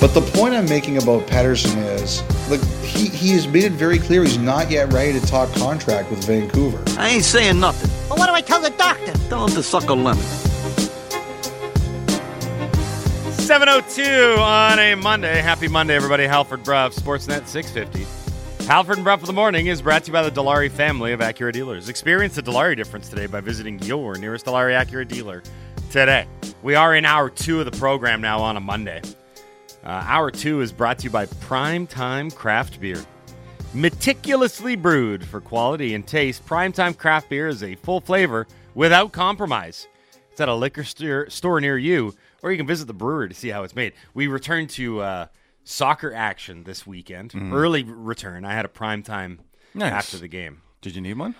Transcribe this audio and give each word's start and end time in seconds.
But 0.00 0.12
the 0.12 0.20
point 0.20 0.54
I'm 0.54 0.68
making 0.68 0.98
about 0.98 1.26
Pettersson 1.26 1.76
is, 2.00 2.22
like, 2.50 2.62
he, 2.84 3.08
he 3.08 3.30
has 3.30 3.48
made 3.48 3.64
it 3.64 3.72
very 3.72 3.98
clear 3.98 4.22
he's 4.22 4.36
not 4.36 4.70
yet 4.70 4.92
ready 4.92 5.18
to 5.18 5.26
talk 5.26 5.52
contract 5.54 6.10
with 6.10 6.24
Vancouver. 6.24 6.82
I 7.00 7.08
ain't 7.08 7.24
saying 7.24 7.58
nothing. 7.58 7.90
Well, 8.08 8.18
what 8.18 8.26
do 8.26 8.32
I 8.32 8.42
tell 8.42 8.60
the 8.60 8.70
doctor? 8.70 9.12
Tell 9.28 9.46
him 9.46 9.54
to 9.54 9.62
suck 9.62 9.88
a 9.88 9.94
lemon. 9.94 10.22
702 13.46 14.40
on 14.40 14.78
a 14.78 14.94
Monday. 14.96 15.40
Happy 15.40 15.68
Monday, 15.68 15.94
everybody. 15.94 16.24
Halford 16.24 16.62
Bruff, 16.62 16.94
Sportsnet 16.94 17.46
650. 17.46 18.04
Halford 18.66 18.96
and 18.96 19.04
Bruff 19.04 19.20
of 19.20 19.28
the 19.28 19.32
Morning 19.32 19.68
is 19.68 19.80
brought 19.80 20.02
to 20.02 20.08
you 20.08 20.12
by 20.12 20.28
the 20.28 20.30
Dilawri 20.30 20.70
family 20.70 21.12
of 21.12 21.20
Acura 21.20 21.52
dealers. 21.52 21.88
Experience 21.88 22.34
the 22.34 22.42
Dilawri 22.42 22.76
difference 22.76 23.08
today 23.08 23.26
by 23.26 23.40
visiting 23.40 23.80
your 23.82 24.18
nearest 24.18 24.44
Dilawri 24.44 24.76
Acura 24.84 25.06
dealer 25.06 25.42
today. 25.90 26.26
We 26.64 26.74
are 26.74 26.96
in 26.96 27.04
hour 27.04 27.30
two 27.30 27.60
of 27.60 27.64
the 27.64 27.78
program 27.78 28.20
now 28.20 28.40
on 28.40 28.56
a 28.56 28.60
Monday. 28.60 29.00
Uh, 29.86 30.02
hour 30.06 30.32
two 30.32 30.60
is 30.62 30.72
brought 30.72 30.98
to 30.98 31.04
you 31.04 31.10
by 31.10 31.26
Prime 31.26 31.86
Time 31.86 32.28
Craft 32.30 32.80
Beer. 32.80 33.00
Meticulously 33.72 34.74
brewed 34.74 35.24
for 35.24 35.40
quality 35.40 35.94
and 35.94 36.04
taste, 36.04 36.44
Primetime 36.44 36.96
Craft 36.96 37.28
Beer 37.28 37.46
is 37.46 37.62
a 37.62 37.76
full 37.76 38.00
flavor 38.00 38.48
without 38.74 39.12
compromise. 39.12 39.86
It's 40.32 40.40
at 40.40 40.48
a 40.48 40.54
liquor 40.54 40.82
store, 40.82 41.30
store 41.30 41.60
near 41.60 41.78
you, 41.78 42.14
or 42.42 42.50
you 42.50 42.56
can 42.56 42.66
visit 42.66 42.86
the 42.86 42.94
brewery 42.94 43.28
to 43.28 43.34
see 43.34 43.48
how 43.50 43.62
it's 43.62 43.76
made. 43.76 43.92
We 44.12 44.26
return 44.26 44.66
to 44.68 45.00
uh, 45.00 45.26
soccer 45.62 46.12
action 46.12 46.64
this 46.64 46.84
weekend. 46.86 47.32
Early 47.52 47.84
return. 47.84 48.44
I 48.44 48.54
had 48.54 48.64
a 48.64 48.68
prime 48.68 49.02
time 49.04 49.40
Nice. 49.72 49.92
after 49.92 50.16
the 50.18 50.28
game. 50.28 50.62
Did 50.80 50.96
you 50.96 51.00
need 51.00 51.16
one? 51.18 51.36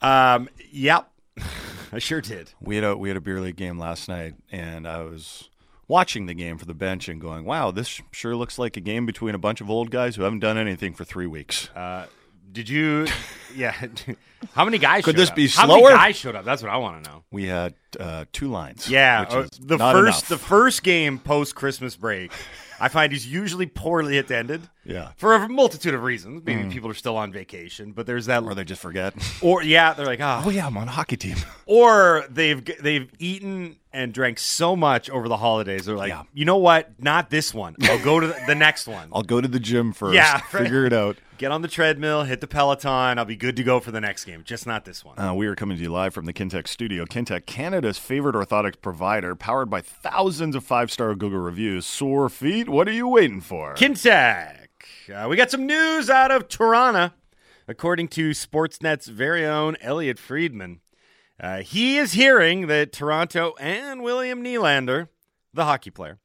Um, 0.00 0.48
yep, 0.70 1.10
I 1.92 1.98
sure 1.98 2.20
did. 2.22 2.52
We 2.60 2.76
had 2.76 2.84
a 2.84 2.96
we 2.96 3.08
had 3.10 3.16
a 3.16 3.20
beer 3.20 3.40
league 3.40 3.56
game 3.56 3.78
last 3.78 4.08
night, 4.08 4.34
and 4.50 4.86
I 4.88 5.02
was 5.02 5.48
watching 5.88 6.26
the 6.26 6.34
game 6.34 6.58
for 6.58 6.66
the 6.66 6.74
bench 6.74 7.08
and 7.08 7.20
going, 7.20 7.44
"Wow, 7.44 7.70
this 7.70 8.00
sure 8.10 8.36
looks 8.36 8.58
like 8.58 8.76
a 8.76 8.80
game 8.80 9.06
between 9.06 9.34
a 9.34 9.38
bunch 9.38 9.60
of 9.60 9.70
old 9.70 9.90
guys 9.90 10.16
who 10.16 10.22
haven't 10.22 10.40
done 10.40 10.58
anything 10.58 10.94
for 10.94 11.04
three 11.04 11.26
weeks." 11.26 11.68
Did 12.52 12.68
you? 12.68 13.06
Yeah. 13.56 13.72
How 14.52 14.64
many 14.64 14.78
guys? 14.78 15.04
Could 15.04 15.14
showed 15.14 15.20
this 15.20 15.30
up? 15.30 15.36
be 15.36 15.46
How 15.46 15.68
many 15.68 15.80
guys 15.82 16.16
showed 16.16 16.34
up? 16.34 16.44
That's 16.44 16.60
what 16.60 16.72
I 16.72 16.76
want 16.78 17.04
to 17.04 17.08
know. 17.08 17.22
we 17.30 17.46
had 17.46 17.74
uh, 18.00 18.24
two 18.32 18.48
lines. 18.48 18.90
Yeah, 18.90 19.20
which 19.20 19.30
uh, 19.32 19.38
is 19.42 19.50
the 19.60 19.76
not 19.76 19.92
first 19.92 20.18
enough. 20.22 20.28
the 20.28 20.38
first 20.38 20.82
game 20.82 21.20
post 21.20 21.54
Christmas 21.54 21.94
break, 21.94 22.32
I 22.80 22.88
find 22.88 23.12
he's 23.12 23.26
usually 23.26 23.66
poorly 23.66 24.18
attended. 24.18 24.68
Yeah. 24.86 25.12
for 25.16 25.32
a 25.32 25.48
multitude 25.48 25.94
of 25.94 26.02
reasons. 26.02 26.42
Maybe 26.44 26.64
mm. 26.64 26.70
people 26.70 26.90
are 26.90 26.94
still 26.94 27.16
on 27.16 27.32
vacation, 27.32 27.92
but 27.92 28.04
there's 28.06 28.26
that. 28.26 28.42
or 28.42 28.54
they 28.54 28.64
just 28.64 28.82
forget. 28.82 29.14
Or 29.40 29.62
yeah, 29.62 29.94
they're 29.94 30.04
like, 30.04 30.20
oh 30.20 30.42
oh, 30.44 30.50
yeah, 30.50 30.66
I'm 30.66 30.76
on 30.76 30.88
a 30.88 30.90
hockey 30.90 31.16
team. 31.16 31.36
or 31.66 32.24
they've 32.28 32.62
they've 32.82 33.10
eaten 33.18 33.76
and 33.94 34.12
drank 34.12 34.38
so 34.38 34.76
much 34.76 35.08
over 35.08 35.28
the 35.28 35.36
holidays. 35.36 35.86
They're 35.86 35.96
like, 35.96 36.10
Yeah. 36.10 36.24
you 36.34 36.44
know 36.44 36.58
what? 36.58 36.90
Not 36.98 37.30
this 37.30 37.54
one. 37.54 37.76
I'll 37.84 38.02
go 38.02 38.20
to 38.20 38.26
the, 38.26 38.36
the 38.46 38.54
next 38.54 38.86
one. 38.86 39.08
I'll 39.12 39.22
go 39.22 39.40
to 39.40 39.48
the 39.48 39.60
gym 39.60 39.92
first. 39.92 40.14
Yeah, 40.14 40.32
right. 40.52 40.64
figure 40.64 40.84
it 40.84 40.92
out. 40.92 41.16
Get 41.44 41.52
on 41.52 41.60
the 41.60 41.68
treadmill, 41.68 42.22
hit 42.22 42.40
the 42.40 42.46
Peloton. 42.46 43.18
I'll 43.18 43.26
be 43.26 43.36
good 43.36 43.54
to 43.56 43.62
go 43.62 43.78
for 43.78 43.90
the 43.90 44.00
next 44.00 44.24
game. 44.24 44.44
Just 44.44 44.66
not 44.66 44.86
this 44.86 45.04
one. 45.04 45.18
Uh, 45.18 45.34
we 45.34 45.46
are 45.46 45.54
coming 45.54 45.76
to 45.76 45.82
you 45.82 45.90
live 45.90 46.14
from 46.14 46.24
the 46.24 46.32
Kintech 46.32 46.66
studio. 46.66 47.04
Kintech, 47.04 47.44
Canada's 47.44 47.98
favorite 47.98 48.34
orthotics 48.34 48.80
provider, 48.80 49.34
powered 49.34 49.68
by 49.68 49.82
thousands 49.82 50.56
of 50.56 50.64
five-star 50.64 51.14
Google 51.14 51.40
reviews. 51.40 51.84
Sore 51.84 52.30
feet? 52.30 52.70
What 52.70 52.88
are 52.88 52.92
you 52.92 53.06
waiting 53.06 53.42
for? 53.42 53.74
Kintech. 53.74 54.68
Uh, 55.14 55.26
we 55.28 55.36
got 55.36 55.50
some 55.50 55.66
news 55.66 56.08
out 56.08 56.30
of 56.30 56.48
Toronto. 56.48 57.12
According 57.68 58.08
to 58.08 58.30
Sportsnet's 58.30 59.08
very 59.08 59.44
own 59.44 59.76
Elliotte 59.82 60.18
Friedman, 60.18 60.80
uh, 61.38 61.58
he 61.58 61.98
is 61.98 62.12
hearing 62.12 62.68
that 62.68 62.90
Toronto 62.90 63.52
and 63.60 64.02
William 64.02 64.42
Nylander, 64.42 65.08
the 65.52 65.66
hockey 65.66 65.90
player, 65.90 66.18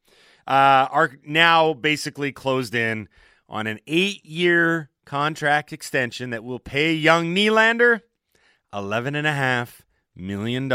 uh, 0.47 0.87
are 0.89 1.17
now 1.25 1.73
basically 1.73 2.31
closed 2.31 2.73
in 2.73 3.09
on 3.49 3.67
an 3.67 3.81
eight 3.85 4.25
year 4.25 4.88
contract 5.09 5.73
extension 5.73 6.29
that 6.29 6.43
will 6.43 6.59
pay 6.59 6.93
young 6.93 7.33
Nylander 7.35 8.01
$11.5 8.71 9.79
million 10.15 10.69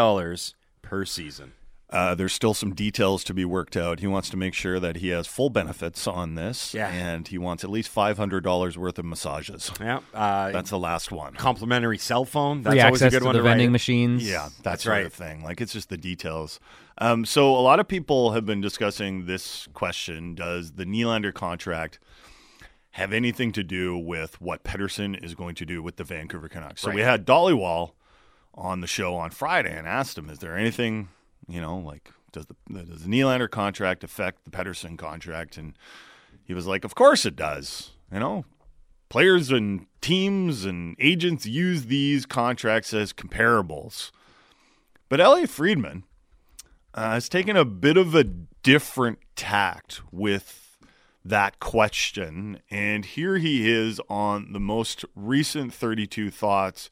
per 0.83 1.05
season. 1.05 1.53
Uh, 1.91 2.13
there's 2.17 2.33
still 2.33 2.55
some 2.55 2.75
details 2.75 3.23
to 3.23 3.33
be 3.33 3.45
worked 3.45 3.77
out. 3.77 4.01
He 4.01 4.09
wants 4.09 4.29
to 4.31 4.37
make 4.37 4.53
sure 4.53 4.81
that 4.81 4.97
he 4.97 5.11
has 5.11 5.29
full 5.29 5.51
benefits 5.51 6.09
on 6.09 6.35
this, 6.35 6.75
Yeah. 6.75 6.89
and 6.89 7.29
he 7.29 7.39
wants 7.39 7.63
at 7.63 7.71
least 7.71 7.89
five 7.89 8.17
hundred 8.17 8.43
dollars 8.43 8.77
worth 8.77 8.99
of 8.99 9.05
massages. 9.05 9.71
Yeah. 9.81 10.01
Uh, 10.13 10.51
That's 10.51 10.71
the 10.71 10.79
last 10.79 11.13
one. 11.13 11.35
complimentary 11.35 11.99
cell 11.99 12.25
phone. 12.25 12.63
That's 12.63 12.75
Free 12.75 12.81
always 12.81 13.03
a 13.03 13.11
good 13.11 13.21
to 13.21 13.25
one 13.27 13.35
the 13.35 13.39
to 13.41 13.45
vending 13.45 13.67
in. 13.67 13.73
machines. 13.73 14.29
Yeah, 14.29 14.49
that 14.57 14.63
That's 14.65 14.83
sort 14.83 14.93
right. 14.97 15.07
of 15.07 15.13
thing. 15.13 15.45
Like 15.45 15.61
it's 15.61 15.73
just 15.75 15.89
the 15.89 15.97
details. 15.97 16.59
Um, 16.99 17.25
so 17.25 17.55
a 17.55 17.61
lot 17.63 17.79
of 17.79 17.87
people 17.87 18.33
have 18.33 18.45
been 18.45 18.61
discussing 18.61 19.27
this 19.27 19.69
question: 19.73 20.35
Does 20.35 20.73
the 20.73 20.87
Nylander 20.87 21.33
contract 21.33 22.01
have 22.95 23.13
anything 23.13 23.51
to 23.53 23.63
do 23.65 23.97
with 23.99 24.41
what 24.41 24.63
Pettersson 24.65 25.23
is 25.25 25.35
going 25.35 25.55
to 25.57 25.65
do 25.67 25.83
with 25.83 25.97
the 25.97 26.05
Vancouver 26.05 26.49
Canucks? 26.49 26.81
So 26.81 26.91
we 26.91 27.03
Right. 27.03 27.11
had 27.11 27.27
Dhaliwal 27.27 27.93
on 28.55 28.81
the 28.81 28.87
show 28.87 29.17
on 29.17 29.31
Friday 29.31 29.77
and 29.77 29.87
asked 29.87 30.17
him, 30.17 30.31
"Is 30.31 30.39
there 30.39 30.57
anything, 30.57 31.09
you 31.49 31.61
know, 31.61 31.77
like 31.79 32.11
does 32.33 32.47
the 32.47 32.55
does 32.85 33.03
the 33.03 33.09
Nylander 33.09 33.51
contract 33.51 34.05
affect 34.05 34.45
the 34.45 34.51
Pettersson 34.51 34.97
contract?" 34.97 35.57
And 35.57 35.77
he 36.45 36.55
was 36.55 36.67
like, 36.67 36.85
"Of 36.85 36.95
course 36.95 37.25
it 37.27 37.35
does. 37.37 37.91
You 38.13 38.21
know, 38.21 38.45
players 39.09 39.51
and 39.51 39.87
teams 40.01 40.65
and 40.65 40.95
agents 41.01 41.47
use 41.47 41.87
these 41.87 42.27
contracts 42.27 42.95
as 42.95 43.13
comparables." 43.13 44.13
But 45.09 45.21
Elliotte 45.21 45.51
Friedman 45.51 46.05
uh, 46.95 47.11
has 47.15 47.29
taken 47.29 47.57
a 47.57 47.65
bit 47.65 47.97
of 47.97 48.15
a 48.15 48.23
different 48.25 49.19
tact 49.37 50.01
with 50.13 50.64
that 51.25 51.59
question. 51.61 52.61
And 52.71 53.05
here 53.05 53.39
he 53.39 53.71
is 53.71 54.01
on 54.09 54.53
the 54.53 54.61
most 54.61 55.05
recent 55.15 55.73
32 55.73 56.31
Thoughts, 56.31 56.91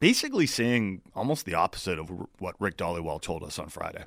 basically 0.00 0.46
saying 0.46 1.02
almost 1.14 1.46
the 1.46 1.54
opposite 1.54 1.98
of 1.98 2.10
what 2.38 2.56
Rick 2.58 2.76
Dhaliwal 2.76 3.20
told 3.20 3.42
us 3.42 3.58
on 3.58 3.68
Friday. 3.68 4.04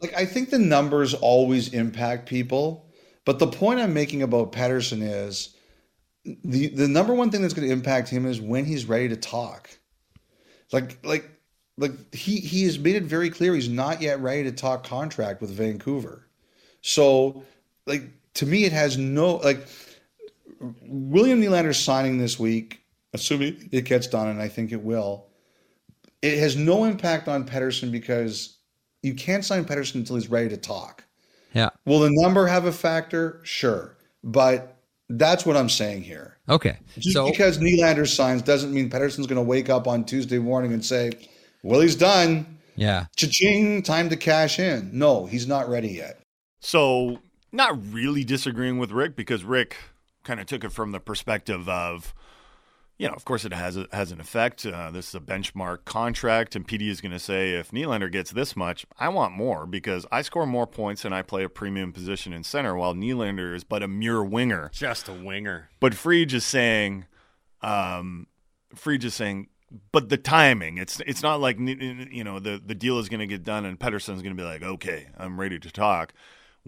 Like, 0.00 0.14
I 0.14 0.24
think 0.24 0.50
the 0.50 0.58
numbers 0.58 1.14
always 1.14 1.74
impact 1.74 2.28
people. 2.28 2.86
But 3.24 3.38
the 3.38 3.46
point 3.46 3.80
I'm 3.80 3.92
making 3.92 4.22
about 4.22 4.52
Pettersson 4.52 5.02
is 5.02 5.54
the 6.24 6.68
the 6.68 6.88
number 6.88 7.12
one 7.12 7.30
thing 7.30 7.42
that's 7.42 7.52
going 7.52 7.68
to 7.68 7.72
impact 7.72 8.08
him 8.08 8.24
is 8.24 8.40
when 8.40 8.64
he's 8.64 8.86
ready 8.86 9.08
to 9.08 9.16
talk. 9.16 9.68
Like, 10.72 11.04
like, 11.04 11.28
like 11.76 12.14
he 12.14 12.36
he 12.40 12.64
has 12.64 12.78
made 12.78 12.96
it 12.96 13.02
very 13.02 13.28
clear 13.28 13.54
he's 13.54 13.68
not 13.68 14.00
yet 14.00 14.20
ready 14.20 14.44
to 14.44 14.52
talk 14.52 14.84
contract 14.84 15.42
with 15.42 15.50
Vancouver. 15.50 16.26
So, 16.80 17.44
like 17.86 18.04
to 18.38 18.46
me, 18.46 18.64
it 18.64 18.72
has 18.72 18.96
no 18.96 19.36
like 19.36 19.66
William 20.60 21.42
Nylander 21.42 21.74
signing 21.74 22.18
this 22.18 22.38
week, 22.38 22.80
assuming 23.12 23.68
it 23.72 23.84
gets 23.84 24.06
done, 24.06 24.28
and 24.28 24.40
I 24.40 24.46
think 24.46 24.70
it 24.70 24.80
will. 24.80 25.26
It 26.22 26.38
has 26.38 26.56
no 26.56 26.84
impact 26.84 27.26
on 27.26 27.44
Pettersson 27.44 27.90
because 27.90 28.58
you 29.02 29.14
can't 29.14 29.44
sign 29.44 29.64
Pettersson 29.64 29.96
until 29.96 30.14
he's 30.14 30.30
ready 30.30 30.48
to 30.50 30.56
talk. 30.56 31.04
Yeah. 31.52 31.70
Will 31.84 31.98
the 31.98 32.10
number 32.12 32.46
have 32.46 32.64
a 32.64 32.72
factor? 32.72 33.40
Sure, 33.42 33.96
but 34.22 34.76
that's 35.08 35.44
what 35.44 35.56
I'm 35.56 35.68
saying 35.68 36.02
here. 36.02 36.36
Okay. 36.48 36.78
Just 36.96 37.14
so 37.14 37.28
because 37.28 37.58
Nylander 37.58 38.06
signs 38.06 38.42
doesn't 38.42 38.72
mean 38.72 38.88
Pettersson's 38.88 39.26
going 39.26 39.36
to 39.36 39.42
wake 39.42 39.68
up 39.68 39.88
on 39.88 40.04
Tuesday 40.04 40.38
morning 40.38 40.72
and 40.72 40.84
say, 40.84 41.10
"Well, 41.64 41.80
he's 41.80 41.96
done. 41.96 42.58
yeah. 42.76 43.06
Cha-ching, 43.16 43.82
time 43.82 44.08
to 44.10 44.16
cash 44.16 44.60
in." 44.60 44.90
No, 44.96 45.26
he's 45.26 45.48
not 45.48 45.68
ready 45.68 45.88
yet. 45.88 46.20
So, 46.60 47.18
not 47.52 47.78
really 47.92 48.24
disagreeing 48.24 48.78
with 48.78 48.90
Rick 48.90 49.16
because 49.16 49.44
Rick 49.44 49.76
kind 50.24 50.40
of 50.40 50.46
took 50.46 50.64
it 50.64 50.72
from 50.72 50.92
the 50.92 51.00
perspective 51.00 51.68
of, 51.68 52.14
you 52.98 53.08
know, 53.08 53.14
of 53.14 53.24
course 53.24 53.44
it 53.44 53.52
has 53.52 53.76
a, 53.76 53.86
has 53.92 54.12
an 54.12 54.20
effect. 54.20 54.66
Uh, 54.66 54.90
this 54.90 55.08
is 55.08 55.14
a 55.14 55.20
benchmark 55.20 55.84
contract, 55.84 56.54
and 56.54 56.66
PD 56.66 56.88
is 56.88 57.00
going 57.00 57.12
to 57.12 57.18
say 57.18 57.54
if 57.54 57.70
Nylander 57.70 58.10
gets 58.10 58.30
this 58.32 58.54
much, 58.56 58.84
I 58.98 59.08
want 59.08 59.32
more 59.32 59.66
because 59.66 60.04
I 60.12 60.22
score 60.22 60.46
more 60.46 60.66
points 60.66 61.04
and 61.04 61.14
I 61.14 61.22
play 61.22 61.44
a 61.44 61.48
premium 61.48 61.92
position 61.92 62.32
in 62.32 62.44
center, 62.44 62.74
while 62.74 62.94
Nylander 62.94 63.54
is 63.54 63.64
but 63.64 63.82
a 63.82 63.88
mere 63.88 64.22
winger. 64.22 64.70
Just 64.72 65.08
a 65.08 65.14
winger. 65.14 65.70
But 65.80 65.94
Free 65.94 66.26
just 66.26 66.48
saying, 66.48 67.06
um, 67.62 68.26
Free 68.74 68.98
just 68.98 69.16
saying, 69.16 69.48
but 69.92 70.08
the 70.08 70.16
timing, 70.16 70.78
it's 70.78 71.00
it's 71.00 71.22
not 71.22 71.40
like 71.40 71.58
you 71.58 72.24
know 72.24 72.38
the 72.38 72.60
the 72.64 72.74
deal 72.74 72.98
is 72.98 73.08
going 73.08 73.20
to 73.20 73.26
get 73.26 73.44
done 73.44 73.64
and 73.64 73.78
Pettersson's 73.78 74.22
going 74.22 74.34
to 74.36 74.42
be 74.42 74.46
like, 74.46 74.62
okay, 74.62 75.08
I'm 75.16 75.38
ready 75.38 75.58
to 75.58 75.70
talk. 75.70 76.12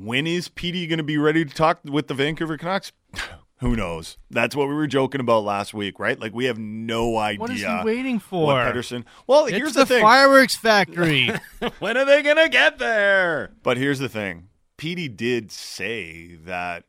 When 0.02 0.26
is 0.26 0.48
PD 0.48 0.88
going 0.88 0.96
to 0.96 1.04
be 1.04 1.18
ready 1.18 1.44
to 1.44 1.54
talk 1.54 1.80
with 1.84 2.08
the 2.08 2.14
Vancouver 2.14 2.56
Canucks? 2.56 2.90
Who 3.58 3.76
knows? 3.76 4.16
That's 4.30 4.56
what 4.56 4.68
we 4.68 4.74
were 4.74 4.86
joking 4.86 5.20
about 5.20 5.44
last 5.44 5.74
week, 5.74 5.98
right? 5.98 6.18
Like 6.18 6.32
we 6.32 6.46
have 6.46 6.56
no 6.58 7.18
idea. 7.18 7.40
What 7.40 7.50
is 7.50 7.60
he 7.60 7.80
waiting 7.84 8.14
What 8.14 8.22
for? 8.22 8.54
Pettersson? 8.54 9.04
Well, 9.26 9.44
It's 9.44 9.56
here's 9.58 9.74
the, 9.74 9.80
the, 9.80 9.86
thing. 9.86 10.02
fireworks 10.02 10.56
factory. 10.56 11.30
when 11.80 11.98
are 11.98 12.06
they 12.06 12.22
gonna 12.22 12.48
get 12.48 12.78
there? 12.78 13.50
But 13.62 13.76
here's 13.76 13.98
the 13.98 14.08
thing. 14.08 14.48
PD 14.78 15.14
did 15.14 15.52
say 15.52 16.36
that 16.46 16.84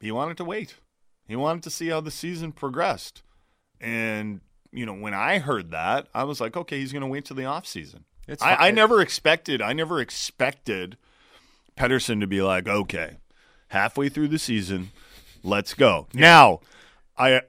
he 0.00 0.10
wanted 0.10 0.36
to 0.38 0.44
wait. 0.44 0.74
He 1.28 1.36
wanted 1.36 1.62
to 1.62 1.70
see 1.70 1.86
how 1.86 2.00
the 2.00 2.10
season 2.10 2.50
progressed. 2.50 3.22
And, 3.80 4.40
you 4.72 4.84
know, 4.84 4.94
when 4.94 5.14
I 5.14 5.38
heard 5.38 5.70
that, 5.70 6.08
I 6.12 6.24
was 6.24 6.40
like, 6.40 6.56
okay, 6.56 6.80
he's 6.80 6.90
going 6.92 7.02
to 7.02 7.06
wait 7.06 7.26
till 7.26 7.36
the 7.36 7.44
offseason. 7.44 8.02
It's 8.26 8.42
I, 8.42 8.56
I 8.56 8.70
never 8.72 9.00
expected, 9.00 9.62
I 9.62 9.72
never 9.72 10.00
expected 10.00 10.96
Pettersson 11.76 12.20
to 12.20 12.26
be 12.26 12.40
like, 12.42 12.68
okay, 12.68 13.16
halfway 13.68 14.08
through 14.08 14.28
the 14.28 14.38
season. 14.38 14.90
Let's 15.42 15.74
go. 15.74 16.06
Now, 16.14 16.60
I 17.18 17.42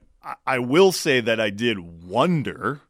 I- 0.46 0.60
will 0.60 0.92
say 0.92 1.22
that 1.22 1.40
I 1.40 1.50
did 1.52 2.04
wonder 2.04 2.82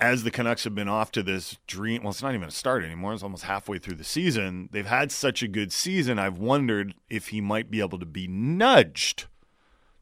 as 0.00 0.22
the 0.24 0.30
Canucks 0.30 0.64
have 0.64 0.74
been 0.74 0.88
off 0.88 1.10
to 1.12 1.22
this 1.22 1.58
dream. 1.66 2.02
Well, 2.02 2.10
it's 2.10 2.22
not 2.22 2.34
even 2.34 2.48
a 2.48 2.52
start 2.52 2.84
anymore. 2.84 3.14
It's 3.14 3.22
almost 3.22 3.44
halfway 3.44 3.78
through 3.78 3.94
the 3.96 4.04
season. 4.04 4.68
They've 4.72 4.86
had 4.86 5.10
such 5.12 5.42
a 5.42 5.48
good 5.48 5.72
season. 5.72 6.18
I've 6.18 6.38
wondered 6.38 6.94
if 7.08 7.28
he 7.28 7.40
might 7.40 7.70
be 7.70 7.80
able 7.80 7.98
to 7.98 8.06
be 8.06 8.26
nudged 8.28 9.26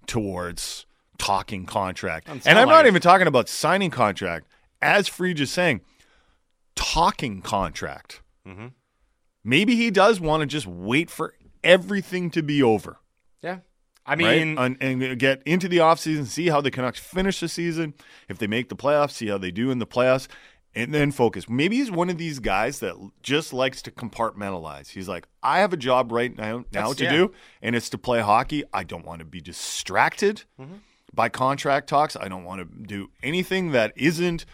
towards 0.06 0.86
talking 1.18 1.66
contract. 1.66 2.28
And 2.28 2.40
I'm 2.46 2.66
like 2.66 2.74
not 2.74 2.84
it. 2.86 2.88
even 2.88 3.02
talking 3.02 3.26
about 3.26 3.48
signing 3.48 3.90
contract. 3.90 4.46
As 4.80 5.08
Free 5.08 5.34
just 5.34 5.52
saying, 5.54 5.80
talking 6.74 7.40
contract. 7.42 8.20
Mm-hmm. 8.46 8.68
Maybe 9.44 9.76
he 9.76 9.90
does 9.90 10.20
want 10.20 10.40
to 10.42 10.46
just 10.46 10.66
wait 10.66 11.10
for 11.10 11.34
everything 11.64 12.30
to 12.30 12.42
be 12.42 12.62
over 12.62 12.98
Yeah. 13.42 13.58
I 14.04 14.10
right? 14.12 14.18
mean, 14.18 14.58
and, 14.58 14.76
and 14.80 15.18
get 15.18 15.42
into 15.46 15.68
the 15.68 15.78
offseason, 15.78 16.26
see 16.26 16.48
how 16.48 16.60
the 16.60 16.70
Canucks 16.72 16.98
finish 16.98 17.38
the 17.40 17.48
season. 17.48 17.94
If 18.28 18.38
they 18.38 18.46
make 18.48 18.68
the 18.68 18.74
playoffs, 18.76 19.12
see 19.12 19.28
how 19.28 19.38
they 19.38 19.52
do 19.52 19.70
in 19.70 19.78
the 19.78 19.86
playoffs, 19.86 20.26
and 20.74 20.92
then 20.92 21.12
focus. 21.12 21.48
Maybe 21.48 21.76
he's 21.76 21.90
one 21.90 22.10
of 22.10 22.18
these 22.18 22.40
guys 22.40 22.80
that 22.80 22.96
just 23.22 23.52
likes 23.52 23.80
to 23.82 23.92
compartmentalize. 23.92 24.88
He's 24.88 25.08
like, 25.08 25.28
I 25.42 25.60
have 25.60 25.72
a 25.72 25.76
job 25.76 26.10
right 26.10 26.36
now, 26.36 26.58
now 26.72 26.90
That's- 26.92 26.96
to 26.96 27.04
yeah. 27.04 27.12
do, 27.12 27.32
and 27.62 27.76
it's 27.76 27.90
to 27.90 27.98
play 27.98 28.20
hockey. 28.20 28.64
I 28.72 28.82
don't 28.82 29.04
want 29.06 29.20
to 29.20 29.24
be 29.24 29.40
distracted 29.40 30.42
Mm-hmm. 30.60 30.76
by 31.14 31.28
contract 31.28 31.88
talks. 31.88 32.16
I 32.16 32.26
don't 32.28 32.44
want 32.44 32.60
to 32.60 32.82
do 32.86 33.10
anything 33.22 33.70
that 33.72 33.92
isn't 33.96 34.44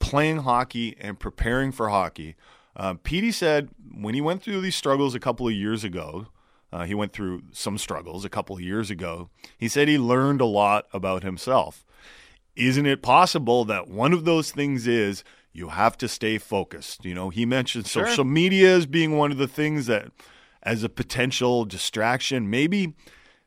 playing 0.00 0.38
hockey 0.38 0.96
and 1.00 1.18
preparing 1.18 1.72
for 1.72 1.88
hockey. 1.88 2.36
Uh, 2.78 2.94
Petey 3.02 3.32
said 3.32 3.70
when 3.92 4.14
he 4.14 4.20
went 4.20 4.42
through 4.42 4.60
these 4.60 4.76
struggles 4.76 5.14
a 5.14 5.20
couple 5.20 5.48
of 5.48 5.52
years 5.52 5.82
ago, 5.84 6.28
uh, 6.72 6.84
he 6.84 6.94
went 6.94 7.12
through 7.12 7.42
some 7.50 7.76
struggles 7.76 8.24
a 8.24 8.28
couple 8.28 8.54
of 8.54 8.62
years 8.62 8.90
ago. 8.90 9.30
He 9.56 9.68
said 9.68 9.88
he 9.88 9.98
learned 9.98 10.40
a 10.40 10.46
lot 10.46 10.86
about 10.92 11.22
himself. 11.22 11.84
Isn't 12.54 12.86
it 12.86 13.02
possible 13.02 13.64
that 13.64 13.88
one 13.88 14.12
of 14.12 14.24
those 14.24 14.50
things 14.52 14.86
is 14.86 15.24
you 15.52 15.68
have 15.68 15.96
to 15.98 16.08
stay 16.08 16.38
focused? 16.38 17.04
You 17.04 17.14
know, 17.14 17.30
he 17.30 17.44
mentioned 17.46 17.86
Sure. 17.86 18.06
social 18.06 18.24
media 18.24 18.76
as 18.76 18.86
being 18.86 19.16
one 19.16 19.32
of 19.32 19.38
the 19.38 19.48
things 19.48 19.86
that, 19.86 20.10
as 20.62 20.82
a 20.82 20.88
potential 20.88 21.64
distraction, 21.64 22.50
maybe, 22.50 22.94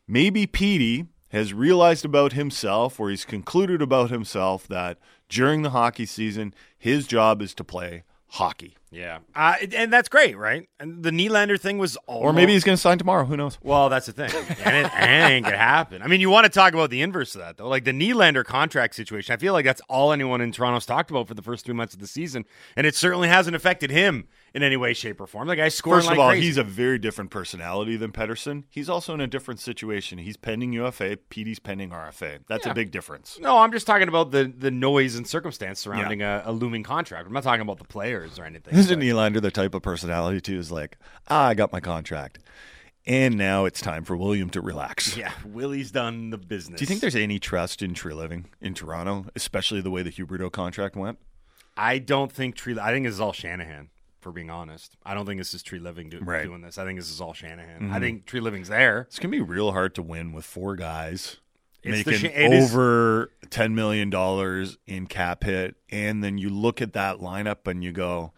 maybe 0.08 0.46
Petey 0.48 1.06
has 1.30 1.54
realized 1.54 2.04
about 2.04 2.34
himself 2.34 3.00
or 3.00 3.10
he's 3.10 3.24
concluded 3.24 3.82
about 3.82 4.10
himself 4.10 4.68
that 4.68 4.98
during 5.30 5.62
the 5.62 5.70
hockey 5.70 6.06
season, 6.06 6.54
his 6.78 7.08
job 7.08 7.42
is 7.42 7.54
to 7.54 7.64
play 7.64 8.04
hockey. 8.34 8.78
yeah. 8.92 9.20
Uh, 9.36 9.56
and 9.76 9.92
that's 9.92 10.08
great, 10.08 10.38
right? 10.38 10.70
And 10.80 11.04
the 11.04 11.12
Nylander 11.12 11.60
thing 11.60 11.78
was 11.78 11.98
almost, 12.08 12.26
Or 12.26 12.32
maybe 12.34 12.54
he's 12.54 12.64
going 12.64 12.78
to 12.78 12.82
sign 12.82 12.98
tomorrow. 12.98 13.26
Who 13.26 13.36
knows? 13.36 13.60
Well, 13.62 13.90
that's 13.90 14.06
the 14.06 14.14
thing. 14.14 14.32
And 14.64 14.76
it, 14.78 14.92
and 14.96 15.32
it 15.32 15.36
ain't 15.36 15.46
gonna 15.46 15.58
happen. 15.58 16.02
I 16.02 16.08
mean, 16.08 16.22
you 16.22 16.30
want 16.30 16.46
to 16.46 16.50
talk 16.50 16.74
about 16.74 16.92
the 16.92 17.02
inverse 17.02 17.36
of 17.36 17.42
that, 17.42 17.58
though. 17.58 17.68
Like 17.68 17.84
the 17.84 17.92
Nylander 17.92 18.46
contract 18.46 18.96
situation. 18.96 19.34
I 19.34 19.38
feel 19.38 19.52
like 19.54 19.66
that's 19.66 19.82
all 19.90 20.14
anyone 20.14 20.40
in 20.40 20.52
Toronto's 20.52 20.86
talked 20.86 21.10
about 21.12 21.28
for 21.28 21.34
the 21.34 21.42
first 21.42 21.66
three 21.66 21.74
months 21.74 21.94
of 21.94 22.00
the 22.00 22.08
season, 22.08 22.46
and 22.78 22.88
it 22.88 22.96
certainly 22.96 23.28
hasn't 23.28 23.56
affected 23.56 23.92
him 23.92 24.28
in 24.54 24.64
any 24.64 24.76
way, 24.78 24.94
shape, 24.94 25.22
or 25.22 25.28
form. 25.28 25.48
The 25.48 25.56
guy's 25.56 25.74
scoring 25.76 26.00
First 26.00 26.08
like 26.08 26.16
of 26.18 26.20
all, 26.20 26.30
crazy. 26.30 26.46
he's 26.48 26.58
a 26.58 26.64
very 26.64 26.98
different 27.00 27.32
personality 27.32 27.96
than 27.96 28.12
Pettersson. 28.12 28.64
He's 28.70 28.90
also 28.90 29.14
in 29.14 29.22
a 29.22 29.28
different 29.28 29.60
situation. 29.60 30.18
He's 30.18 30.36
pending 30.38 30.74
UFA. 30.74 31.18
Petey's 31.30 31.60
pending 31.60 31.92
RFA. 31.92 32.40
That's 32.48 32.66
Yeah. 32.66 32.72
a 32.74 32.76
big 32.76 32.92
difference. 32.92 33.38
no. 33.40 33.58
I'm 33.60 33.72
just 33.72 33.88
talking 33.88 34.08
about 34.08 34.32
the 34.32 34.52
the 34.58 34.72
noise 34.72 35.16
and 35.16 35.26
circumstance 35.28 35.80
surrounding 35.80 36.22
a, 36.22 36.44
a 36.46 36.52
looming 36.52 36.84
contract. 36.84 37.28
I'm 37.28 37.34
not 37.34 37.44
talking 37.44 37.62
about 37.62 37.78
the 37.78 37.86
players 37.86 38.38
or 38.40 38.44
anything. 38.46 38.78
Isn't 38.78 39.00
but- 39.00 39.06
Nylander 39.06 39.42
the 39.42 39.52
type 39.52 39.74
of 39.74 39.82
personality 39.82 40.42
too? 40.42 40.58
Is 40.60 40.72
like, 40.72 40.98
ah, 41.30 41.48
I 41.48 41.54
got 41.54 41.72
my 41.72 41.80
contract, 41.80 42.40
and 43.08 43.38
now 43.38 43.66
it's 43.66 43.80
time 43.82 44.04
for 44.04 44.16
William 44.18 44.50
to 44.52 44.62
relax. 44.62 45.16
Yeah, 45.18 45.32
Willie's 45.46 45.92
done 45.92 46.30
the 46.30 46.38
business. 46.38 46.78
Do 46.80 46.84
you 46.84 46.88
think 46.88 47.00
there's 47.02 47.16
any 47.16 47.40
trust 47.40 47.82
in 47.82 47.94
Treliving 47.94 48.46
in 48.60 48.74
Toronto, 48.74 49.28
especially 49.36 49.82
the 49.82 49.92
way 49.92 50.04
the 50.04 50.12
Huberto 50.12 50.52
contract 50.52 50.96
went? 50.96 51.20
I 51.78 52.00
don't 52.00 52.32
think 52.32 52.56
Tree. 52.56 52.78
I 52.78 52.92
think 52.92 53.06
this 53.06 53.14
is 53.16 53.22
all 53.22 53.32
Shanahan. 53.34 53.90
For 54.22 54.32
being 54.32 54.50
honest, 54.52 54.96
I 55.04 55.14
don't 55.16 55.26
think 55.26 55.40
this 55.40 55.54
is 55.54 55.64
Treliving 55.64 56.10
do, 56.12 56.20
Right. 56.20 56.44
doing 56.46 56.62
this. 56.62 56.78
I 56.78 56.86
think 56.86 57.00
this 57.00 57.10
is 57.10 57.20
all 57.20 57.34
Shanahan. 57.34 57.78
I 57.78 57.96
mm-hmm. 57.96 58.00
think 58.00 58.26
Treliving's 58.26 58.68
there. 58.70 59.02
It's 59.02 59.18
gonna 59.20 59.32
be 59.32 59.42
real 59.42 59.72
hard 59.72 59.96
to 59.96 60.04
win 60.04 60.32
with 60.32 60.46
four 60.46 60.76
guys 60.76 61.38
It's 61.82 62.06
making 62.06 62.30
is- 62.32 62.72
over 62.74 63.32
ten 63.50 63.74
million 63.74 64.12
dollars 64.12 64.78
in 64.86 65.08
cap 65.08 65.44
hit, 65.44 65.76
and 65.90 66.24
then 66.24 66.38
you 66.38 66.50
look 66.50 66.82
at 66.84 66.94
that 66.94 67.18
lineup 67.18 67.66
and 67.66 67.84
you 67.84 67.92
go, 67.92 68.32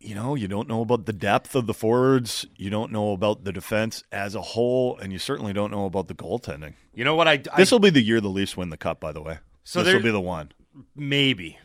you 0.00 0.14
know, 0.14 0.34
you 0.34 0.48
don't 0.48 0.68
know 0.68 0.80
about 0.80 1.06
the 1.06 1.12
depth 1.12 1.54
of 1.54 1.66
the 1.66 1.74
forwards, 1.74 2.46
you 2.56 2.70
don't 2.70 2.90
know 2.92 3.12
about 3.12 3.44
the 3.44 3.52
defense 3.52 4.02
as 4.12 4.34
a 4.34 4.40
whole, 4.40 4.96
and 4.96 5.12
you 5.12 5.18
certainly 5.18 5.52
don't 5.52 5.70
know 5.70 5.84
about 5.84 6.08
the 6.08 6.14
goaltending. 6.14 6.74
You 6.94 7.04
know 7.04 7.16
what? 7.16 7.28
I, 7.28 7.42
I 7.52 7.56
This 7.58 7.70
will 7.70 7.80
be 7.80 7.90
the 7.90 8.00
year 8.02 8.20
the 8.20 8.28
Leafs 8.28 8.56
win 8.56 8.70
the 8.70 8.76
cup. 8.76 9.00
By 9.00 9.12
the 9.12 9.20
way, 9.20 9.38
So 9.64 9.82
this 9.82 9.92
will 9.92 10.02
be 10.02 10.10
the 10.10 10.20
one. 10.20 10.52
maybe, 10.94 11.58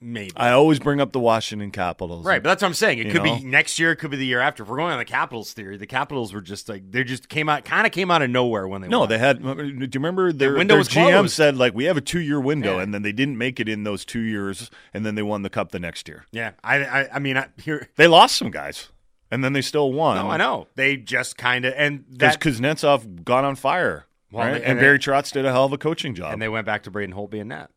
maybe. 0.00 0.32
I 0.36 0.50
always 0.50 0.78
bring 0.78 1.00
up 1.00 1.12
the 1.12 1.20
Washington 1.20 1.70
Capitals. 1.70 2.24
Right, 2.24 2.42
but 2.42 2.48
that's 2.50 2.62
what 2.62 2.68
I'm 2.68 2.74
saying. 2.74 2.98
It 2.98 3.10
could 3.10 3.22
know? 3.24 3.36
be 3.38 3.44
next 3.44 3.78
year. 3.78 3.92
It 3.92 3.96
could 3.96 4.10
be 4.10 4.16
the 4.16 4.26
year 4.26 4.40
after. 4.40 4.62
If 4.62 4.68
we're 4.68 4.76
going 4.76 4.92
on 4.92 4.98
the 4.98 5.04
Capitals 5.04 5.52
theory, 5.52 5.76
the 5.76 5.86
Capitals 5.86 6.32
were 6.32 6.40
just 6.40 6.68
like 6.68 6.90
they 6.90 7.04
just 7.04 7.28
came 7.28 7.48
out, 7.48 7.64
kind 7.64 7.86
of 7.86 7.92
came 7.92 8.10
out 8.10 8.22
of 8.22 8.30
nowhere 8.30 8.66
when 8.68 8.80
they 8.82 8.88
No, 8.88 9.00
won. 9.00 9.08
they 9.08 9.18
had. 9.18 9.42
Do 9.42 9.64
you 9.64 9.88
remember 9.94 10.32
their, 10.32 10.54
window 10.54 10.76
their 10.76 10.84
GM 10.84 11.10
closed. 11.12 11.34
said 11.34 11.56
like 11.56 11.74
we 11.74 11.84
have 11.84 11.96
a 11.96 12.00
two 12.00 12.20
year 12.20 12.40
window, 12.40 12.76
Yeah. 12.76 12.82
and 12.82 12.94
then 12.94 13.02
they 13.02 13.12
didn't 13.12 13.38
make 13.38 13.60
it 13.60 13.68
in 13.68 13.84
those 13.84 14.04
two 14.04 14.20
years, 14.20 14.70
and 14.94 15.04
then 15.06 15.14
they 15.14 15.22
won 15.22 15.42
the 15.42 15.50
cup 15.50 15.72
the 15.72 15.80
next 15.80 16.08
year. 16.08 16.24
yeah. 16.32 16.52
I, 16.62 16.76
I, 16.84 17.08
I 17.14 17.18
mean, 17.18 17.36
I, 17.36 17.46
here. 17.62 17.88
They 17.96 18.06
lost 18.06 18.36
some 18.36 18.50
guys, 18.50 18.88
and 19.30 19.42
then 19.44 19.52
they 19.52 19.62
still 19.62 19.92
won. 19.92 20.16
No, 20.16 20.30
I 20.30 20.36
know 20.36 20.66
they 20.74 20.96
just 20.96 21.36
kind 21.36 21.64
of 21.64 21.74
and 21.76 22.04
because 22.10 22.34
that, 22.36 22.40
Kuznetsov 22.40 23.24
got 23.24 23.44
on 23.44 23.56
fire, 23.56 24.06
Well, 24.32 24.44
right? 24.46 24.56
and, 24.56 24.64
and 24.64 24.80
Barry 24.80 24.98
Trotz 24.98 25.32
did 25.32 25.44
a 25.44 25.52
hell 25.52 25.64
of 25.64 25.72
a 25.72 25.78
coaching 25.78 26.14
job. 26.14 26.32
and 26.32 26.40
they 26.42 26.48
went 26.48 26.66
back 26.66 26.82
to 26.84 26.90
Braden 26.90 27.14
Holtby 27.14 27.40
and 27.40 27.48
net. 27.50 27.70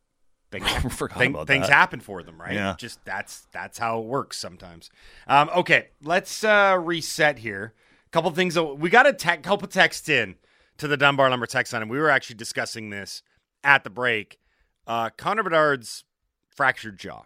Things, 0.51 0.69
forgot 0.95 1.17
thing- 1.17 1.45
things 1.45 1.67
happen 1.69 1.99
for 2.01 2.23
them, 2.23 2.39
right? 2.39 2.53
Yeah. 2.53 2.75
Just 2.77 3.03
that's 3.05 3.47
that's 3.51 3.77
how 3.77 3.99
it 3.99 4.05
works 4.05 4.37
sometimes. 4.37 4.89
Um, 5.27 5.49
okay, 5.55 5.87
let's 6.03 6.43
uh, 6.43 6.77
reset 6.81 7.39
here. 7.39 7.73
A 8.07 8.09
couple 8.11 8.29
things. 8.31 8.59
We 8.59 8.89
got 8.89 9.07
a 9.07 9.13
te- 9.13 9.37
couple 9.37 9.67
texts 9.69 10.09
in 10.09 10.35
to 10.77 10.87
the 10.87 10.97
Dunbar 10.97 11.29
Lumber 11.29 11.45
text 11.45 11.71
line, 11.71 11.83
and 11.83 11.89
we 11.91 11.97
were 11.99 12.09
actually 12.09 12.35
discussing 12.35 12.89
this 12.89 13.23
at 13.63 13.83
the 13.83 13.89
break. 13.89 14.39
Uh, 14.85 15.09
Connor 15.15 15.43
Bedard's 15.43 16.03
fractured 16.49 16.97
jaw. 16.99 17.23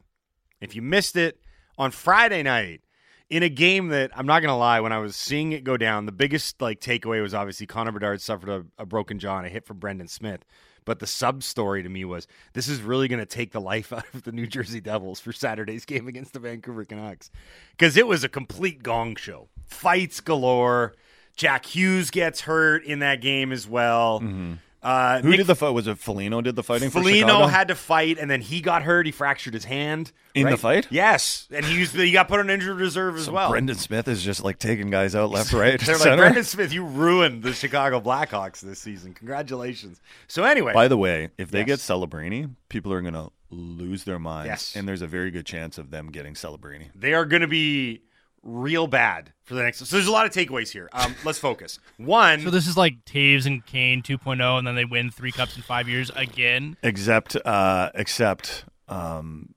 If 0.62 0.76
you 0.76 0.82
missed 0.84 1.16
it 1.16 1.40
on 1.78 1.90
Friday 1.92 2.44
night 2.44 2.82
in 3.30 3.42
a 3.42 3.50
game 3.50 3.88
that 3.88 4.12
I'm 4.16 4.28
not 4.28 4.42
gonna 4.42 4.58
lie, 4.58 4.80
when 4.82 4.92
I 4.92 5.00
was 5.00 5.16
seeing 5.16 5.52
it 5.52 5.64
go 5.64 5.78
down, 5.78 6.06
the 6.06 6.12
biggest 6.12 6.62
like 6.62 6.80
takeaway 6.80 7.22
was 7.24 7.34
obviously 7.34 7.66
Connor 7.66 7.92
Bedard 7.92 8.22
suffered 8.22 8.50
a, 8.50 8.66
a 8.78 8.86
broken 8.86 9.18
jaw 9.18 9.38
and 9.40 9.48
a 9.48 9.50
hit 9.50 9.66
from 9.66 9.80
Brendan 9.80 10.08
Smith. 10.08 10.46
But 10.86 11.00
the 11.00 11.08
sub 11.08 11.44
story 11.44 11.84
to 11.84 11.90
me 11.90 12.06
was 12.06 12.28
this 12.54 12.68
is 12.68 12.82
really 12.82 13.08
going 13.08 13.20
to 13.20 13.26
take 13.26 13.52
the 13.52 13.62
life 13.62 13.92
out 13.94 14.06
of 14.14 14.24
the 14.24 14.32
New 14.32 14.48
Jersey 14.48 14.80
Devils 14.80 15.20
for 15.20 15.34
Saturday's 15.34 15.86
game 15.86 16.08
against 16.08 16.34
the 16.34 16.40
Vancouver 16.40 16.86
Canucks 16.86 17.32
because 17.72 17.98
it 17.98 18.08
was 18.08 18.24
a 18.24 18.30
complete 18.30 18.84
gong 18.84 19.16
show, 19.16 19.50
fights 19.66 20.20
galore. 20.22 20.94
Jack 21.36 21.66
Hughes 21.66 22.12
gets 22.12 22.42
hurt 22.42 22.86
in 22.86 23.00
that 23.00 23.20
game 23.20 23.52
as 23.52 23.68
well. 23.68 24.22
Mm-hmm. 24.22 24.54
Uh, 24.86 25.20
Who 25.22 25.30
Nick 25.30 25.38
did 25.40 25.48
the 25.48 25.56
fight? 25.56 25.72
Was 25.72 25.88
it 25.88 25.98
Foligno 25.98 26.42
did 26.42 26.56
the 26.56 26.62
fighting 26.62 26.92
for 26.92 27.00
Foligno 27.02 27.48
had 27.48 27.70
to 27.70 27.76
fight, 27.76 28.20
and 28.20 28.30
then 28.30 28.40
he 28.42 28.62
got 28.62 28.84
hurt. 28.84 29.08
He 29.08 29.12
fractured 29.12 29.56
his 29.56 29.66
hand 29.66 30.12
In 30.36 30.48
the 30.48 30.58
fight? 30.58 30.88
Yes, 30.92 31.48
and 31.52 31.66
he 31.66 31.76
used 31.80 31.96
he 31.96 32.12
got 32.12 32.28
put 32.28 32.40
on 32.40 32.50
injured 32.52 32.78
reserve 32.78 33.18
as 33.18 33.26
So 33.26 33.32
well. 33.32 33.50
Brendan 33.50 33.78
Smith 33.78 34.08
is 34.08 34.22
just 34.24 34.44
like 34.44 34.60
taking 34.60 34.92
guys 34.92 35.16
out 35.16 35.32
left, 35.32 35.52
right, 35.54 35.80
They're 35.80 35.96
like 35.96 36.04
center. 36.04 36.18
Brendan 36.18 36.44
Smith, 36.44 36.72
you 36.72 36.86
ruined 36.86 37.42
the 37.42 37.54
Chicago 37.54 38.00
Blackhawks 38.00 38.60
this 38.62 38.78
season. 38.80 39.14
Congratulations. 39.16 40.00
So 40.28 40.44
anyway, 40.44 40.74
By 40.74 40.88
the 40.88 40.98
way, 40.98 41.30
if 41.40 41.50
they 41.50 41.60
Yes. 41.60 41.68
get 41.68 41.80
Celebrini, 41.80 42.52
people 42.70 42.94
are 42.94 43.02
going 43.02 43.14
to 43.16 43.32
lose 43.50 44.04
their 44.04 44.20
minds, 44.20 44.48
Yes. 44.48 44.76
and 44.76 44.88
there's 44.88 45.02
a 45.02 45.08
very 45.08 45.32
good 45.32 45.46
chance 45.48 45.78
of 45.80 45.90
them 45.90 46.12
getting 46.12 46.36
Celebrini. 46.36 46.90
they 46.94 47.14
are 47.14 47.26
going 47.26 47.42
to 47.42 47.48
be 47.48 48.02
real 48.46 48.86
bad 48.88 49.34
for 49.44 49.56
the 49.56 49.64
next. 49.64 49.80
So 49.80 49.96
there's 49.96 50.08
a 50.08 50.12
lot 50.12 50.26
of 50.26 50.32
takeaways 50.32 50.70
here. 50.72 50.88
Um, 50.94 51.14
let's 51.26 51.40
focus. 51.40 51.80
One, 51.98 52.42
So 52.42 52.50
this 52.52 52.68
is 52.68 52.78
like 52.78 53.04
Toews 53.06 53.46
and 53.46 53.66
Kane 53.66 54.02
2.0, 54.02 54.58
and 54.60 54.66
then 54.68 54.76
they 54.76 54.86
win 54.86 55.10
three 55.12 55.32
cups 55.32 55.58
in 55.58 55.64
five 55.64 55.90
years 55.90 56.12
again. 56.16 56.78
Except, 56.84 57.36
uh, 57.44 57.90
except 57.96 58.66
um, 58.88 59.54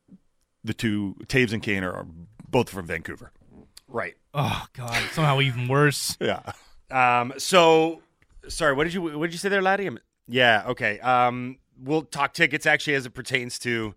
the 0.65 0.73
two 0.75 1.17
Toews 1.27 1.53
and 1.53 1.63
Kane 1.63 1.85
are 1.85 2.07
both 2.49 2.71
from 2.71 2.87
Vancouver. 2.87 3.31
right. 3.87 4.15
Oh 4.35 4.67
God, 4.75 5.03
somehow 5.13 5.41
even 5.41 5.69
worse. 5.69 6.17
Yeah, 6.21 6.41
Um, 6.91 7.33
so 7.39 8.03
sorry, 8.49 8.75
what 8.75 8.85
did 8.85 8.95
you 8.95 9.03
what 9.03 9.27
did 9.27 9.33
you 9.33 9.39
say 9.39 9.49
there, 9.49 9.63
laddie? 9.63 9.85
I'm- 9.85 9.99
Yeah, 10.29 10.65
okay. 10.69 11.01
Um, 11.01 11.59
we'll 11.79 12.03
talk 12.03 12.33
tickets 12.35 12.65
actually 12.67 12.95
as 12.95 13.05
it 13.07 13.11
pertains 13.11 13.59
to 13.61 13.95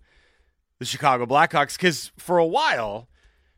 the 0.80 0.86
Chicago 0.86 1.26
Blackhawks 1.26 1.78
because 1.78 2.12
for 2.18 2.38
a 2.38 2.46
while, 2.46 3.08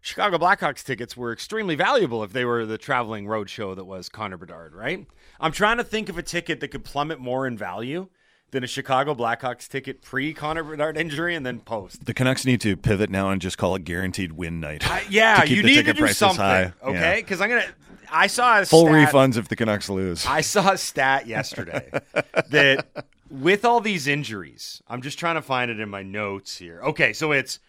Chicago 0.03 0.37
Blackhawks 0.37 0.83
tickets 0.83 1.15
were 1.15 1.31
extremely 1.31 1.75
valuable 1.75 2.23
if 2.25 2.33
they 2.33 2.43
were 2.43 2.65
the 2.65 2.77
traveling 2.77 3.25
road 3.25 3.49
show 3.49 3.73
that 3.73 3.85
was 3.85 4.09
Connor 4.09 4.35
Bedard. 4.37 4.73
Right? 4.75 5.07
I'm 5.39 5.53
trying 5.53 5.77
to 5.77 5.83
think 5.83 6.09
of 6.09 6.17
a 6.17 6.21
ticket 6.21 6.59
that 6.59 6.67
could 6.67 6.83
plummet 6.83 7.19
more 7.19 7.47
in 7.47 7.57
value 7.57 8.09
than 8.51 8.65
a 8.65 8.67
Chicago 8.67 9.15
Blackhawks 9.15 9.67
ticket 9.69 10.01
pre 10.01 10.33
Connor 10.33 10.61
Bedard 10.63 10.97
injury 10.97 11.35
and 11.35 11.45
then 11.45 11.61
post. 11.61 12.05
the 12.05 12.13
Canucks 12.13 12.45
need 12.45 12.59
to 12.61 12.75
pivot 12.75 13.09
now 13.09 13.29
and 13.29 13.41
just 13.41 13.57
call 13.57 13.75
it 13.75 13.85
guaranteed 13.85 14.33
win 14.33 14.59
night. 14.59 14.85
I- 14.91 15.05
yeah, 15.09 15.45
you 15.45 15.63
need 15.63 15.85
to 15.85 15.93
do 15.93 16.07
something, 16.09 16.37
high. 16.37 16.73
okay? 16.83 16.93
Yeah. 16.93 17.15
Because 17.15 17.39
I'm 17.39 17.47
gonna. 17.49 17.65
I 18.11 18.27
saw 18.27 18.59
a 18.59 18.65
Full 18.65 18.87
stat- 18.87 19.09
refunds 19.09 19.37
if 19.37 19.47
the 19.47 19.55
Canucks 19.55 19.89
lose. 19.89 20.25
I 20.27 20.41
saw 20.41 20.71
a 20.73 20.77
stat 20.77 21.27
yesterday 21.27 21.89
that 22.49 23.05
with 23.31 23.63
all 23.63 23.79
these 23.79 24.05
injuries, 24.05 24.83
I'm 24.89 25.01
just 25.01 25.17
trying 25.17 25.35
to 25.35 25.41
find 25.41 25.71
it 25.71 25.79
in 25.79 25.87
my 25.89 26.03
notes 26.03 26.57
here. 26.57 26.81
Okay, 26.83 27.13
so 27.13 27.31
it's 27.31 27.59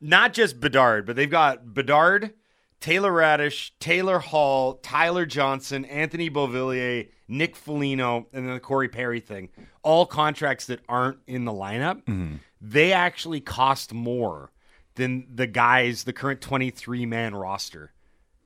not 0.00 0.32
just 0.32 0.60
Bedard, 0.60 1.06
but 1.06 1.16
they've 1.16 1.30
got 1.30 1.74
Bedard, 1.74 2.34
Taylor 2.80 3.12
Raddysh, 3.12 3.70
Taylor 3.80 4.18
Hall, 4.18 4.74
Tyler 4.74 5.26
Johnson, 5.26 5.84
Anthony 5.86 6.28
Beauvillier, 6.28 7.08
Nick 7.28 7.56
Foligno, 7.56 8.26
and 8.32 8.46
then 8.46 8.54
the 8.54 8.60
Corey 8.60 8.88
Perry 8.88 9.20
thing. 9.20 9.48
All 9.82 10.04
contracts 10.06 10.66
that 10.66 10.80
aren't 10.88 11.18
in 11.26 11.44
the 11.44 11.52
lineup. 11.52 12.04
Mm-hmm. 12.04 12.36
They 12.60 12.92
actually 12.92 13.40
cost 13.40 13.92
more 13.92 14.50
than 14.96 15.26
the 15.34 15.46
guys, 15.46 16.04
the 16.04 16.12
current 16.12 16.40
23 16.40 17.06
man 17.06 17.34
roster 17.34 17.92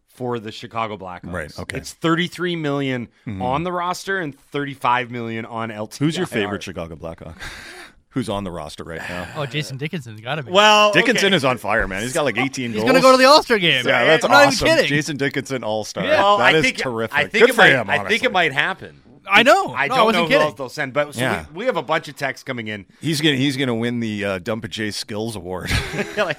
for 0.07 0.39
the 0.39 0.51
Chicago 0.51 0.97
Blackhawks. 0.97 1.33
Right, 1.33 1.59
okay. 1.59 1.77
It's 1.77 1.93
33 1.93 2.57
million 2.57 3.09
mm-hmm. 3.27 3.41
on 3.41 3.63
the 3.63 3.73
roster 3.73 4.19
and 4.19 4.39
35 4.39 5.11
million 5.11 5.45
on 5.45 5.71
LT. 5.71 5.97
Who's 5.97 6.17
your 6.17 6.27
favorite 6.27 6.63
Chicago 6.63 6.97
Blackhawk? 6.97 7.37
Who's 8.11 8.29
on 8.31 8.43
the 8.43 8.51
roster 8.51 8.85
right 8.85 9.01
now? 9.07 9.29
Oh, 9.37 9.45
Jason 9.45 9.77
Dickinson's 9.77 10.21
got 10.23 10.37
to 10.37 10.43
be. 10.43 10.51
Well, 10.51 10.93
Dickinson 10.93 11.27
okay. 11.27 11.37
is 11.37 11.45
on 11.45 11.59
fire, 11.59 11.87
man. 11.87 12.03
He's 12.03 12.15
got 12.15 12.25
like 12.25 12.39
18 12.39 12.71
he's 12.71 12.77
goals. 12.77 12.87
gonna 12.91 13.03
go 13.03 13.13
to 13.13 13.19
the 13.19 13.27
All 13.27 13.43
Star 13.43 13.59
game. 13.59 13.87
Yeah, 13.87 14.05
that's 14.05 14.25
I'm 14.25 14.31
not 14.31 14.47
awesome. 14.47 14.67
even 14.67 14.79
kidding. 14.79 14.89
Jason 14.89 15.17
Dickinson, 15.19 15.63
All 15.63 15.85
Star. 15.85 16.05
Yeah. 16.05 16.23
Well, 16.23 16.39
that 16.39 16.55
I 16.55 16.59
is 16.59 16.65
think, 16.65 16.79
terrific. 16.79 17.17
I 17.17 17.27
think 17.27 17.33
Good 17.43 17.51
it 17.51 17.53
for 17.55 17.61
might, 17.63 17.73
him. 17.73 17.91
I 17.91 18.09
think 18.09 18.25
it 18.25 18.33
might 18.33 18.53
happen. 18.53 19.03
I 19.31 19.43
know. 19.43 19.75
I 19.75 19.87
No, 19.89 19.97
don't 19.97 20.05
wasn't 20.07 20.13
know 20.15 20.23
who 20.25 20.29
kidding. 20.31 20.43
else 20.47 20.55
they'll 20.55 20.69
send, 20.69 20.93
but 20.93 21.15
so 21.15 21.21
Yeah. 21.21 21.47
we, 21.53 21.59
we 21.59 21.65
have 21.67 21.77
a 21.77 21.83
bunch 21.83 22.09
of 22.09 22.17
texts 22.17 22.45
coming 22.45 22.69
in. 22.69 22.87
He's 23.01 23.21
gonna 23.21 23.37
he's 23.37 23.57
gonna 23.57 23.75
win 23.75 24.01
the 24.01 24.25
uh, 24.25 24.39
Dump 24.39 24.65
a 24.65 24.69
J 24.69 24.91
Skills 24.91 25.37
Award. 25.37 25.71
like, 26.17 26.39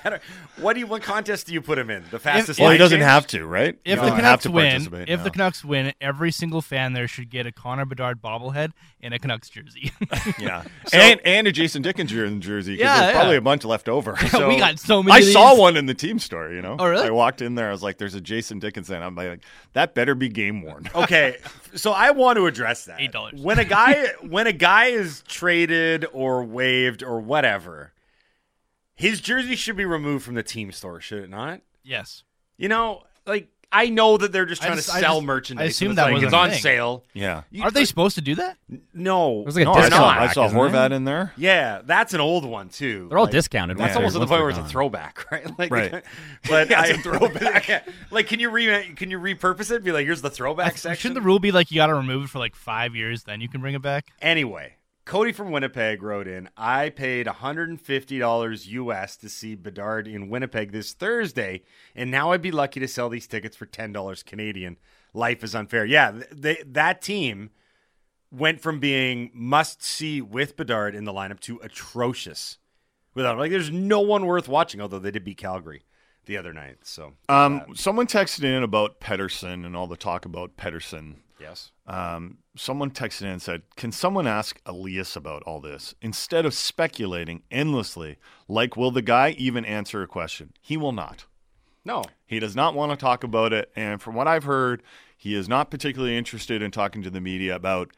what 0.57 0.73
do 0.73 0.79
you? 0.79 0.87
What 0.87 1.01
contest 1.03 1.47
do 1.47 1.53
you 1.53 1.61
put 1.61 1.77
him 1.77 1.89
in? 1.89 2.03
The 2.11 2.19
fastest. 2.19 2.59
well, 2.59 2.71
he 2.71 2.77
doesn't 2.77 2.99
change? 2.99 3.07
have 3.09 3.27
to, 3.27 3.45
right? 3.45 3.77
If 3.85 3.91
You 3.91 3.95
the 3.95 4.01
don't 4.01 4.09
have 4.09 4.17
Canucks 4.17 4.43
to 4.43 4.51
win, 4.51 4.81
if 5.07 5.17
now. 5.19 5.23
the 5.23 5.29
Canucks 5.31 5.63
win, 5.65 5.93
every 6.01 6.31
single 6.31 6.61
fan 6.61 6.93
there 6.93 7.07
should 7.07 7.29
get 7.29 7.45
a 7.45 7.51
Connor 7.51 7.85
Bedard 7.85 8.21
bobblehead 8.21 8.71
and 9.01 9.13
a 9.13 9.19
Canucks 9.19 9.49
jersey. 9.49 9.91
yeah, 10.39 10.63
and 10.91 11.19
and 11.23 11.47
a 11.47 11.51
Jason 11.51 11.81
Dickinson 11.81 12.41
jersey 12.41 12.73
because 12.73 12.85
Yeah, 12.85 13.01
there's 13.01 13.15
probably 13.15 13.37
a 13.37 13.41
bunch 13.41 13.63
left 13.65 13.87
over. 13.89 14.17
we 14.47 14.57
got 14.57 14.79
so 14.79 15.01
many. 15.01 15.15
I 15.15 15.19
of 15.27 15.31
saw 15.33 15.55
one 15.57 15.77
in 15.77 15.85
the 15.85 15.93
team 15.93 16.19
store. 16.19 16.51
You 16.51 16.61
know, 16.61 16.75
Oh, 16.79 16.87
really? 16.87 17.07
I 17.07 17.11
walked 17.11 17.41
in 17.41 17.55
there. 17.55 17.69
I 17.69 17.71
was 17.71 17.83
like, 17.83 17.97
"There's 17.97 18.15
a 18.15 18.21
Jason 18.21 18.59
Dickinson." 18.59 19.01
I'm 19.01 19.15
like, 19.15 19.41
"That 19.73 19.93
better 19.95 20.15
be 20.15 20.27
game 20.29 20.61
worn." 20.61 20.89
Okay, 20.95 21.37
so 21.75 21.91
I 21.91 22.11
want 22.11 22.37
to 22.37 22.45
address 22.47 22.78
that. 22.85 22.99
$8. 22.99 23.41
When 23.41 23.59
a 23.59 23.65
guy 23.65 24.07
when 24.21 24.47
a 24.47 24.53
guy 24.53 24.85
is 24.87 25.23
traded 25.27 26.05
or 26.11 26.43
waived 26.43 27.03
or 27.03 27.19
whatever, 27.19 27.93
his 28.95 29.21
jersey 29.21 29.55
should 29.55 29.77
be 29.77 29.85
removed 29.85 30.25
from 30.25 30.35
the 30.35 30.43
team 30.43 30.71
store, 30.71 30.99
should 30.99 31.23
it 31.23 31.29
not? 31.29 31.61
Yes. 31.83 32.23
You 32.57 32.67
know, 32.69 33.03
like 33.25 33.47
I 33.71 33.89
know 33.89 34.17
that 34.17 34.31
they're 34.31 34.47
just 34.47 34.61
trying 34.63 34.75
just- 34.77 34.89
to 34.89 34.95
I 34.95 34.99
sell 35.01 35.17
just- 35.17 35.25
merchandise. 35.27 35.61
I 35.61 35.65
and 35.65 35.71
assumed 35.71 35.97
that 35.99 36.05
like, 36.05 36.13
was 36.15 36.23
it's 36.23 36.33
on 36.33 36.49
thing. 36.49 36.59
sale. 36.59 37.03
yeah, 37.13 37.43
You- 37.51 37.63
Are 37.63 37.69
they 37.69 37.85
supposed 37.85 38.15
to 38.15 38.21
do 38.21 38.33
that? 38.35 38.57
No, 38.95 39.43
There's 39.43 39.55
like 39.55 39.61
a 39.61 39.65
no, 39.65 39.73
I 39.73 39.81
discount 39.81 39.93
saw 40.01 40.09
I 40.09 40.17
rack, 40.17 40.33
saw? 40.33 40.49
Horvat 40.49 40.91
in 40.91 41.03
there. 41.03 41.33
Yeah, 41.37 41.81
that's 41.85 42.13
an 42.15 42.19
old 42.19 42.45
one 42.45 42.69
too. 42.69 43.07
They're 43.09 43.17
all 43.19 43.25
Like, 43.25 43.31
discounted. 43.31 43.77
That's 43.77 43.89
ones 43.89 43.95
almost 43.97 44.13
to 44.15 44.19
the 44.19 44.25
point 44.27 44.41
where 44.41 44.49
it's 44.49 44.57
a 44.59 44.63
throwback, 44.65 45.25
right? 45.31 45.59
Like, 45.59 45.71
Right. 45.71 46.03
But 46.49 46.69
Yeah, 46.71 46.81
I, 46.81 46.85
it's 46.87 46.99
a 46.99 47.01
throwback. 47.03 47.87
like, 48.11 48.27
can 48.27 48.39
you 48.39 48.49
re 48.49 48.93
can 48.95 49.11
you 49.11 49.19
repurpose 49.19 49.69
it? 49.71 49.83
Be 49.83 49.91
like, 49.91 50.05
here's 50.05 50.21
the 50.21 50.31
throwback 50.31 50.77
section. 50.79 50.99
Shouldn't 50.99 51.15
the 51.21 51.25
rule 51.27 51.37
be 51.39 51.51
like 51.51 51.69
you 51.71 51.75
got 51.75 51.87
to 51.87 51.93
remove 51.95 52.23
it 52.23 52.29
for 52.29 52.39
like 52.39 52.55
five 52.55 52.95
years, 52.95 53.23
then 53.25 53.39
you 53.41 53.49
can 53.49 53.61
bring 53.61 53.75
it 53.75 53.81
back? 53.83 54.07
Anyway, 54.21 54.73
Cody 55.09 55.31
from 55.31 55.49
Winnipeg 55.49 56.03
wrote 56.03 56.27
in, 56.27 56.49
I 56.55 56.91
paid 56.91 57.25
$150 57.25 58.67
US 58.67 59.17
to 59.17 59.27
see 59.27 59.55
Bedard 59.55 60.07
in 60.07 60.29
Winnipeg 60.29 60.71
this 60.71 60.93
Thursday, 60.93 61.63
and 61.95 62.11
now 62.11 62.31
I'd 62.31 62.43
be 62.43 62.51
lucky 62.51 62.79
to 62.79 62.87
sell 62.87 63.09
these 63.09 63.25
tickets 63.25 63.55
for 63.55 63.65
$10 63.65 64.23
Canadian. 64.23 64.77
Life 65.15 65.43
is 65.43 65.55
unfair. 65.55 65.83
Yeah, 65.83 66.11
they, 66.31 66.61
that 66.63 67.01
team 67.01 67.49
went 68.29 68.61
from 68.61 68.79
being 68.79 69.31
must 69.33 69.81
see 69.81 70.21
with 70.21 70.55
Bedard 70.55 70.93
in 70.93 71.05
the 71.05 71.11
lineup 71.11 71.39
to 71.39 71.59
atrocious 71.63 72.59
without 73.15 73.39
like 73.39 73.49
there's 73.49 73.71
no 73.71 74.01
one 74.01 74.27
worth 74.27 74.47
watching 74.47 74.79
although 74.79 74.99
they 74.99 75.09
did 75.09 75.23
beat 75.23 75.39
Calgary 75.39 75.85
the 76.27 76.37
other 76.37 76.53
night. 76.53 76.77
So, 76.83 77.13
Um, 77.27 77.63
someone 77.73 78.05
texted 78.05 78.43
in 78.43 78.61
about 78.61 78.99
Pedersen 78.99 79.65
and 79.65 79.75
all 79.75 79.87
the 79.87 79.97
talk 79.97 80.25
about 80.25 80.55
Pedersen. 80.55 81.23
Yes. 81.39 81.71
Um, 81.87 82.39
someone 82.55 82.91
texted 82.91 83.23
in 83.23 83.27
and 83.29 83.41
said, 83.41 83.63
"Can 83.75 83.91
someone 83.91 84.27
ask 84.27 84.61
Elias 84.65 85.15
about 85.15 85.43
all 85.43 85.59
this 85.59 85.95
instead 86.01 86.45
of 86.45 86.53
speculating 86.53 87.43
endlessly? 87.49 88.17
Like, 88.47 88.77
will 88.77 88.91
the 88.91 89.01
guy 89.01 89.31
even 89.37 89.65
answer 89.65 90.01
a 90.01 90.07
question? 90.07 90.53
He 90.61 90.77
will 90.77 90.91
not. 90.91 91.25
No. 91.85 92.03
He 92.25 92.39
does 92.39 92.55
not 92.55 92.75
want 92.75 92.91
to 92.91 92.97
talk 92.97 93.23
about 93.23 93.53
it. 93.53 93.71
And 93.75 94.01
from 94.01 94.15
what 94.15 94.27
I've 94.27 94.43
heard, 94.43 94.83
he 95.17 95.33
is 95.33 95.49
not 95.49 95.71
particularly 95.71 96.17
interested 96.17 96.61
in 96.61 96.71
talking 96.71 97.01
to 97.03 97.09
the 97.09 97.21
media 97.21 97.55
about 97.55 97.91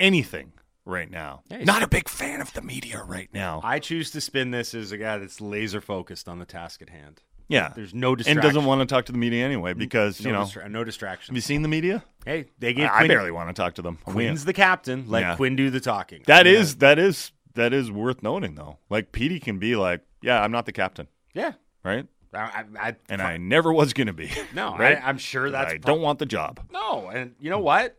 anything 0.00 0.52
right 0.84 1.10
now. 1.10 1.42
Yeah, 1.50 1.64
not 1.64 1.82
a 1.82 1.88
big 1.88 2.08
fan 2.08 2.40
of 2.40 2.52
the 2.52 2.62
media 2.62 3.02
right 3.02 3.28
now. 3.32 3.60
I 3.62 3.78
choose 3.78 4.10
to 4.12 4.20
spin 4.20 4.50
this 4.50 4.74
as 4.74 4.92
a 4.92 4.98
guy 4.98 5.18
that's 5.18 5.40
laser 5.40 5.80
focused 5.80 6.28
on 6.28 6.38
the 6.38 6.44
task 6.46 6.82
at 6.82 6.90
hand. 6.90 7.22
Yeah, 7.48 7.72
There's 7.74 7.92
no 7.94 8.16
and 8.26 8.40
doesn't 8.40 8.64
want 8.64 8.80
to 8.80 8.86
talk 8.86 9.04
to 9.06 9.12
the 9.12 9.18
media 9.18 9.44
anyway 9.44 9.74
because 9.74 10.20
no 10.22 10.26
you 10.28 10.32
know. 10.32 10.42
distra- 10.44 10.70
no 10.70 10.84
distraction. 10.84 11.32
have 11.32 11.36
you 11.36 11.42
seen 11.42 11.62
the 11.62 11.68
media? 11.68 12.02
Hey, 12.24 12.46
they 12.58 12.72
gave 12.72 12.88
I, 12.88 12.94
I 12.94 12.98
Quinn, 12.98 13.08
barely 13.08 13.30
want 13.30 13.48
to 13.48 13.54
talk 13.54 13.74
to 13.74 13.82
them. 13.82 13.98
Quinn's 14.04 14.44
the 14.44 14.52
captain. 14.54 15.04
Let 15.08 15.20
Yeah. 15.20 15.36
Quinn 15.36 15.54
do 15.56 15.68
the 15.70 15.80
talking. 15.80 16.22
That 16.26 16.46
is 16.46 16.76
that 16.76 16.98
is 16.98 17.32
that 17.54 17.72
is 17.72 17.90
worth 17.90 18.22
noting 18.22 18.54
though. 18.54 18.78
Like 18.88 19.12
Petey 19.12 19.40
can 19.40 19.58
be 19.58 19.76
like, 19.76 20.00
yeah, 20.22 20.42
I'm 20.42 20.52
not 20.52 20.64
the 20.66 20.72
captain, 20.72 21.06
yeah. 21.34 21.52
right? 21.84 22.06
I, 22.32 22.38
I, 22.38 22.64
I, 22.88 22.96
And 23.08 23.22
I 23.22 23.36
never 23.36 23.72
was 23.72 23.92
going 23.92 24.08
to 24.08 24.12
be. 24.12 24.28
no, 24.54 24.76
right? 24.78 24.98
I, 25.00 25.08
I'm 25.08 25.18
sure 25.18 25.50
that's 25.50 25.74
I 25.74 25.76
don't 25.76 26.00
want 26.00 26.18
the 26.18 26.26
job. 26.26 26.60
no. 26.72 27.08
And 27.08 27.34
you 27.38 27.48
know 27.50 27.60
what? 27.60 27.96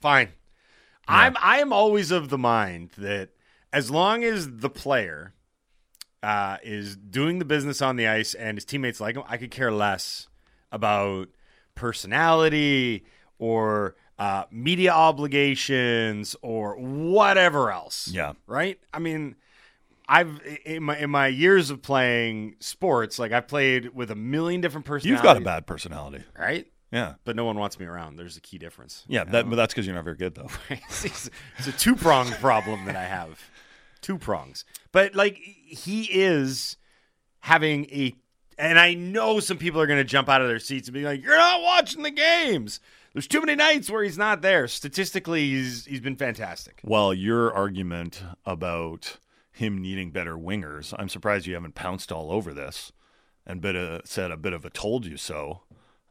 Fine. 0.00 0.28
I'm 1.06 1.36
I 1.40 1.60
am 1.60 1.72
always 1.72 2.10
of 2.10 2.28
the 2.28 2.36
mind 2.36 2.90
that 2.98 3.30
as 3.72 3.90
long 3.90 4.24
as 4.24 4.56
the 4.58 4.68
player 4.68 5.32
uh, 6.22 6.58
is 6.62 6.96
doing 6.96 7.38
the 7.38 7.44
business 7.44 7.80
on 7.80 7.96
the 7.96 8.06
ice 8.06 8.34
and 8.34 8.56
his 8.56 8.64
teammates 8.64 9.00
like 9.00 9.16
him, 9.16 9.22
I 9.28 9.36
could 9.36 9.50
care 9.50 9.72
less 9.72 10.28
about 10.72 11.28
personality 11.74 13.04
or 13.38 13.94
uh, 14.18 14.44
media 14.50 14.92
obligations 14.92 16.34
or 16.42 16.76
whatever 16.76 17.70
else. 17.70 18.08
Yeah. 18.08 18.32
Right? 18.46 18.78
I 18.92 18.98
mean, 18.98 19.36
I've 20.08 20.40
in 20.64 20.82
my 20.82 20.98
in 20.98 21.10
my 21.10 21.28
years 21.28 21.70
of 21.70 21.82
playing 21.82 22.56
sports, 22.60 23.18
like 23.18 23.32
I've 23.32 23.46
played 23.46 23.94
with 23.94 24.10
a 24.10 24.14
million 24.16 24.60
different 24.60 24.86
personalities. 24.86 25.18
You've 25.18 25.22
got 25.22 25.36
a 25.36 25.44
bad 25.44 25.66
personality. 25.66 26.24
right? 26.36 26.66
Yeah. 26.90 27.14
But 27.24 27.36
no 27.36 27.44
one 27.44 27.58
wants 27.58 27.78
me 27.78 27.86
around. 27.86 28.16
There's 28.16 28.36
a 28.36 28.40
key 28.40 28.58
difference. 28.58 29.04
Yeah, 29.08 29.24
that, 29.24 29.48
but 29.48 29.56
that's 29.56 29.74
because 29.74 29.86
you're 29.86 29.94
not 29.94 30.04
very 30.04 30.16
good 30.16 30.34
though. 30.34 30.48
it's, 30.70 31.30
it's 31.58 31.66
a 31.66 31.72
two 31.72 31.94
pronged 31.94 32.32
problem 32.34 32.86
that 32.86 32.96
I 32.96 33.04
have. 33.04 33.38
Two 34.00 34.18
prongs. 34.18 34.64
But 34.92 35.14
like 35.14 35.36
he 35.36 36.04
is 36.04 36.76
having 37.40 37.84
a 37.86 38.14
and 38.58 38.78
I 38.78 38.94
know 38.94 39.38
some 39.40 39.56
people 39.58 39.80
are 39.80 39.86
gonna 39.86 40.04
jump 40.04 40.28
out 40.28 40.42
of 40.42 40.48
their 40.48 40.58
seats 40.58 40.88
and 40.88 40.94
be 40.94 41.04
like, 41.04 41.22
You're 41.22 41.36
not 41.36 41.62
watching 41.62 42.02
the 42.02 42.10
games. 42.10 42.80
There's 43.12 43.26
too 43.26 43.40
many 43.40 43.54
nights 43.54 43.90
where 43.90 44.02
he's 44.02 44.18
not 44.18 44.42
there. 44.42 44.68
Statistically, 44.68 45.48
he's 45.48 45.84
he's 45.86 46.00
been 46.00 46.16
fantastic. 46.16 46.80
Well, 46.84 47.12
your 47.14 47.52
argument 47.52 48.22
about 48.44 49.16
him 49.52 49.80
needing 49.80 50.10
better 50.10 50.36
wingers, 50.36 50.94
I'm 50.98 51.08
surprised 51.08 51.46
you 51.46 51.54
haven't 51.54 51.74
pounced 51.74 52.12
all 52.12 52.30
over 52.30 52.52
this 52.54 52.92
and 53.46 53.60
bit 53.60 53.74
of, 53.74 54.02
said 54.04 54.30
a 54.30 54.36
bit 54.36 54.52
of 54.52 54.64
a 54.64 54.70
told 54.70 55.06
you 55.06 55.16
so. 55.16 55.62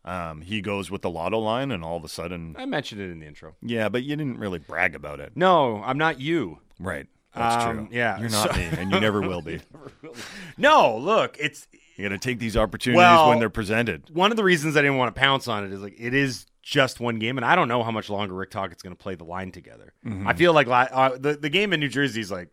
Um, 0.03 0.41
he 0.41 0.61
goes 0.61 0.89
with 0.89 1.01
the 1.01 1.09
lotto 1.09 1.37
line, 1.37 1.69
and 1.69 1.83
all 1.83 1.97
of 1.97 2.03
a 2.05 2.09
sudden, 2.09 2.55
I 2.57 2.65
mentioned 2.65 3.01
it 3.01 3.11
in 3.11 3.19
the 3.19 3.27
intro. 3.27 3.55
yeah, 3.61 3.89
but 3.89 4.03
you 4.03 4.15
didn't 4.15 4.39
really 4.39 4.59
brag 4.59 4.95
about 4.95 5.19
it. 5.19 5.33
No, 5.35 5.83
I'm 5.83 5.97
not 5.97 6.19
you. 6.21 6.59
Right. 6.79 7.07
That's 7.35 7.65
Um, 7.65 7.75
true. 7.75 7.87
yeah, 7.91 8.19
You're 8.19 8.29
not 8.29 8.51
so- 8.53 8.57
me, 8.59 8.63
and 8.77 8.91
you 8.91 8.99
never 8.99 9.21
will 9.21 9.41
be. 9.41 9.59
No, 10.57 10.97
look, 10.97 11.37
it's 11.39 11.67
you're 11.95 12.09
gonna 12.09 12.19
take 12.19 12.39
these 12.39 12.57
opportunities 12.57 12.97
Well- 12.97 13.29
when 13.29 13.39
they're 13.39 13.49
presented. 13.49 14.09
one 14.11 14.31
of 14.31 14.37
the 14.37 14.43
reasons 14.43 14.75
I 14.77 14.81
didn't 14.81 14.97
want 14.97 15.13
to 15.13 15.19
pounce 15.19 15.47
on 15.47 15.63
it 15.65 15.71
is 15.71 15.81
like 15.81 15.95
it 15.99 16.13
is 16.13 16.45
just 16.63 16.99
one 16.99 17.17
game, 17.19 17.37
and 17.37 17.45
I 17.45 17.55
don't 17.55 17.67
know 17.67 17.83
how 17.83 17.91
much 17.91 18.09
longer 18.09 18.33
Rick 18.33 18.51
Tocchet's 18.51 18.83
going 18.83 18.95
to 18.95 19.01
play 19.01 19.15
the 19.15 19.23
line 19.23 19.51
together. 19.51 19.93
Mm-hmm. 20.05 20.27
I 20.27 20.33
feel 20.33 20.53
like 20.53 20.67
uh, 20.67 21.17
the 21.17 21.37
the 21.37 21.49
game 21.49 21.73
in 21.73 21.79
New 21.79 21.87
Jersey 21.89 22.19
is 22.21 22.31
like, 22.31 22.49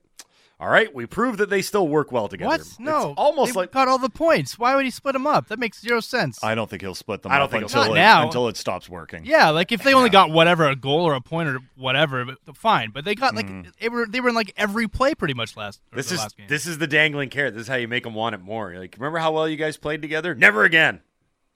all 0.64 0.70
right, 0.70 0.92
we 0.94 1.04
proved 1.04 1.38
that 1.40 1.50
they 1.50 1.60
still 1.60 1.86
work 1.86 2.10
well 2.10 2.26
together. 2.26 2.48
What? 2.48 2.60
It's 2.60 2.80
No. 2.80 3.12
almost 3.18 3.52
they 3.52 3.60
like 3.60 3.70
got 3.70 3.86
all 3.86 3.98
the 3.98 4.08
points. 4.08 4.58
Why 4.58 4.74
would 4.74 4.86
he 4.86 4.90
split 4.90 5.12
them 5.12 5.26
up? 5.26 5.48
That 5.48 5.58
makes 5.58 5.78
zero 5.80 6.00
sense. 6.00 6.42
I 6.42 6.54
don't 6.54 6.70
think 6.70 6.80
he'll 6.80 6.94
split 6.94 7.20
them 7.22 7.32
I 7.32 7.36
don't 7.36 7.44
up 7.44 7.50
think 7.50 7.64
until 7.64 7.82
it. 7.92 7.94
Now- 7.94 8.24
until 8.24 8.48
it 8.48 8.56
stops 8.56 8.88
working. 8.88 9.26
yeah, 9.26 9.50
like 9.50 9.72
if 9.72 9.82
they 9.82 9.92
only 9.92 10.08
got 10.08 10.30
whatever 10.30 10.66
a 10.66 10.74
goal 10.74 11.04
or 11.06 11.12
a 11.14 11.20
point 11.20 11.50
or 11.50 11.58
whatever, 11.76 12.24
but 12.24 12.56
fine. 12.56 12.90
But 12.90 13.04
they 13.04 13.14
got 13.14 13.34
like 13.34 13.46
Mm-hmm. 13.46 13.68
they 13.80 13.88
were 13.90 14.06
they 14.06 14.20
were 14.20 14.30
in 14.30 14.34
like 14.34 14.54
every 14.56 14.88
play 14.88 15.14
pretty 15.14 15.34
much 15.34 15.54
last. 15.56 15.82
this 15.92 16.08
the 16.08 16.14
is 16.14 16.20
last 16.20 16.36
game. 16.38 16.46
this 16.48 16.64
is 16.66 16.78
the 16.78 16.86
dangling 16.86 17.28
carrot. 17.28 17.52
This 17.52 17.62
is 17.64 17.68
how 17.68 17.74
you 17.76 17.86
make 17.88 18.04
them 18.04 18.14
want 18.14 18.34
it 18.34 18.40
more. 18.40 18.74
Like, 18.74 18.94
remember 18.98 19.18
how 19.18 19.32
well 19.32 19.46
you 19.46 19.56
guys 19.56 19.76
played 19.76 20.00
together? 20.00 20.34
Never 20.34 20.64
again. 20.64 21.00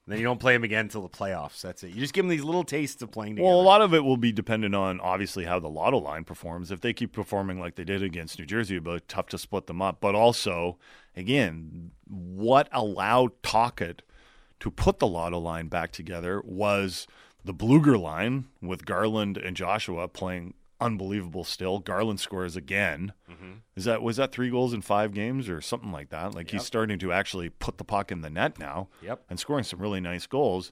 Then 0.09 0.17
you 0.17 0.23
don't 0.23 0.39
play 0.39 0.53
them 0.53 0.63
again 0.63 0.85
until 0.85 1.03
the 1.03 1.09
playoffs. 1.09 1.61
That's 1.61 1.83
it. 1.83 1.89
You 1.89 1.99
just 1.99 2.15
give 2.15 2.25
them 2.25 2.31
these 2.31 2.43
little 2.43 2.63
tastes 2.63 2.99
of 3.03 3.11
playing 3.11 3.35
together. 3.35 3.47
Well, 3.47 3.61
a 3.61 3.61
lot 3.61 3.83
of 3.83 3.93
it 3.93 4.03
will 4.03 4.17
be 4.17 4.31
dependent 4.31 4.73
on 4.73 4.99
obviously 5.01 5.45
how 5.45 5.59
the 5.59 5.67
lotto 5.69 5.99
line 5.99 6.23
performs. 6.23 6.71
If 6.71 6.81
they 6.81 6.93
keep 6.93 7.13
performing 7.13 7.59
like 7.59 7.75
they 7.75 7.83
did 7.83 8.01
against 8.01 8.39
New 8.39 8.45
Jersey, 8.45 8.77
it'll 8.77 8.95
be 8.95 9.01
tough 9.07 9.27
to 9.27 9.37
split 9.37 9.67
them 9.67 9.83
up. 9.83 10.01
But 10.01 10.15
also, 10.15 10.79
again, 11.15 11.91
what 12.07 12.69
allowed 12.71 13.33
Tocchet 13.43 14.01
to 14.61 14.71
put 14.71 14.97
the 14.97 15.05
lotto 15.05 15.37
line 15.37 15.67
back 15.67 15.91
together 15.91 16.41
was 16.43 17.05
the 17.45 17.53
Blueger 17.53 18.01
line 18.01 18.47
with 18.63 18.85
Garland 18.85 19.37
and 19.37 19.55
Joshua 19.55 20.07
playing 20.07 20.55
unbelievable 20.81 21.43
still. 21.43 21.79
Garland 21.79 22.19
scores 22.19 22.55
again. 22.55 23.13
Is 23.75 23.85
that 23.85 24.01
was 24.01 24.17
that 24.17 24.31
three 24.31 24.49
goals 24.49 24.73
in 24.73 24.81
five 24.81 25.13
games 25.13 25.49
or 25.49 25.61
something 25.61 25.91
like 25.91 26.09
that? 26.09 26.35
Like 26.35 26.51
he's 26.51 26.65
starting 26.65 26.99
to 26.99 27.11
actually 27.11 27.49
put 27.49 27.77
the 27.77 27.83
puck 27.83 28.11
in 28.11 28.21
the 28.21 28.29
net 28.29 28.59
now. 28.59 28.89
Yep. 29.01 29.23
And 29.29 29.39
scoring 29.39 29.63
some 29.63 29.79
really 29.79 29.99
nice 30.01 30.25
goals. 30.25 30.71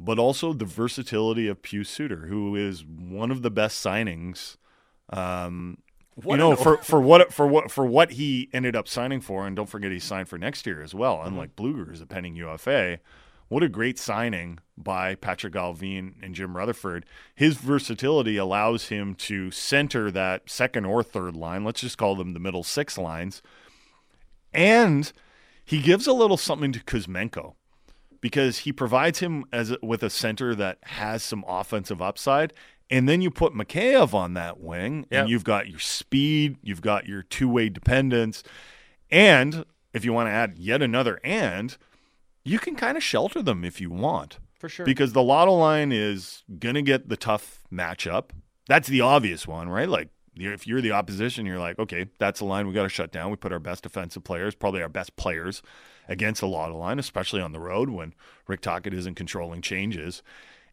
But 0.00 0.18
also 0.18 0.52
the 0.52 0.64
versatility 0.64 1.48
of 1.48 1.62
Pius 1.62 1.88
Suter, 1.88 2.26
who 2.26 2.56
is 2.56 2.84
one 2.84 3.30
of 3.30 3.42
the 3.42 3.50
best 3.50 3.84
signings. 3.84 4.56
Um, 5.10 5.78
you 6.24 6.36
know, 6.36 6.56
for, 6.56 6.78
for 6.78 7.00
what 7.00 7.32
for 7.32 7.46
what 7.46 7.70
for 7.70 7.86
what 7.86 8.12
he 8.12 8.48
ended 8.52 8.74
up 8.74 8.88
signing 8.88 9.20
for, 9.20 9.46
and 9.46 9.54
don't 9.54 9.68
forget 9.68 9.92
he 9.92 9.98
signed 9.98 10.28
for 10.28 10.38
next 10.38 10.66
year 10.66 10.82
as 10.82 10.94
well. 10.94 11.22
Unlike 11.22 11.56
Blueger, 11.56 11.88
who's 11.88 12.00
a 12.00 12.06
pending 12.06 12.36
UFA, 12.36 12.98
what 13.52 13.62
a 13.62 13.68
great 13.68 13.98
signing 13.98 14.58
by 14.78 15.14
Patrik 15.14 15.52
Allvin 15.52 16.14
and 16.22 16.34
Jim 16.34 16.56
Rutherford. 16.56 17.04
His 17.34 17.58
versatility 17.58 18.38
allows 18.38 18.88
him 18.88 19.14
to 19.16 19.50
center 19.50 20.10
that 20.10 20.48
second 20.48 20.86
or 20.86 21.02
third 21.02 21.36
line. 21.36 21.62
Let's 21.62 21.82
just 21.82 21.98
call 21.98 22.16
them 22.16 22.32
the 22.32 22.40
middle 22.40 22.62
six 22.62 22.96
lines. 22.96 23.42
And 24.54 25.12
he 25.66 25.82
gives 25.82 26.06
a 26.06 26.14
little 26.14 26.38
something 26.38 26.72
to 26.72 26.80
Kuzmenko 26.80 27.52
because 28.22 28.60
he 28.60 28.72
provides 28.72 29.18
him 29.18 29.44
as 29.52 29.70
a, 29.70 29.76
with 29.82 30.02
a 30.02 30.08
center 30.08 30.54
that 30.54 30.78
has 30.84 31.22
some 31.22 31.44
offensive 31.46 32.00
upside. 32.00 32.54
And 32.88 33.06
then 33.06 33.20
you 33.20 33.30
put 33.30 33.52
Mikheyev 33.52 34.14
on 34.14 34.32
that 34.32 34.60
wing, 34.60 35.04
Yep. 35.10 35.20
and 35.20 35.28
you've 35.28 35.44
got 35.44 35.68
your 35.68 35.78
speed, 35.78 36.56
you've 36.62 36.80
got 36.80 37.06
your 37.06 37.22
two 37.22 37.50
way 37.50 37.68
dependence. 37.68 38.42
And 39.10 39.66
if 39.92 40.06
you 40.06 40.14
want 40.14 40.28
to 40.28 40.32
add 40.32 40.56
yet 40.56 40.80
another 40.80 41.20
and, 41.22 41.76
you 42.44 42.58
can 42.58 42.76
kind 42.76 42.96
of 42.96 43.02
shelter 43.02 43.42
them 43.42 43.64
if 43.64 43.80
you 43.80 43.90
want. 43.90 44.38
For 44.58 44.68
sure. 44.68 44.86
Because 44.86 45.12
the 45.12 45.22
Lotto 45.22 45.52
line 45.52 45.90
is 45.92 46.44
going 46.58 46.74
to 46.76 46.82
get 46.82 47.08
the 47.08 47.16
tough 47.16 47.64
matchup. 47.72 48.30
That's 48.68 48.88
the 48.88 49.00
obvious 49.00 49.46
one, 49.46 49.68
right? 49.68 49.88
Like, 49.88 50.08
if 50.36 50.66
you're 50.66 50.80
the 50.80 50.92
opposition, 50.92 51.44
you're 51.46 51.58
like, 51.58 51.78
okay, 51.78 52.06
that's 52.18 52.38
the 52.38 52.46
line 52.46 52.66
we 52.66 52.72
got 52.72 52.84
to 52.84 52.88
shut 52.88 53.10
down. 53.12 53.30
We 53.30 53.36
put 53.36 53.52
our 53.52 53.58
best 53.58 53.82
defensive 53.82 54.24
players, 54.24 54.54
probably 54.54 54.80
our 54.80 54.88
best 54.88 55.16
players, 55.16 55.62
against 56.08 56.40
the 56.40 56.46
Lotto 56.46 56.76
line, 56.76 56.98
especially 56.98 57.42
on 57.42 57.52
the 57.52 57.60
road 57.60 57.90
when 57.90 58.14
Rick 58.46 58.60
Tocchet 58.62 58.94
isn't 58.94 59.14
controlling 59.16 59.60
changes. 59.62 60.22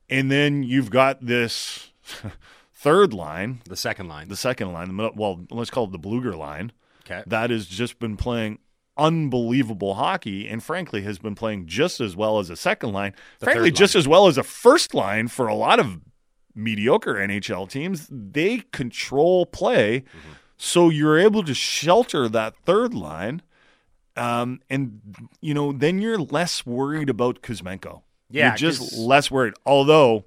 And 0.10 0.32
then 0.32 0.64
you've 0.64 0.90
got 0.92 1.26
this 1.26 1.92
third 2.74 3.14
line, 3.14 3.62
the 3.66 3.76
second 3.76 4.08
line. 4.08 4.28
the 4.30 4.36
second 4.36 4.72
line, 4.72 4.96
well, 5.16 5.46
let's 5.52 5.70
call 5.70 5.86
it 5.86 5.92
the 5.92 6.00
Blueger 6.00 6.38
line 6.38 6.72
Okay. 7.06 7.24
that 7.28 7.50
has 7.50 7.66
just 7.66 7.98
been 8.00 8.16
playing 8.18 8.60
unbelievable 9.00 9.94
hockey 9.96 10.48
and 10.48 10.62
frankly 10.63 11.01
has 11.03 11.18
been 11.18 11.34
playing 11.36 11.65
just 11.65 12.00
as 12.01 12.15
well 12.15 12.38
as 12.39 12.50
a 12.50 12.56
second 12.56 12.91
line. 12.91 13.13
Frankly 13.39 13.70
third 13.70 13.75
just 13.77 13.96
as 13.96 14.08
well 14.08 14.27
as 14.27 14.38
a 14.38 14.44
first 14.44 14.94
line 14.94 15.27
for 15.29 15.48
a 15.48 15.56
lot 15.56 15.79
of 15.79 16.00
mediocre 16.53 17.15
NHL 17.15 17.70
teams. 17.70 18.08
They 18.12 18.60
control 18.72 19.46
play 19.46 20.01
Mm-hmm. 20.01 20.29
so 20.58 20.89
you're 20.89 21.18
able 21.18 21.44
to 21.44 21.53
shelter 21.53 22.27
that 22.27 22.56
third 22.65 22.94
line 22.94 23.41
um, 24.18 24.60
and 24.70 25.00
you 25.41 25.53
know 25.53 25.72
then 25.72 26.00
you're 26.00 26.20
less 26.20 26.65
worried 26.65 27.10
about 27.10 27.41
Kuzmenko. 27.41 28.01
Yeah, 28.29 28.50
you're 28.50 28.58
just 28.58 28.94
less 28.98 29.32
worried 29.32 29.53
although 29.65 30.25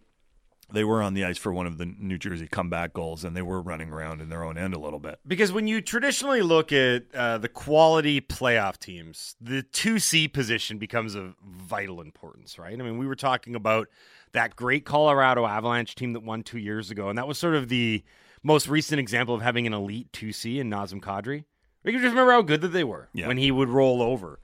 they 0.73 0.85
were 0.85 1.03
on 1.03 1.15
the 1.15 1.25
ice 1.25 1.39
for 1.39 1.53
one 1.53 1.67
of 1.67 1.79
the 1.79 1.87
New 1.87 2.19
Jersey 2.19 2.47
comeback 2.49 2.93
goals 2.93 3.25
and 3.25 3.37
they 3.37 3.43
were 3.43 3.61
running 3.61 3.91
around 3.91 4.21
in 4.21 4.29
their 4.29 4.43
own 4.45 4.57
end 4.59 4.75
a 4.75 4.79
little 4.79 4.99
bit 4.99 5.19
Because 5.27 5.53
when 5.53 5.67
you 5.67 5.81
traditionally 5.81 6.43
look 6.43 6.73
at 6.73 7.05
uh, 7.15 7.39
the 7.39 7.49
quality 7.49 8.21
playoff 8.21 8.79
teams, 8.79 9.37
the 9.41 9.63
2C 9.63 10.33
position 10.33 10.79
becomes 10.79 11.15
of 11.15 11.35
vital 11.45 12.01
importance, 12.01 12.59
right? 12.59 12.73
I 12.79 12.83
mean, 12.83 12.99
we 12.99 13.07
were 13.07 13.17
talking 13.17 13.55
about 13.55 13.89
that 14.33 14.57
great 14.57 14.85
Colorado 14.85 15.47
Avalanche 15.47 15.95
team 15.95 16.13
that 16.15 16.21
won 16.23 16.43
two 16.43 16.59
years 16.59 16.91
ago, 16.91 17.09
and 17.09 17.19
that 17.19 17.29
was 17.29 17.37
sort 17.39 17.55
of 17.55 17.69
the 17.69 18.03
most 18.43 18.67
recent 18.69 18.99
example 18.99 19.35
of 19.35 19.43
having 19.43 19.67
an 19.67 19.75
elite 19.75 20.11
2C 20.13 20.59
in 20.59 20.71
Nazem 20.71 21.01
Kadri. 21.01 21.45
You 21.85 21.93
can 21.93 22.01
just 22.01 22.11
remember 22.13 22.33
how 22.33 22.43
good 22.43 22.61
that 22.63 22.69
they 22.69 22.85
were 22.85 23.09
Yeah. 23.13 23.27
when 23.29 23.37
he 23.37 23.51
would 23.51 23.69
roll 23.69 24.01
over. 24.01 24.39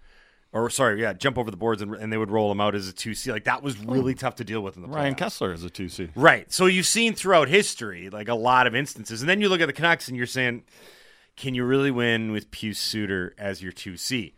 Or 0.53 0.71
sorry, 0.71 1.01
yeah, 1.01 1.13
jump 1.13 1.37
over 1.37 1.51
the 1.51 1.59
boards 1.59 1.83
and, 1.83 1.95
and 1.95 2.11
they 2.11 2.17
would 2.17 2.31
roll 2.31 2.51
him 2.51 2.61
out 2.61 2.75
as 2.75 2.89
a 2.89 2.93
2C. 2.93 3.31
Like 3.31 3.45
that 3.45 3.63
was 3.63 3.77
oh. 3.87 3.93
really 3.93 4.15
tough 4.15 4.37
to 4.37 4.45
deal 4.45 4.63
with 4.63 4.77
in 4.77 4.83
the 4.83 4.89
Ryan 4.89 5.15
playoffs. 5.15 5.39
Kesler 5.39 5.55
is 5.55 5.65
a 5.65 5.71
2C. 5.71 6.11
Right. 6.15 6.51
So 6.51 6.67
you've 6.67 6.87
seen 6.87 7.15
throughout 7.15 7.49
history 7.49 8.09
like 8.09 8.29
a 8.29 8.35
lot 8.35 8.67
of 8.67 8.75
instances. 8.75 9.21
And 9.21 9.29
then 9.29 9.41
you 9.41 9.49
look 9.51 9.61
at 9.61 9.67
the 9.67 9.75
Canucks 9.75 10.09
and 10.09 10.17
you're 10.17 10.27
saying, 10.27 10.65
can 11.37 11.55
you 11.55 11.65
really 11.65 11.91
win 11.91 12.33
with 12.33 12.51
Pius 12.51 12.79
Suter 12.79 13.35
as 13.39 13.63
your 13.63 13.73
2C? 13.73 14.33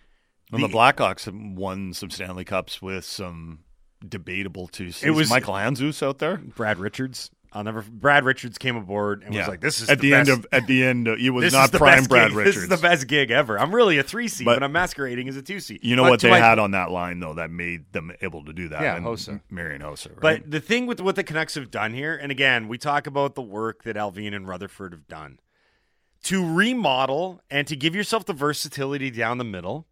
And 0.52 0.62
the 0.64 0.68
Blackhawks 0.68 1.26
have 1.26 1.34
won 1.34 1.92
some 1.94 2.10
Stanley 2.10 2.44
Cups 2.44 2.82
with 2.82 3.04
some 3.04 3.60
debatable 4.06 4.66
2Cs. 4.66 5.04
It 5.04 5.10
was- 5.12 5.30
Michal 5.30 5.54
Handzus 5.54 6.02
out 6.04 6.18
there. 6.18 6.38
Brad 6.38 6.78
Richards. 6.78 7.30
I'll 7.52 7.64
never. 7.64 7.82
Brad 7.82 8.24
Richards 8.24 8.58
came 8.58 8.76
aboard 8.76 9.24
and 9.24 9.34
was 9.34 9.48
like, 9.48 9.60
"This 9.60 9.80
is 9.80 9.90
at 9.90 9.98
the, 9.98 10.10
the, 10.10 10.16
end 10.16 10.26
best- 10.28 10.38
of 10.38 10.46
at 10.52 10.66
the 10.68 10.84
end. 10.84 11.08
Uh, 11.08 11.16
it 11.18 11.30
was 11.30 11.44
this 11.44 11.52
not 11.52 11.72
prime 11.72 12.04
Brad 12.04 12.28
gig. 12.28 12.36
Richards. 12.36 12.54
This 12.56 12.62
is 12.64 12.68
the 12.68 12.76
best 12.76 13.08
gig 13.08 13.32
ever. 13.32 13.58
I'm 13.58 13.74
really 13.74 13.98
a 13.98 14.04
three 14.04 14.28
C, 14.28 14.44
But- 14.44 14.54
but, 14.56 14.62
I'm 14.62 14.70
masquerading 14.72 15.28
as 15.28 15.36
a 15.36 15.42
two 15.42 15.58
C. 15.58 15.80
You 15.82 15.96
know 15.96 16.04
what 16.04 16.20
they 16.20 16.30
had 16.30 16.60
on 16.60 16.70
that 16.72 16.90
line 16.92 17.18
though 17.18 17.34
that 17.34 17.50
made 17.50 17.92
them 17.92 18.12
able 18.20 18.44
to 18.44 18.52
do 18.52 18.68
that. 18.68 18.82
Yeah, 18.82 18.96
And 18.96 19.04
Hossa. 19.04 19.40
Marian 19.50 19.82
Hossa. 19.82 20.10
Right? 20.22 20.40
But 20.42 20.50
the 20.50 20.60
thing 20.60 20.86
with 20.86 21.00
what 21.00 21.16
the 21.16 21.24
Canucks 21.24 21.56
have 21.56 21.70
done 21.72 21.92
here, 21.92 22.14
and 22.16 22.30
again, 22.30 22.68
we 22.68 22.78
talk 22.78 23.08
about 23.08 23.34
the 23.34 23.42
work 23.42 23.82
that 23.82 23.96
Allvin 23.96 24.32
and 24.32 24.46
Rutherford 24.46 24.92
have 24.92 25.08
done 25.08 25.40
to 26.24 26.54
remodel 26.54 27.40
and 27.50 27.66
to 27.66 27.74
give 27.74 27.94
yourself 27.94 28.26
the 28.26 28.32
versatility 28.32 29.10
down 29.10 29.38
the 29.38 29.44
middle 29.44 29.86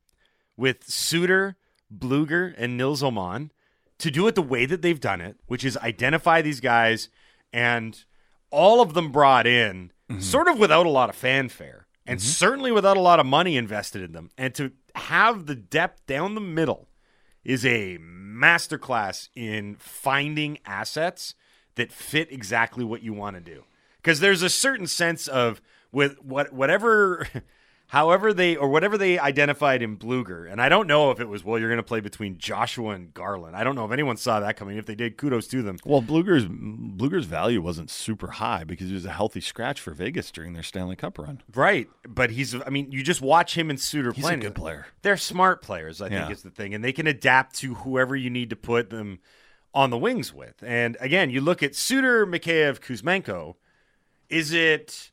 with 0.57 0.85
Suter, 0.89 1.57
Blueger, 1.93 2.55
and 2.57 2.77
Nils 2.77 3.03
Aman 3.03 3.51
to 3.99 4.11
do 4.11 4.27
it 4.29 4.35
the 4.35 4.43
way 4.43 4.67
that 4.67 4.83
they've 4.83 5.01
done 5.01 5.21
it, 5.21 5.37
which 5.47 5.65
is 5.65 5.77
identify 5.79 6.41
these 6.43 6.61
guys 6.61 7.09
and 7.53 8.05
all 8.51 8.81
of 8.81 8.95
them 8.95 9.13
brought 9.13 9.47
in 9.47 9.93
mm-hmm. 10.11 10.21
sort 10.21 10.49
of 10.49 10.59
without 10.59 10.87
a 10.87 10.91
lot 10.91 11.09
of 11.09 11.17
fanfare 11.17 11.87
and 12.07 12.19
mm-hmm. 12.19 12.27
certainly 12.27 12.73
without 12.73 12.97
a 12.97 13.01
lot 13.01 13.21
of 13.21 13.27
money 13.27 13.57
invested 13.57 14.03
in 14.03 14.13
them. 14.13 14.31
And 14.39 14.55
to 14.55 14.73
have 14.95 15.47
the 15.47 15.55
depth 15.55 16.07
down 16.07 16.35
the 16.35 16.41
middle 16.41 16.89
is 17.45 17.65
a 17.65 17.99
masterclass 17.99 19.29
in 19.35 19.77
finding 19.77 20.59
assets 20.65 21.35
that 21.77 21.93
fit 21.93 22.33
exactly 22.33 22.85
what 22.85 23.03
you 23.03 23.13
want 23.13 23.37
to 23.37 23.41
do. 23.41 23.65
Because 23.97 24.21
there's 24.21 24.43
a 24.43 24.51
certain 24.51 24.87
sense 24.87 25.29
of 25.29 25.61
with 25.93 26.23
what 26.23 26.53
whatever 26.53 27.27
however 27.89 28.33
they 28.33 28.55
or 28.57 28.69
whatever 28.69 28.97
they 28.97 29.19
identified 29.19 29.83
in 29.83 29.97
Blueger, 29.97 30.51
and 30.51 30.61
I 30.61 30.69
don't 30.69 30.87
know 30.87 31.11
if 31.11 31.21
it 31.21 31.29
was 31.29 31.43
well, 31.45 31.59
you're 31.59 31.69
gonna 31.71 31.83
play 31.83 32.01
between 32.01 32.39
Joshua 32.39 32.91
and 32.91 33.13
Garland. 33.13 33.57
I 33.57 33.65
don't 33.65 33.75
know 33.75 33.85
if 33.85 33.93
anyone 33.93 34.17
saw 34.17 34.41
that 34.41 34.57
coming. 34.57 34.77
If 34.79 34.87
they 34.87 34.95
did, 34.95 35.17
kudos 35.17 35.47
to 35.49 35.63
them. 35.63 35.77
well, 35.85 36.01
Blueger's 36.03 36.47
Blueger's 36.49 37.25
value 37.27 37.61
wasn't 37.61 37.91
super 37.91 38.29
high 38.33 38.65
because 38.65 38.89
he 38.89 38.95
was 38.95 39.05
a 39.05 39.13
healthy 39.13 39.41
scratch 39.41 39.81
for 39.81 39.93
Vegas 39.93 40.31
during 40.31 40.53
their 40.53 40.63
Stanley 40.63 40.97
Cup 40.97 41.19
run. 41.19 41.43
Right. 41.55 41.89
But 42.09 42.31
he's 42.31 42.55
I 42.55 42.71
mean, 42.71 42.93
you 42.93 43.03
just 43.03 43.21
watch 43.23 43.57
him 43.57 43.71
and 43.71 43.81
Suter 43.81 44.13
He's 44.13 44.25
a 44.25 44.27
playing. 44.27 44.41
good 44.41 44.55
player. 44.55 44.87
They're 45.03 45.17
smart 45.17 45.63
players, 45.63 46.01
I 46.01 46.09
Yeah. 46.09 46.21
think 46.27 46.33
is 46.37 46.43
the 46.43 46.51
thing. 46.51 46.75
And 46.75 46.85
they 46.85 46.93
can 46.93 47.07
adapt 47.07 47.57
to 47.61 47.75
whoever 47.75 48.15
you 48.15 48.31
need 48.31 48.51
to 48.51 48.57
put 48.57 48.91
them 48.91 49.19
on 49.75 49.91
the 49.91 49.99
wings 49.99 50.33
with. 50.35 50.63
And 50.63 50.97
again, 51.01 51.31
you 51.31 51.41
look 51.41 51.63
at 51.63 51.75
Suter, 51.75 52.27
Mikheyev, 52.27 52.81
Kuzmenko. 52.81 53.55
Is 54.29 54.53
it 54.53 55.11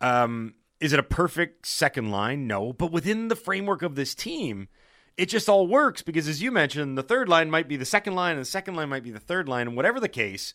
um 0.00 0.54
is 0.80 0.92
it 0.92 0.98
a 0.98 1.04
perfect 1.04 1.66
second 1.66 2.10
line? 2.10 2.46
No. 2.46 2.72
But 2.72 2.90
within 2.90 3.28
the 3.28 3.36
framework 3.36 3.82
of 3.82 3.94
this 3.94 4.14
team, 4.14 4.68
it 5.16 5.26
just 5.26 5.48
all 5.48 5.66
works 5.66 6.02
because 6.02 6.26
as 6.26 6.42
you 6.42 6.50
mentioned, 6.50 6.96
the 6.96 7.02
third 7.02 7.28
line 7.28 7.50
might 7.50 7.68
be 7.68 7.76
the 7.76 7.84
second 7.84 8.14
line 8.14 8.32
and 8.32 8.40
the 8.40 8.46
second 8.46 8.74
line 8.74 8.88
might 8.88 9.02
be 9.02 9.10
the 9.10 9.20
third 9.20 9.48
line. 9.48 9.68
And 9.68 9.76
whatever 9.76 10.00
the 10.00 10.08
case, 10.08 10.54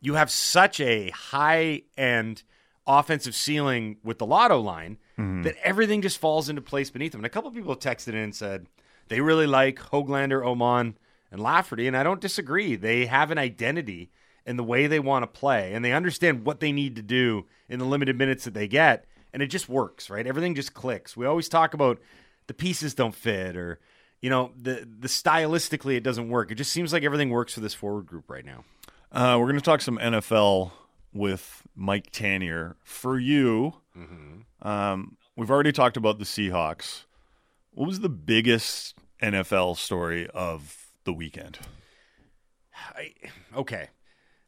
you 0.00 0.14
have 0.14 0.30
such 0.30 0.80
a 0.80 1.10
high 1.10 1.82
end 1.96 2.42
offensive 2.86 3.34
ceiling 3.34 3.96
with 4.02 4.18
the 4.18 4.26
lotto 4.26 4.60
line 4.60 4.98
mm-hmm. 5.18 5.42
that 5.42 5.56
everything 5.62 6.02
just 6.02 6.18
falls 6.18 6.48
into 6.48 6.60
place 6.60 6.90
beneath 6.90 7.12
them. 7.12 7.20
And 7.20 7.26
a 7.26 7.30
couple 7.30 7.48
of 7.48 7.54
people 7.54 7.70
have 7.70 7.78
texted 7.78 8.08
in 8.08 8.16
and 8.16 8.34
said 8.34 8.66
they 9.08 9.20
really 9.20 9.46
like 9.46 9.78
Hoglander, 9.78 10.44
Aman, 10.44 10.98
and 11.30 11.40
Lafferty, 11.40 11.86
and 11.86 11.96
I 11.96 12.02
don't 12.02 12.20
disagree. 12.20 12.76
They 12.76 13.06
have 13.06 13.30
an 13.30 13.38
identity 13.38 14.10
in 14.46 14.56
the 14.56 14.64
way 14.64 14.86
they 14.86 15.00
want 15.00 15.22
to 15.22 15.26
play, 15.26 15.72
and 15.72 15.84
they 15.84 15.92
understand 15.92 16.44
what 16.44 16.60
they 16.60 16.72
need 16.72 16.96
to 16.96 17.02
do 17.02 17.46
in 17.68 17.78
the 17.78 17.84
limited 17.84 18.18
minutes 18.18 18.44
that 18.44 18.54
they 18.54 18.68
get, 18.68 19.06
and 19.34 19.42
it 19.42 19.48
just 19.48 19.68
works, 19.68 20.08
right? 20.08 20.26
Everything 20.26 20.54
just 20.54 20.72
clicks. 20.72 21.16
We 21.16 21.26
always 21.26 21.48
talk 21.48 21.74
about 21.74 21.98
the 22.46 22.54
pieces 22.54 22.94
don't 22.94 23.14
fit 23.14 23.56
or 23.56 23.80
you 24.22 24.30
know, 24.30 24.52
the 24.58 24.88
the 25.00 25.08
stylistically 25.08 25.96
it 25.96 26.02
doesn't 26.02 26.30
work. 26.30 26.50
It 26.50 26.54
just 26.54 26.72
seems 26.72 26.94
like 26.94 27.02
everything 27.02 27.28
works 27.28 27.52
for 27.52 27.60
this 27.60 27.74
forward 27.74 28.06
group 28.06 28.30
right 28.30 28.44
now. 28.46 28.64
Uh, 29.12 29.36
we're 29.38 29.46
going 29.46 29.56
to 29.56 29.60
talk 29.60 29.82
some 29.82 29.98
NFL 29.98 30.70
with 31.12 31.62
Mike 31.76 32.10
Tanier. 32.10 32.76
For 32.84 33.18
you, 33.18 33.74
um, 34.62 35.18
we've 35.36 35.50
already 35.50 35.72
talked 35.72 35.98
about 35.98 36.18
the 36.18 36.24
Seahawks. 36.24 37.04
What 37.72 37.86
was 37.86 38.00
the 38.00 38.08
biggest 38.08 38.94
NFL 39.22 39.76
story 39.76 40.26
of 40.30 40.86
the 41.04 41.12
weekend? 41.12 41.58
I, 42.96 43.12
okay. 43.54 43.90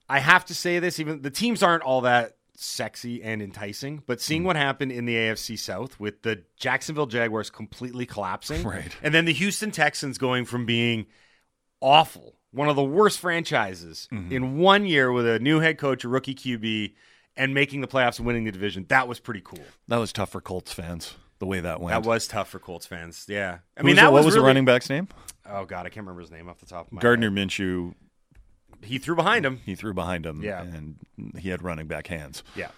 I 0.08 0.20
have 0.20 0.46
to 0.46 0.54
say 0.54 0.78
this, 0.78 0.98
even 1.00 1.20
the 1.20 1.30
teams 1.30 1.62
aren't 1.62 1.82
all 1.82 2.00
that 2.02 2.35
sexy 2.58 3.22
and 3.22 3.40
enticing, 3.42 4.02
but 4.06 4.20
seeing 4.20 4.44
what 4.44 4.56
happened 4.56 4.92
in 4.92 5.04
the 5.04 5.14
AFC 5.14 5.58
South 5.58 5.98
with 6.00 6.22
the 6.22 6.42
Jacksonville 6.58 7.06
Jaguars 7.06 7.50
completely 7.50 8.06
collapsing, 8.06 8.62
Right. 8.66 8.94
and 9.02 9.12
then 9.14 9.24
the 9.24 9.32
Houston 9.32 9.70
Texans 9.70 10.18
going 10.18 10.44
from 10.44 10.66
being 10.66 11.06
awful 11.80 12.34
one 12.52 12.68
of 12.70 12.76
the 12.76 12.84
worst 12.84 13.18
franchises 13.18 14.08
Mm-hmm. 14.12 14.32
in 14.32 14.58
one 14.58 14.86
year 14.86 15.12
with 15.12 15.26
a 15.26 15.38
new 15.38 15.60
head 15.60 15.76
coach, 15.78 16.04
a 16.04 16.08
rookie 16.08 16.34
QB, 16.34 16.94
and 17.36 17.52
making 17.52 17.82
the 17.82 17.86
playoffs 17.86 18.16
and 18.18 18.26
winning 18.26 18.44
the 18.44 18.52
division. 18.52 18.86
That 18.88 19.06
was 19.08 19.20
pretty 19.20 19.42
cool. 19.44 19.64
That 19.88 19.98
was 19.98 20.10
tough 20.12 20.30
for 20.30 20.40
Colts 20.40 20.72
fans. 20.72 21.14
The 21.38 21.44
way 21.44 21.60
that 21.60 21.80
went. 21.82 21.92
That 22.02 22.08
was 22.08 22.26
tough 22.26 22.48
for 22.48 22.58
Colts 22.58 22.86
fans. 22.86 23.26
Yeah, 23.28 23.58
I 23.76 23.80
Who 23.80 23.86
mean 23.86 23.96
was 23.96 24.00
that 24.00 24.06
it- 24.06 24.12
what 24.12 24.16
was, 24.20 24.24
was 24.26 24.34
really, 24.36 24.42
the 24.42 24.46
running 24.46 24.64
back's 24.64 24.88
name? 24.88 25.08
Oh 25.44 25.66
God, 25.66 25.80
I 25.84 25.90
can't 25.90 26.06
remember 26.06 26.22
his 26.22 26.30
name 26.30 26.48
off 26.48 26.58
the 26.60 26.66
top 26.66 26.86
of 26.86 26.92
my 26.92 27.02
Gardner 27.02 27.28
head. 27.30 27.36
Minshew. 27.48 27.92
He 28.82 28.98
threw 28.98 29.14
behind 29.16 29.44
him. 29.46 29.60
He 29.64 29.74
threw 29.74 29.94
behind 29.94 30.26
him. 30.26 30.42
Yeah. 30.42 30.62
and 30.62 30.96
he 31.38 31.48
had 31.48 31.62
running 31.62 31.86
back 31.86 32.06
hands. 32.06 32.42
Yeah. 32.54 32.70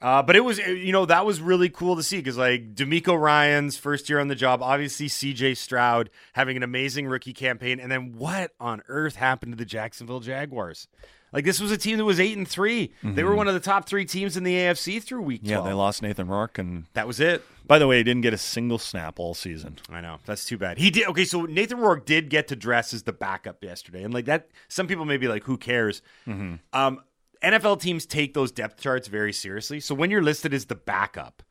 Uh, 0.00 0.20
but 0.20 0.34
it 0.34 0.40
was, 0.40 0.58
you 0.58 0.90
know, 0.90 1.06
that 1.06 1.24
was 1.24 1.40
really 1.40 1.68
cool 1.68 1.94
to 1.94 2.02
see 2.02 2.16
because, 2.16 2.36
like, 2.36 2.74
DeMeco 2.74 3.16
Ryan's 3.18 3.76
first 3.76 4.08
year 4.10 4.18
on 4.18 4.26
the 4.26 4.34
job, 4.34 4.60
obviously 4.60 5.06
CJ 5.06 5.56
Stroud 5.56 6.10
having 6.32 6.56
an 6.56 6.64
amazing 6.64 7.06
rookie 7.06 7.32
campaign. 7.32 7.78
And 7.78 7.90
then 7.90 8.14
what 8.16 8.50
on 8.58 8.82
earth 8.88 9.14
happened 9.14 9.52
to 9.52 9.56
the 9.56 9.64
Jacksonville 9.64 10.18
Jaguars? 10.18 10.88
Like, 11.32 11.44
this 11.44 11.60
was 11.60 11.70
a 11.72 11.76
team 11.78 11.96
that 11.98 12.04
was 12.04 12.20
8 12.20 12.36
and 12.36 12.46
3. 12.46 12.92
They 13.02 13.24
were 13.24 13.34
one 13.34 13.48
of 13.48 13.54
the 13.54 13.60
top 13.60 13.86
three 13.88 14.04
teams 14.04 14.36
in 14.36 14.44
the 14.44 14.54
AFC 14.54 15.02
through 15.02 15.22
week 15.22 15.42
12. 15.42 15.52
Mm-hmm. 15.58 15.64
Yeah, 15.66 15.70
they 15.70 15.74
lost 15.74 16.02
Nathan 16.02 16.28
Rourke, 16.28 16.58
and 16.58 16.84
That 16.94 17.06
was 17.06 17.20
it. 17.20 17.42
by 17.66 17.78
the 17.78 17.86
way, 17.86 17.96
he 17.98 18.02
didn't 18.02 18.22
get 18.22 18.34
a 18.34 18.38
single 18.38 18.78
snap 18.78 19.18
all 19.18 19.32
season. 19.34 19.78
I 19.88 20.00
know 20.00 20.18
that's 20.26 20.44
too 20.44 20.58
bad. 20.58 20.78
He 20.78 20.90
did 20.90 21.06
okay. 21.08 21.24
So 21.24 21.42
Nathan 21.46 21.78
Rourke 21.78 22.04
did 22.06 22.28
get 22.28 22.48
to 22.48 22.56
dress 22.56 22.92
as 22.92 23.04
the 23.04 23.12
backup 23.12 23.62
yesterday, 23.64 24.02
and 24.02 24.12
like 24.12 24.26
that, 24.26 24.48
some 24.68 24.86
people 24.86 25.04
may 25.06 25.16
be 25.16 25.28
like, 25.28 25.44
"Who 25.44 25.56
cares?" 25.56 26.02
Um, 26.26 27.00
NFL 27.42 27.80
teams 27.80 28.06
take 28.06 28.34
those 28.34 28.52
depth 28.52 28.80
charts 28.80 29.08
very 29.08 29.32
seriously. 29.32 29.80
So 29.80 29.94
when 29.94 30.10
you're 30.10 30.22
listed 30.22 30.52
as 30.54 30.66
the 30.66 30.74
backup, 30.76 31.42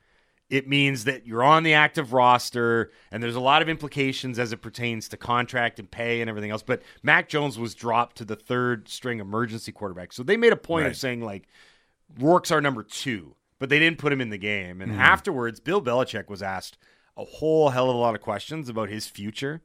it 0.51 0.67
means 0.67 1.05
that 1.05 1.25
you're 1.25 1.43
on 1.43 1.63
the 1.63 1.73
active 1.73 2.11
roster, 2.11 2.91
and 3.09 3.23
there's 3.23 3.37
a 3.37 3.39
lot 3.39 3.61
of 3.61 3.69
implications 3.69 4.37
as 4.37 4.51
it 4.51 4.57
pertains 4.57 5.07
to 5.07 5.17
contract 5.17 5.79
and 5.79 5.89
pay 5.89 6.19
and 6.19 6.29
everything 6.29 6.51
else. 6.51 6.61
But 6.61 6.83
Mac 7.01 7.29
Jones 7.29 7.57
was 7.57 7.73
dropped 7.73 8.17
to 8.17 8.25
the 8.25 8.35
third 8.35 8.89
string 8.89 9.21
emergency 9.21 9.71
quarterback, 9.71 10.11
so 10.11 10.23
they 10.23 10.35
made 10.35 10.51
a 10.51 10.57
point 10.57 10.87
of 10.87 10.97
saying 10.97 11.21
like, 11.21 11.47
Rourke's 12.19 12.51
our 12.51 12.59
number 12.59 12.83
two, 12.83 13.35
but 13.59 13.69
they 13.69 13.79
didn't 13.79 13.97
put 13.97 14.11
him 14.11 14.19
in 14.19 14.29
the 14.29 14.37
game. 14.37 14.79
Mm-hmm. 14.79 14.91
And 14.91 15.01
afterwards, 15.01 15.61
Bill 15.61 15.81
Belichick 15.81 16.27
was 16.27 16.43
asked 16.43 16.77
a 17.15 17.23
whole 17.23 17.69
hell 17.69 17.89
of 17.89 17.95
a 17.95 17.99
lot 17.99 18.13
of 18.13 18.21
questions 18.21 18.67
about 18.67 18.89
his 18.89 19.07
future 19.07 19.61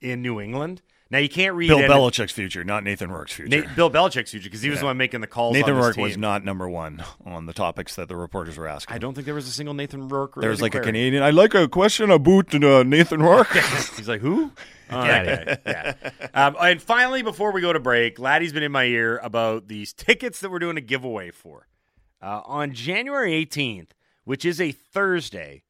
in 0.00 0.22
New 0.22 0.40
England. 0.40 0.80
Now 1.10 1.18
you 1.18 1.28
can't 1.28 1.56
read 1.56 1.66
Bill 1.68 1.80
any- 1.80 1.88
Belichick's 1.88 2.30
future, 2.30 2.62
not 2.62 2.84
Nathan 2.84 3.10
Rourke's 3.10 3.32
future. 3.32 3.62
Na- 3.66 3.74
Bill 3.74 3.90
Belichick's 3.90 4.30
future 4.30 4.44
because 4.44 4.62
he 4.62 4.70
was 4.70 4.78
the 4.78 4.84
one 4.86 4.96
making 4.96 5.20
the 5.20 5.26
calls. 5.26 5.54
Nathan 5.54 5.72
on 5.74 5.78
this 5.78 5.86
Rourke 5.86 5.96
was 5.96 6.16
not 6.16 6.44
number 6.44 6.68
one 6.68 7.02
on 7.26 7.46
the 7.46 7.52
topics 7.52 7.96
that 7.96 8.06
the 8.08 8.14
reporters 8.14 8.56
were 8.56 8.68
asking. 8.68 8.94
I 8.94 8.98
don't 8.98 9.14
think 9.14 9.24
there 9.24 9.34
was 9.34 9.48
a 9.48 9.50
single 9.50 9.74
Nathan 9.74 10.08
Rourke. 10.08 10.36
There 10.36 10.48
was 10.48 10.60
related 10.60 10.76
like 10.76 10.82
a. 10.84 10.86
Canadian. 10.86 11.22
I'd 11.24 11.34
like 11.34 11.54
a 11.54 11.66
question 11.68 12.10
about 12.12 12.54
uh, 12.54 12.82
Nathan 12.84 13.22
Rourke. 13.22 13.48
He's 13.96 14.08
like, 14.08 14.20
who? 14.20 14.52
Okay. 14.92 15.56
yeah. 15.66 15.94
Um, 16.34 16.56
and 16.60 16.82
finally, 16.82 17.22
before 17.22 17.52
we 17.52 17.60
go 17.60 17.72
to 17.72 17.78
break, 17.78 18.18
Laddie's 18.18 18.52
been 18.52 18.64
in 18.64 18.72
my 18.72 18.86
ear 18.86 19.18
about 19.22 19.68
these 19.68 19.92
tickets 19.92 20.40
that 20.40 20.50
we're 20.50 20.58
doing 20.58 20.76
a 20.76 20.80
giveaway 20.80 21.30
for. 21.30 21.68
Uh, 22.20 22.40
on 22.44 22.72
January 22.72 23.46
18th, 23.46 23.90
which 24.24 24.44
is 24.44 24.60
a 24.60 24.72
Thursday, 24.72 25.62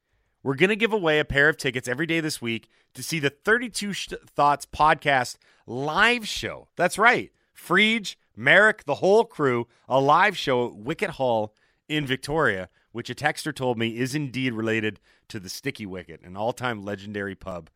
we're 0.42 0.54
going 0.54 0.70
to 0.70 0.76
give 0.76 0.92
away 0.92 1.18
a 1.18 1.24
pair 1.24 1.48
of 1.48 1.56
tickets 1.56 1.88
every 1.88 2.06
day 2.06 2.20
this 2.20 2.40
week 2.40 2.68
to 2.94 3.02
see 3.02 3.18
the 3.18 3.30
32 3.30 3.92
Sh- 3.92 4.08
Thoughts 4.26 4.66
podcast 4.66 5.36
live 5.66 6.26
show. 6.26 6.68
That's 6.76 6.98
right. 6.98 7.30
Frege, 7.54 8.16
Marek, 8.36 8.84
the 8.84 8.96
whole 8.96 9.24
crew, 9.24 9.66
a 9.88 10.00
live 10.00 10.36
show 10.36 10.66
at 10.66 10.76
Wicket 10.76 11.10
Hall 11.10 11.54
in 11.88 12.06
Victoria, 12.06 12.68
which 12.92 13.10
a 13.10 13.14
texter 13.14 13.54
told 13.54 13.78
me 13.78 13.98
is 13.98 14.14
indeed 14.14 14.52
related 14.54 14.98
to 15.28 15.38
the 15.38 15.48
Sticky 15.48 15.86
Wicket, 15.86 16.22
an 16.22 16.36
all 16.36 16.52
time 16.52 16.84
legendary 16.84 17.34
pub 17.34 17.70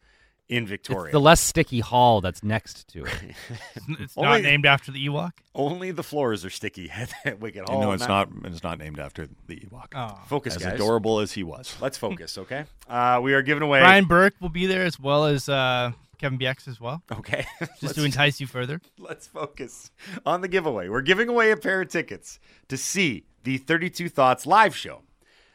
in 0.49 0.67
Victoria. 0.67 1.11
The 1.13 1.21
less 1.21 1.41
sticky 1.41 1.81
hall 1.81 2.21
that's 2.21 2.43
next 2.43 2.87
to 2.89 3.05
it. 3.05 3.15
It's 4.01 4.17
Only- 4.17 4.29
not 4.29 4.43
named 4.43 4.67
after 4.67 4.93
the 4.93 5.07
Ewok. 5.07 5.33
Only 5.55 5.91
the 5.91 6.03
floors 6.03 6.45
are 6.45 6.51
sticky 6.51 6.91
at, 6.95 7.13
at 7.25 7.41
Wicket 7.41 7.69
Hall. 7.69 7.81
no, 7.81 7.93
it's 7.93 8.07
Not- 8.07 8.35
not. 8.43 8.53
It's 8.53 8.63
not 8.63 8.79
named 8.79 8.99
after 8.99 9.29
the 9.47 9.57
Ewok. 9.57 9.87
Oh. 9.95 10.19
Focus, 10.27 10.57
as 10.57 10.63
guys. 10.63 10.75
adorable 10.75 11.21
as 11.21 11.33
he 11.33 11.43
was. 11.43 11.75
Let's 11.81 11.97
focus, 12.07 12.37
okay? 12.39 12.65
Uh, 12.89 13.21
we 13.23 13.33
are 13.35 13.43
giving 13.43 13.63
away. 13.63 13.81
Brian 13.81 14.05
Burke 14.07 14.35
will 14.41 14.49
be 14.51 14.67
there 14.67 14.83
as 14.85 14.99
well 15.01 15.25
as 15.25 15.49
uh, 15.49 15.93
Kevin 16.19 16.39
BX 16.39 16.69
as 16.69 16.81
well, 16.81 17.03
Okay. 17.11 17.47
just 17.81 17.95
to 17.95 18.05
entice 18.05 18.41
you 18.41 18.47
further. 18.47 18.81
let's 18.99 19.27
focus 19.27 19.91
on 20.27 20.41
the 20.43 20.49
giveaway. 20.49 20.89
We're 20.89 21.01
giving 21.03 21.29
away 21.29 21.51
a 21.53 21.57
pair 21.57 21.81
of 21.81 21.89
tickets 21.89 22.39
to 22.69 22.77
see 22.77 23.25
the 23.45 23.59
32 23.59 24.09
Thoughts 24.09 24.47
live 24.47 24.77
show. 24.77 25.03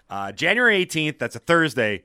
Uh, 0.10 0.32
January 0.32 0.84
18th, 0.86 1.20
that's 1.20 1.36
a 1.36 1.40
Thursday. 1.40 2.04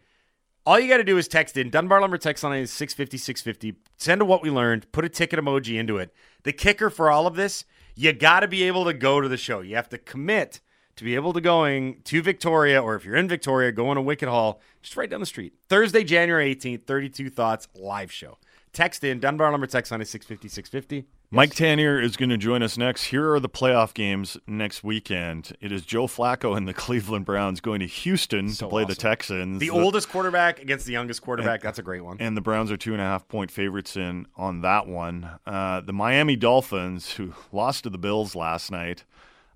All 0.66 0.81
you 0.81 0.88
got 0.88 0.96
to 0.96 1.05
do 1.05 1.18
is 1.18 1.29
text 1.29 1.59
in. 1.59 1.68
Dunbar 1.68 2.00
Lumber 2.00 2.16
text 2.16 2.42
line 2.42 2.61
is 2.61 2.72
650 2.72 3.18
650. 3.18 3.79
Send 3.98 4.20
to 4.20 4.24
what 4.24 4.42
we 4.42 4.50
learned. 4.50 4.90
Put 4.92 5.05
a 5.05 5.11
ticket 5.11 5.38
emoji 5.38 5.79
into 5.79 5.98
it. 5.98 6.14
The 6.44 6.55
kicker 6.55 6.88
for 6.88 7.11
all 7.11 7.27
of 7.27 7.35
this, 7.35 7.66
you 7.94 8.14
got 8.14 8.40
to 8.40 8.48
be 8.48 8.62
able 8.62 8.87
to 8.87 8.94
go 8.94 9.20
to 9.20 9.29
the 9.29 9.37
show. 9.37 9.61
You 9.61 9.77
have 9.77 9.90
to 9.90 9.98
commit 9.98 10.61
to 10.96 11.05
be 11.05 11.16
able 11.16 11.35
to 11.35 11.40
going 11.42 12.00
to 12.05 12.22
Victoria, 12.22 12.83
or 12.83 12.94
if 12.94 13.05
you're 13.05 13.16
in 13.16 13.29
Victoria, 13.29 13.72
going 13.72 13.96
to 13.96 14.03
Wicket 14.03 14.29
Hall, 14.29 14.62
just 14.81 14.96
right 14.96 15.11
down 15.11 15.20
the 15.20 15.27
street. 15.27 15.53
Thursday, 15.68 16.03
January 16.03 16.55
18th, 16.55 16.87
32 16.87 17.29
Thoughts 17.29 17.68
live 17.74 18.11
show. 18.11 18.38
Text 18.75 19.05
in. 19.05 19.21
Dunbar 19.21 19.51
Lumber 19.53 19.67
text 19.67 19.91
line 19.93 20.01
is 20.03 20.11
650 20.11 20.49
650. 20.49 21.09
Mike 21.31 21.55
Tanier 21.55 22.03
is 22.03 22.17
going 22.17 22.29
to 22.29 22.37
join 22.37 22.63
us 22.63 22.77
next. 22.77 23.05
Here 23.05 23.33
are 23.33 23.41
the 23.41 23.49
playoff 23.49 23.95
games 23.95 24.37
next 24.47 24.85
weekend. 24.85 25.57
It 25.61 25.73
is 25.73 25.87
Joe 25.87 26.07
Flacco 26.07 26.57
and 26.57 26.69
the 26.69 26.75
Cleveland 26.75 27.25
Browns 27.25 27.61
going 27.61 27.81
to 27.81 27.87
Houston 27.87 28.51
So 28.51 28.67
to 28.67 28.71
play 28.71 28.85
the. 28.85 28.95
Texans. 28.95 29.61
The 29.61 29.71
oldest 29.71 30.09
quarterback 30.09 30.61
against 30.61 30.87
the 30.87 30.93
youngest 30.93 31.23
quarterback. 31.23 31.63
That's 31.63 31.79
a 31.79 31.83
great 31.83 32.05
one. 32.05 32.19
and 32.21 32.37
the 32.37 32.41
Browns 32.41 32.71
are 32.71 32.77
two 32.77 32.93
and 32.93 33.01
a 33.01 33.05
half 33.05 33.27
point 33.29 33.51
favorites 33.51 33.97
in 33.97 34.27
on 34.37 34.61
that 34.61 34.87
one. 34.87 35.31
Uh, 35.47 35.81
the 35.81 35.93
Miami 35.93 36.37
Dolphins, 36.37 37.15
who 37.15 37.33
lost 37.53 37.85
to 37.85 37.91
the 37.91 37.99
Bills 37.99 38.35
last 38.35 38.71
night, 38.71 39.05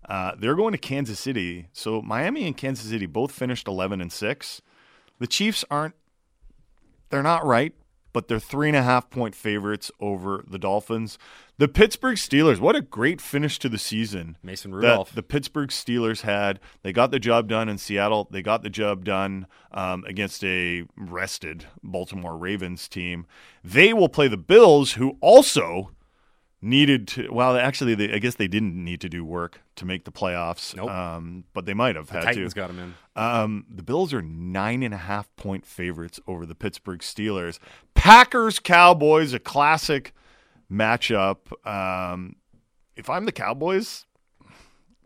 uh, 0.09 0.33
they're 0.39 0.57
going 0.57 0.73
to 0.73 0.79
Kansas 0.79 1.19
City. 1.21 1.69
So 1.73 2.01
Miami 2.03 2.47
and 2.47 2.57
Kansas 2.57 2.89
City 2.89 3.07
both 3.07 3.33
finished 3.33 3.67
eleven 3.69 4.01
and 4.01 4.13
six. 4.13 4.63
The 5.19 5.27
Chiefs 5.27 5.65
aren't. 5.71 5.95
They're 7.11 7.23
not 7.23 7.45
right, 7.45 7.75
but 8.19 8.27
they're 8.27 8.41
three 8.41 8.67
and 8.67 8.77
a 8.77 8.83
half 8.83 9.09
point 9.11 9.33
favorites 9.33 9.93
over 10.01 10.45
the 10.45 10.59
Dolphins. 10.59 11.21
The 11.57 11.69
Pittsburgh 11.69 12.17
Steelers, 12.17 12.59
what 12.59 12.75
a 12.75 12.81
great 12.81 13.21
finish 13.21 13.61
to 13.61 13.69
the 13.69 13.79
season. 13.79 14.37
Mason 14.43 14.75
Rudolph. 14.75 15.15
the 15.15 15.23
Pittsburgh 15.23 15.69
Steelers 15.69 16.23
had. 16.23 16.59
They 16.83 16.93
got 16.93 17.13
the 17.13 17.21
job 17.21 17.49
done 17.49 17.69
in 17.69 17.79
Seattle. 17.79 18.27
They 18.29 18.43
got 18.43 18.65
the 18.65 18.71
job 18.71 19.05
done 19.05 19.47
um, 19.71 20.03
against 20.05 20.43
a 20.43 20.83
rested 20.97 21.67
Baltimore 21.81 22.37
Ravens 22.37 22.89
team. 22.89 23.25
They 23.63 23.93
will 23.93 24.09
play 24.09 24.27
the 24.27 24.37
Bills, 24.37 24.95
who 24.95 25.17
also 25.21 25.93
needed 26.61 27.09
to. 27.09 27.31
Well, 27.31 27.57
actually, 27.57 27.95
they, 27.95 28.13
I 28.13 28.19
guess 28.19 28.35
they 28.35 28.49
didn't 28.49 28.75
need 28.75 29.01
to 29.03 29.09
do 29.09 29.25
work 29.25 29.61
to 29.77 29.85
make 29.85 30.05
the 30.05 30.13
playoffs. 30.13 30.75
Nope. 30.75 30.91
Um, 30.91 31.45
but 31.53 31.67
they 31.67 31.75
might 31.75 31.97
have 31.97 32.11
had 32.11 32.23
Titans 32.25 32.55
to. 32.55 32.61
got 32.61 32.71
him 32.71 32.79
in. 32.79 32.95
Um, 33.15 33.67
the 33.71 33.83
Bills 33.83 34.13
are 34.13 34.23
nine 34.23 34.83
and 34.83 34.95
a 34.95 34.99
half 34.99 35.35
point 35.37 35.67
favorites 35.67 36.21
over 36.27 36.47
the 36.47 36.55
Pittsburgh 36.55 37.01
Steelers. 37.01 37.59
Packers 37.95 38.59
Cowboys, 38.59 39.33
a 39.33 39.39
classic 39.39 40.13
matchup. 40.71 41.39
Um, 41.67 42.37
if 42.97 43.09
I'm 43.09 43.25
the 43.25 43.33
Cowboys, 43.33 44.05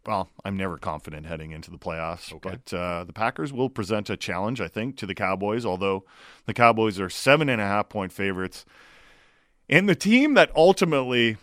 well, 0.06 0.30
I'm 0.44 0.56
never 0.56 0.78
confident 0.78 1.26
heading 1.26 1.52
into 1.52 1.70
the 1.70 1.78
playoffs. 1.78 2.32
But 2.40 2.74
uh, 2.76 3.04
the 3.04 3.12
Packers 3.12 3.52
will 3.52 3.70
present 3.70 4.10
a 4.10 4.16
challenge, 4.16 4.60
I 4.60 4.68
think, 4.68 4.96
to 4.98 5.06
the 5.06 5.14
Cowboys. 5.14 5.64
Although 5.64 6.04
the 6.46 6.54
Cowboys 6.54 6.98
are 6.98 7.10
seven 7.10 7.48
and 7.48 7.60
a 7.60 7.66
half 7.66 7.88
point 7.88 8.12
favorites, 8.12 8.64
and 9.72 9.88
the 9.88 9.94
team 9.94 10.35
that 10.35 10.54
ultimately 10.54 11.38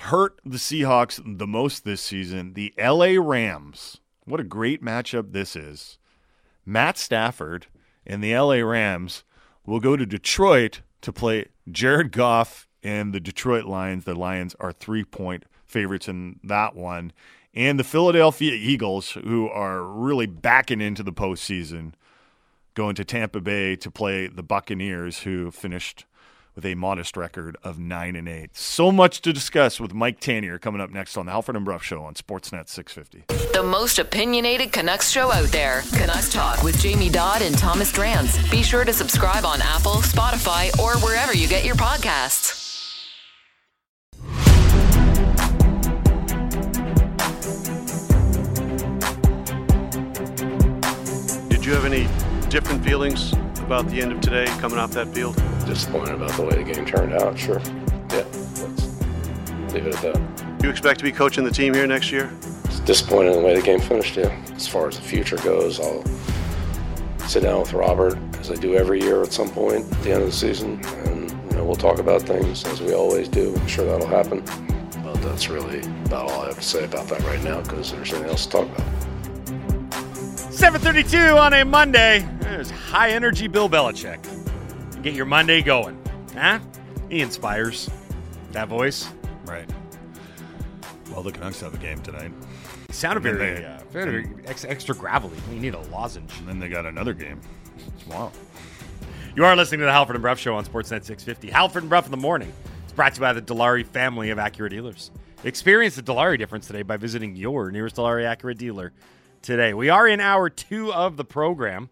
hurt 0.00 0.38
the 0.44 0.58
Seahawks 0.58 1.18
the 1.38 1.46
most 1.46 1.82
this 1.82 2.02
season, 2.02 2.52
the 2.52 2.74
LA 2.78 3.14
Rams. 3.18 4.00
What 4.26 4.38
a 4.38 4.44
great 4.44 4.84
matchup 4.84 5.32
this 5.32 5.56
is. 5.56 5.96
Matt 6.66 6.98
Stafford 6.98 7.68
and 8.06 8.22
the 8.22 8.36
LA 8.36 8.56
Rams 8.56 9.24
will 9.64 9.80
go 9.80 9.96
to 9.96 10.04
Detroit 10.04 10.82
to 11.00 11.10
play 11.10 11.46
Jared 11.72 12.12
Goff 12.12 12.68
and 12.82 13.14
the 13.14 13.20
Detroit 13.20 13.64
Lions. 13.64 14.04
The 14.04 14.14
Lions 14.14 14.54
are 14.60 14.70
three 14.70 15.04
point 15.04 15.46
favorites 15.64 16.06
in 16.06 16.40
that 16.44 16.76
one. 16.76 17.14
And 17.54 17.80
the 17.80 17.84
Philadelphia 17.84 18.52
Eagles, 18.52 19.12
who 19.12 19.48
are 19.48 19.82
really 19.82 20.26
backing 20.26 20.82
into 20.82 21.02
the 21.02 21.14
postseason, 21.14 21.94
going 22.74 22.94
to 22.96 23.06
Tampa 23.06 23.40
Bay 23.40 23.74
to 23.76 23.90
play 23.90 24.26
the 24.26 24.42
Buccaneers, 24.42 25.20
who 25.20 25.50
finished 25.50 26.04
with 26.58 26.66
a 26.66 26.74
modest 26.74 27.16
record 27.16 27.56
of 27.62 27.78
nine 27.78 28.16
and 28.16 28.28
eight. 28.28 28.56
So 28.56 28.90
much 28.90 29.20
to 29.20 29.32
discuss 29.32 29.78
with 29.78 29.94
Mike 29.94 30.20
Tanier 30.20 30.60
coming 30.60 30.80
up 30.80 30.90
next 30.90 31.16
on 31.16 31.26
the 31.26 31.30
Halford 31.30 31.54
and 31.54 31.64
Bruff 31.64 31.84
Show 31.84 32.02
on 32.02 32.14
Sportsnet 32.14 32.68
650. 32.68 33.52
The 33.52 33.62
most 33.62 34.00
opinionated 34.00 34.72
Canucks 34.72 35.08
show 35.08 35.30
out 35.30 35.46
there. 35.52 35.82
Canucks 35.92 36.32
Talk 36.32 36.64
with 36.64 36.76
Jamie 36.80 37.10
Dodd 37.10 37.42
and 37.42 37.56
Thomas 37.56 37.92
Drance. 37.92 38.50
Be 38.50 38.64
sure 38.64 38.84
to 38.84 38.92
subscribe 38.92 39.44
on 39.44 39.62
Apple, 39.62 40.02
Spotify, 40.02 40.76
or 40.80 40.98
wherever 40.98 41.32
you 41.32 41.46
get 41.46 41.64
your 41.64 41.76
podcasts. 41.76 42.56
Did 51.48 51.64
you 51.64 51.72
have 51.72 51.84
any 51.84 52.08
different 52.50 52.84
feelings 52.84 53.32
about 53.68 53.86
the 53.90 54.00
end 54.00 54.10
of 54.10 54.18
today 54.22 54.46
coming 54.60 54.78
off 54.78 54.92
that 54.92 55.06
field? 55.08 55.36
disappointed 55.66 56.14
about 56.14 56.32
the 56.32 56.42
way 56.42 56.54
the 56.54 56.64
game 56.64 56.86
turned 56.86 57.12
out. 57.12 57.38
Sure. 57.38 57.60
Yeah. 58.08 58.22
That's, 58.22 59.02
leave 59.74 59.86
it 59.86 59.94
at 59.94 60.14
that. 60.14 60.62
You 60.62 60.70
expect 60.70 60.98
to 61.00 61.04
be 61.04 61.12
coaching 61.12 61.44
the 61.44 61.50
team 61.50 61.74
here 61.74 61.86
next 61.86 62.10
year? 62.10 62.30
It's 62.64 63.02
in 63.02 63.08
the 63.08 63.42
way 63.44 63.54
the 63.54 63.60
game 63.60 63.78
finished, 63.78 64.16
yeah. 64.16 64.34
As 64.54 64.66
far 64.66 64.88
as 64.88 64.96
the 64.96 65.02
future 65.02 65.36
goes, 65.36 65.80
I'll 65.80 66.02
sit 67.28 67.42
down 67.42 67.60
with 67.60 67.74
Robert, 67.74 68.16
as 68.40 68.50
I 68.50 68.54
do 68.54 68.74
every 68.74 69.02
year 69.02 69.22
at 69.22 69.34
some 69.34 69.50
point 69.50 69.84
at 69.84 70.02
the 70.02 70.12
end 70.12 70.22
of 70.22 70.28
the 70.28 70.32
season, 70.34 70.82
and 71.04 71.30
you 71.30 71.58
know, 71.58 71.64
we'll 71.66 71.76
talk 71.76 71.98
about 71.98 72.22
things 72.22 72.64
as 72.64 72.80
we 72.80 72.94
always 72.94 73.28
do. 73.28 73.54
I'm 73.54 73.66
sure 73.66 73.84
that'll 73.84 74.06
happen. 74.06 74.42
But 75.04 75.20
that's 75.20 75.50
really 75.50 75.80
about 76.06 76.30
all 76.30 76.40
I 76.40 76.46
have 76.46 76.56
to 76.56 76.62
say 76.62 76.84
about 76.84 77.06
that 77.08 77.20
right 77.24 77.44
now 77.44 77.60
because 77.60 77.92
there's 77.92 78.12
nothing 78.12 78.30
else 78.30 78.46
to 78.46 78.52
talk 78.52 78.68
about. 78.70 79.07
732 80.72 81.38
on 81.38 81.54
a 81.54 81.64
Monday. 81.64 82.28
There's 82.40 82.70
high 82.70 83.12
energy 83.12 83.46
Bill 83.48 83.70
Belichick. 83.70 84.22
Get 85.02 85.14
your 85.14 85.24
Monday 85.24 85.62
going. 85.62 85.98
Huh? 86.34 86.58
He 87.08 87.22
inspires. 87.22 87.88
That 88.52 88.68
voice. 88.68 89.08
Right. 89.46 89.66
Well, 91.10 91.22
the 91.22 91.32
Canucks 91.32 91.62
have 91.62 91.72
a 91.72 91.78
game 91.78 92.02
tonight. 92.02 92.32
He 92.86 92.92
sounded 92.92 93.24
And 93.24 93.38
very, 93.38 93.60
they- 93.60 93.64
uh, 93.64 93.78
very 93.90 94.28
ex- 94.44 94.66
extra 94.66 94.94
gravelly. 94.94 95.38
We 95.50 95.58
need 95.58 95.72
a 95.72 95.80
lozenge. 95.80 96.32
And 96.40 96.46
then 96.46 96.58
they 96.58 96.68
got 96.68 96.84
another 96.84 97.14
game. 97.14 97.40
Wow. 98.06 98.30
You 99.34 99.46
are 99.46 99.56
listening 99.56 99.80
to 99.80 99.86
the 99.86 99.92
Halford 99.92 100.16
and 100.16 100.22
Bruff 100.22 100.38
Show 100.38 100.54
on 100.54 100.66
Sportsnet 100.66 101.02
650. 101.02 101.48
Halford 101.48 101.84
and 101.84 101.88
Bruff 101.88 102.04
in 102.04 102.10
the 102.10 102.18
morning. 102.18 102.52
It's 102.84 102.92
brought 102.92 103.14
to 103.14 103.18
you 103.20 103.22
by 103.22 103.32
the 103.32 103.40
Dilawri 103.40 103.86
family 103.86 104.28
of 104.28 104.36
Acura 104.36 104.68
dealers. 104.68 105.12
Experience 105.44 105.96
the 105.96 106.02
Dilawri 106.02 106.36
difference 106.36 106.66
today 106.66 106.82
by 106.82 106.98
visiting 106.98 107.36
your 107.36 107.70
nearest 107.70 107.96
Dilawri 107.96 108.24
Acura 108.36 108.54
dealer 108.54 108.92
today. 109.48 109.72
We 109.72 109.88
are 109.88 110.06
in 110.06 110.20
hour 110.20 110.50
two 110.50 110.92
of 110.92 111.16
the 111.16 111.24
program. 111.24 111.88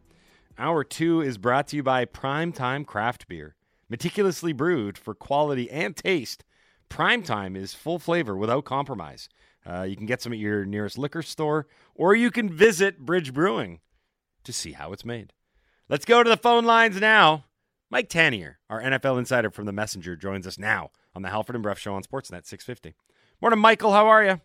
Hour 0.59 0.85
two 0.85 1.23
is 1.23 1.39
brought 1.39 1.69
to 1.69 1.77
you 1.77 1.83
by 1.83 2.05
Primetime 2.05 2.85
Craft 2.85 3.29
Beer. 3.29 3.57
Meticulously 3.89 4.53
brewed 4.53 4.99
for 4.99 5.15
quality 5.15 5.71
and 5.71 5.97
taste, 5.97 6.45
Primetime 6.91 7.57
is 7.57 7.73
full 7.73 7.99
flavor 7.99 8.37
without 8.37 8.67
compromise. 8.67 9.31
Uh, 9.65 9.85
you 9.85 9.97
can 9.97 10.05
get 10.05 10.21
some 10.21 10.35
at 10.35 10.39
your 10.39 10.67
nearest 10.67 10.99
liquor 10.99 11.23
store, 11.23 11.67
or 11.95 12.15
you 12.15 12.31
can 12.31 12.51
visit 12.51 13.07
Bridge 13.07 13.33
Brewing 13.33 13.81
to 14.45 14.53
see 14.53 14.73
how 14.73 14.93
it's 14.93 15.07
made. 15.07 15.33
Let's 15.89 16.05
go 16.05 16.23
to 16.23 16.29
the 16.29 16.37
phone 16.37 16.67
lines 16.67 17.01
now. 17.01 17.47
Mike 17.89 18.11
Tanier, 18.11 18.57
our 18.69 18.83
NFL 18.83 19.19
insider 19.19 19.49
from 19.51 19.65
The 19.65 19.73
Messenger, 19.73 20.17
joins 20.17 20.47
us 20.47 20.59
now 20.59 20.91
on 21.15 21.23
the 21.23 21.31
Halford 21.31 21.57
and 21.57 21.63
Bruff 21.63 21.79
Show 21.79 21.95
on 21.95 22.03
Sportsnet 22.03 22.45
650. 22.45 22.95
Morning, 23.41 23.61
Michael. 23.61 23.95
How 23.95 24.09
are 24.09 24.23
you? 24.23 24.41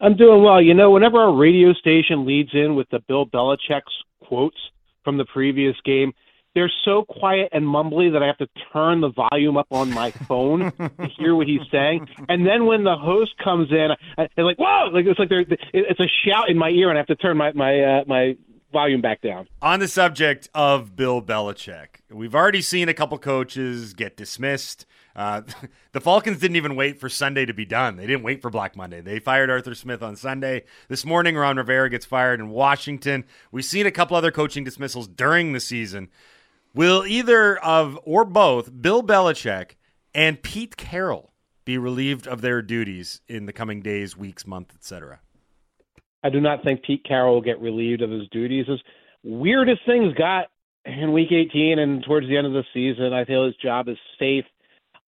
I'm 0.00 0.16
doing 0.16 0.42
well. 0.42 0.62
You 0.62 0.74
know, 0.74 0.90
whenever 0.90 1.18
our 1.18 1.34
radio 1.34 1.72
station 1.74 2.26
leads 2.26 2.50
in 2.54 2.74
with 2.74 2.88
the 2.90 3.00
Bill 3.06 3.26
Belichick's 3.26 3.92
quotes 4.24 4.56
from 5.04 5.18
the 5.18 5.26
previous 5.26 5.76
game, 5.84 6.12
they're 6.54 6.72
so 6.84 7.04
quiet 7.04 7.50
and 7.52 7.64
mumbly 7.64 8.12
that 8.12 8.22
I 8.22 8.26
have 8.26 8.38
to 8.38 8.48
turn 8.72 9.02
the 9.02 9.10
volume 9.10 9.56
up 9.56 9.68
on 9.70 9.90
my 9.90 10.10
phone 10.10 10.72
to 10.72 11.06
hear 11.16 11.34
what 11.36 11.46
he's 11.46 11.60
saying. 11.70 12.08
And 12.28 12.46
then 12.46 12.66
when 12.66 12.84
the 12.84 12.96
host 12.96 13.32
comes 13.42 13.70
in, 13.70 13.90
I, 14.18 14.28
they're 14.34 14.44
like, 14.44 14.58
"Whoa!" 14.58 14.90
Like 14.92 15.06
it's 15.06 15.18
like 15.18 15.28
they're, 15.28 15.44
it's 15.72 16.00
a 16.00 16.08
shout 16.26 16.48
in 16.48 16.58
my 16.58 16.70
ear, 16.70 16.88
and 16.88 16.98
I 16.98 17.00
have 17.00 17.06
to 17.08 17.16
turn 17.16 17.36
my 17.36 17.52
my 17.52 17.80
uh, 17.80 18.04
my 18.06 18.36
volume 18.72 19.00
back 19.00 19.20
down. 19.20 19.48
On 19.62 19.80
the 19.80 19.88
subject 19.88 20.48
of 20.54 20.96
Bill 20.96 21.22
Belichick, 21.22 22.00
we've 22.10 22.34
already 22.34 22.62
seen 22.62 22.88
a 22.88 22.94
couple 22.94 23.18
coaches 23.18 23.94
get 23.94 24.16
dismissed. 24.16 24.86
Uh, 25.14 25.42
the 25.92 26.00
Falcons 26.00 26.38
didn't 26.38 26.56
even 26.56 26.76
wait 26.76 27.00
for 27.00 27.08
Sunday 27.08 27.46
to 27.46 27.54
be 27.54 27.64
done. 27.64 27.96
They 27.96 28.06
didn't 28.06 28.22
wait 28.22 28.42
for 28.42 28.50
Black 28.50 28.76
Monday. 28.76 29.00
They 29.00 29.18
fired 29.18 29.50
Arthur 29.50 29.74
Smith 29.74 30.02
on 30.02 30.16
Sunday. 30.16 30.64
This 30.88 31.04
morning, 31.04 31.36
Ron 31.36 31.56
Rivera 31.56 31.90
gets 31.90 32.06
fired 32.06 32.40
in 32.40 32.50
Washington. 32.50 33.24
We've 33.50 33.64
seen 33.64 33.86
a 33.86 33.90
couple 33.90 34.16
other 34.16 34.30
coaching 34.30 34.64
dismissals 34.64 35.08
during 35.08 35.52
the 35.52 35.60
season. 35.60 36.08
Will 36.74 37.04
either 37.04 37.58
of 37.58 37.98
or 38.04 38.24
both 38.24 38.70
Bill 38.80 39.02
Belichick 39.02 39.72
and 40.14 40.42
Pete 40.42 40.76
Carroll 40.76 41.32
be 41.64 41.78
relieved 41.78 42.26
of 42.26 42.40
their 42.40 42.62
duties 42.62 43.20
in 43.28 43.46
the 43.46 43.52
coming 43.52 43.82
days, 43.82 44.16
weeks, 44.16 44.46
month, 44.46 44.72
etc.? 44.74 45.20
I 46.22 46.30
do 46.30 46.40
not 46.40 46.62
think 46.62 46.82
Pete 46.84 47.04
Carroll 47.04 47.34
will 47.34 47.40
get 47.42 47.60
relieved 47.60 48.02
of 48.02 48.10
his 48.10 48.28
duties. 48.28 48.66
As 48.70 48.78
weird 49.22 49.68
as 49.68 49.78
things 49.86 50.14
got 50.14 50.46
in 50.84 51.12
Week 51.12 51.32
18 51.32 51.78
and 51.78 52.02
towards 52.04 52.28
the 52.28 52.36
end 52.36 52.46
of 52.46 52.52
the 52.52 52.64
season, 52.72 53.12
I 53.12 53.24
feel 53.24 53.46
his 53.46 53.56
job 53.56 53.88
is 53.88 53.96
safe. 54.18 54.44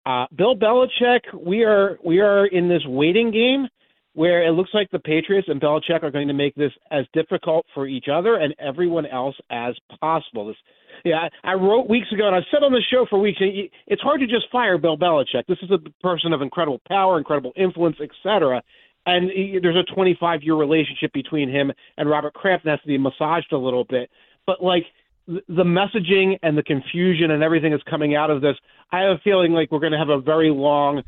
Uh, 0.04 0.26
Bill 0.36 0.56
Belichick, 0.56 1.20
we 1.34 1.62
are 1.64 1.98
we 2.04 2.20
are 2.20 2.46
in 2.46 2.68
this 2.68 2.82
waiting 2.86 3.30
game 3.30 3.68
where 4.14 4.46
it 4.46 4.50
looks 4.50 4.70
like 4.74 4.90
the 4.90 4.98
Patriots 4.98 5.48
and 5.48 5.60
Belichick 5.60 6.02
are 6.02 6.10
going 6.10 6.28
to 6.28 6.34
make 6.34 6.54
this 6.54 6.72
as 6.90 7.06
difficult 7.14 7.64
for 7.72 7.86
each 7.86 8.06
other 8.12 8.36
and 8.36 8.54
everyone 8.58 9.06
else 9.06 9.36
as 9.50 9.74
possible. 10.00 10.48
This, 10.48 10.56
yeah, 11.04 11.28
I, 11.42 11.54
wrote 11.54 11.88
weeks 11.88 12.08
ago, 12.12 12.26
and 12.26 12.36
I've 12.36 12.42
said 12.50 12.62
on 12.62 12.72
the 12.72 12.82
show 12.90 13.06
for 13.08 13.18
weeks, 13.18 13.38
it- 13.40 13.70
it's 13.86 14.02
hard 14.02 14.20
to 14.20 14.26
just 14.26 14.50
fire 14.52 14.76
Bill 14.76 14.98
Belichick. 14.98 15.46
This 15.48 15.56
is 15.62 15.70
a 15.70 15.78
person 16.02 16.34
of 16.34 16.42
incredible 16.42 16.80
power, 16.88 17.16
incredible 17.16 17.52
influence, 17.56 17.96
etc. 18.02 18.62
And 19.06 19.30
he, 19.30 19.58
there's 19.62 19.76
a 19.76 19.94
25 19.94 20.42
year 20.42 20.56
relationship 20.56 21.12
between 21.14 21.48
him 21.48 21.72
and 21.96 22.10
Robert 22.10 22.34
Kraft 22.34 22.64
that 22.64 22.72
has 22.72 22.80
to 22.80 22.88
be 22.88 22.98
massaged 22.98 23.52
a 23.52 23.58
little 23.58 23.84
bit. 23.84 24.10
But 24.46 24.62
like 24.62 24.84
the 25.26 25.64
messaging 25.64 26.38
and 26.42 26.56
the 26.56 26.62
confusion 26.62 27.30
and 27.30 27.42
everything 27.42 27.70
that's 27.72 27.82
coming 27.84 28.14
out 28.14 28.30
of 28.30 28.40
this, 28.40 28.56
I 28.90 29.00
have 29.02 29.16
a 29.16 29.20
feeling 29.22 29.52
like 29.52 29.70
we're 29.70 29.80
going 29.80 29.92
to 29.92 29.98
have 29.98 30.08
a 30.08 30.20
very 30.20 30.50
long, 30.50 31.02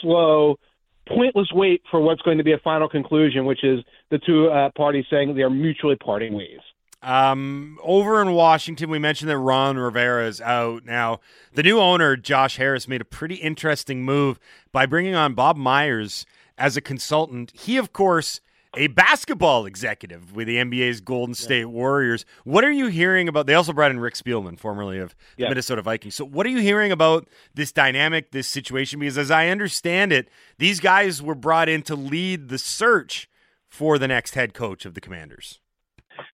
slow, 0.00 0.58
pointless 1.06 1.48
wait 1.52 1.82
for 1.90 2.00
what's 2.00 2.22
going 2.22 2.38
to 2.38 2.44
be 2.44 2.52
a 2.52 2.58
final 2.58 2.88
conclusion, 2.88 3.44
which 3.44 3.64
is 3.64 3.80
the 4.10 4.18
two 4.18 4.48
uh, 4.48 4.70
parties 4.76 5.04
saying 5.10 5.34
they 5.34 5.42
are 5.42 5.50
mutually 5.50 5.96
parting 5.96 6.34
ways. 6.34 6.60
Um, 7.02 7.78
over 7.82 8.20
in 8.20 8.32
Washington, 8.32 8.90
we 8.90 8.98
mentioned 8.98 9.30
that 9.30 9.38
Ron 9.38 9.78
Rivera 9.78 10.26
is 10.26 10.40
out 10.40 10.84
now. 10.84 11.20
The 11.54 11.62
new 11.62 11.80
owner, 11.80 12.14
Josh 12.14 12.58
Harris, 12.58 12.86
made 12.86 13.00
a 13.00 13.06
pretty 13.06 13.36
interesting 13.36 14.02
move 14.02 14.38
by 14.70 14.84
bringing 14.84 15.14
on 15.14 15.34
Bob 15.34 15.56
Myers 15.56 16.26
as 16.58 16.76
a 16.76 16.82
consultant. 16.82 17.52
He, 17.54 17.78
of 17.78 17.94
course, 17.94 18.42
a 18.76 18.86
basketball 18.88 19.66
executive 19.66 20.34
with 20.34 20.46
the 20.46 20.56
NBA's 20.56 21.00
Golden 21.00 21.34
State 21.34 21.66
Warriors. 21.66 22.24
What 22.44 22.64
are 22.64 22.70
you 22.70 22.86
hearing 22.86 23.28
about? 23.28 23.46
They 23.46 23.54
also 23.54 23.72
brought 23.72 23.90
in 23.90 23.98
Rick 23.98 24.14
Spielman, 24.14 24.58
formerly 24.58 24.98
of 24.98 25.16
the 25.36 25.42
Yeah. 25.44 25.48
Minnesota 25.48 25.82
Vikings. 25.82 26.14
So, 26.14 26.24
what 26.24 26.46
are 26.46 26.50
you 26.50 26.60
hearing 26.60 26.92
about 26.92 27.28
this 27.54 27.72
dynamic, 27.72 28.30
this 28.30 28.46
situation? 28.46 29.00
Because 29.00 29.18
as 29.18 29.30
I 29.30 29.48
understand 29.48 30.12
it, 30.12 30.28
these 30.58 30.78
guys 30.80 31.20
were 31.20 31.34
brought 31.34 31.68
in 31.68 31.82
to 31.82 31.96
lead 31.96 32.48
the 32.48 32.58
search 32.58 33.28
for 33.66 33.98
the 33.98 34.08
next 34.08 34.34
head 34.34 34.54
coach 34.54 34.84
of 34.84 34.94
the 34.94 35.00
Commanders. 35.00 35.58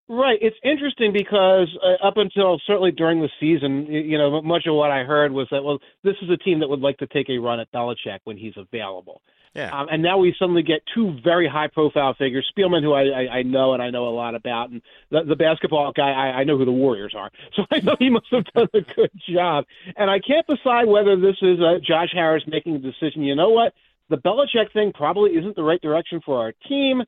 Right. 0.09 0.39
It's 0.41 0.57
interesting 0.65 1.13
because 1.13 1.69
uh, 1.83 2.05
up 2.07 2.17
until 2.17 2.61
certainly 2.67 2.91
during 2.91 3.21
the 3.21 3.29
season, 3.39 3.87
you 3.87 4.19
know, 4.19 4.43
much 4.43 4.67
of 4.67 4.75
what 4.75 4.91
I 4.91 5.05
heard 5.05 5.33
was 5.33 5.47
that, 5.51 5.63
well, 5.63 5.79
this 6.03 6.17
is 6.23 6.31
a 6.31 6.37
team 6.37 6.61
that 6.61 6.69
would 6.69 6.81
like 6.81 6.99
to 6.99 7.07
take 7.07 7.29
a 7.29 7.39
run 7.39 7.61
at 7.61 7.71
Belichick 7.73 8.19
when 8.25 8.37
he's 8.37 8.55
available. 8.57 9.23
Yeah. 9.57 9.79
Um, 9.79 9.89
and 9.91 10.03
now 10.03 10.19
we 10.19 10.35
suddenly 10.39 10.63
get 10.63 10.83
two 10.95 11.17
very 11.25 11.49
high 11.49 11.69
profile 11.69 12.15
figures, 12.15 12.47
Spielman, 12.57 12.83
who 12.83 12.93
I, 12.93 13.03
I, 13.03 13.39
I 13.39 13.43
know 13.43 13.73
and 13.73 13.83
I 13.83 13.91
know 13.91 14.07
a 14.07 14.15
lot 14.15 14.35
about, 14.35 14.71
and 14.71 14.83
the, 15.11 15.25
the 15.25 15.37
basketball 15.37 15.93
guy, 15.93 16.11
I, 16.11 16.41
I 16.41 16.45
know 16.45 16.59
who 16.59 16.65
the 16.65 16.73
Warriors 16.73 17.15
are. 17.17 17.31
So 17.57 17.65
I 17.71 17.81
know 17.81 17.97
he 17.99 18.11
must 18.11 18.27
have 18.33 18.45
done 18.55 18.69
a 18.75 18.83
good 18.83 19.11
job. 19.29 19.65
And 19.97 20.11
I 20.11 20.19
can't 20.19 20.47
decide 20.47 20.87
whether 20.87 21.17
this 21.17 21.37
is 21.41 21.59
uh, 21.59 21.79
Josh 21.83 22.11
Harris 22.13 22.43
making 22.47 22.77
a 22.77 22.79
decision. 22.79 23.23
You 23.23 23.35
know 23.35 23.49
what? 23.49 23.73
The 24.11 24.19
Belichick 24.19 24.73
thing 24.75 24.93
probably 24.95 25.31
isn't 25.31 25.57
the 25.57 25.63
right 25.63 25.81
direction 25.81 26.21
for 26.25 26.39
our 26.39 26.53
team 26.69 27.03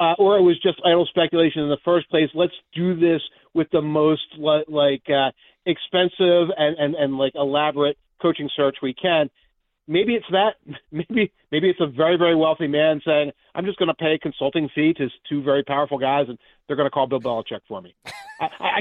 uh, 0.00 0.14
or 0.18 0.38
it 0.38 0.42
was 0.42 0.58
just 0.60 0.80
idle 0.84 1.06
speculation 1.06 1.62
in 1.62 1.68
the 1.68 1.78
first 1.84 2.08
place. 2.08 2.30
Let's 2.34 2.54
do 2.74 2.98
this 2.98 3.20
with 3.52 3.68
the 3.70 3.82
most 3.82 4.22
li- 4.38 4.64
like 4.66 5.02
uh, 5.10 5.30
expensive 5.66 6.48
and, 6.56 6.76
and 6.78 6.94
and 6.94 7.18
like 7.18 7.34
elaborate 7.34 7.98
coaching 8.20 8.48
search 8.56 8.76
we 8.82 8.94
can. 8.94 9.28
Maybe 9.90 10.14
it's 10.14 10.26
that. 10.30 10.54
Maybe 10.92 11.32
maybe 11.50 11.68
it's 11.68 11.80
a 11.80 11.86
very 11.88 12.16
very 12.16 12.36
wealthy 12.36 12.68
man 12.68 13.00
saying, 13.04 13.32
"I'm 13.56 13.64
just 13.64 13.78
going 13.78 13.88
to 13.88 13.94
pay 13.94 14.14
a 14.14 14.18
consulting 14.18 14.68
fee 14.74 14.94
to 14.94 15.08
two 15.28 15.42
very 15.42 15.64
powerful 15.64 15.98
guys, 15.98 16.26
and 16.28 16.38
they're 16.66 16.76
going 16.76 16.86
to 16.86 16.90
call 16.90 17.08
Bill 17.08 17.20
Belichick 17.20 17.60
for 17.66 17.82
me." 17.82 17.94
I, 18.40 18.48
I 18.60 18.80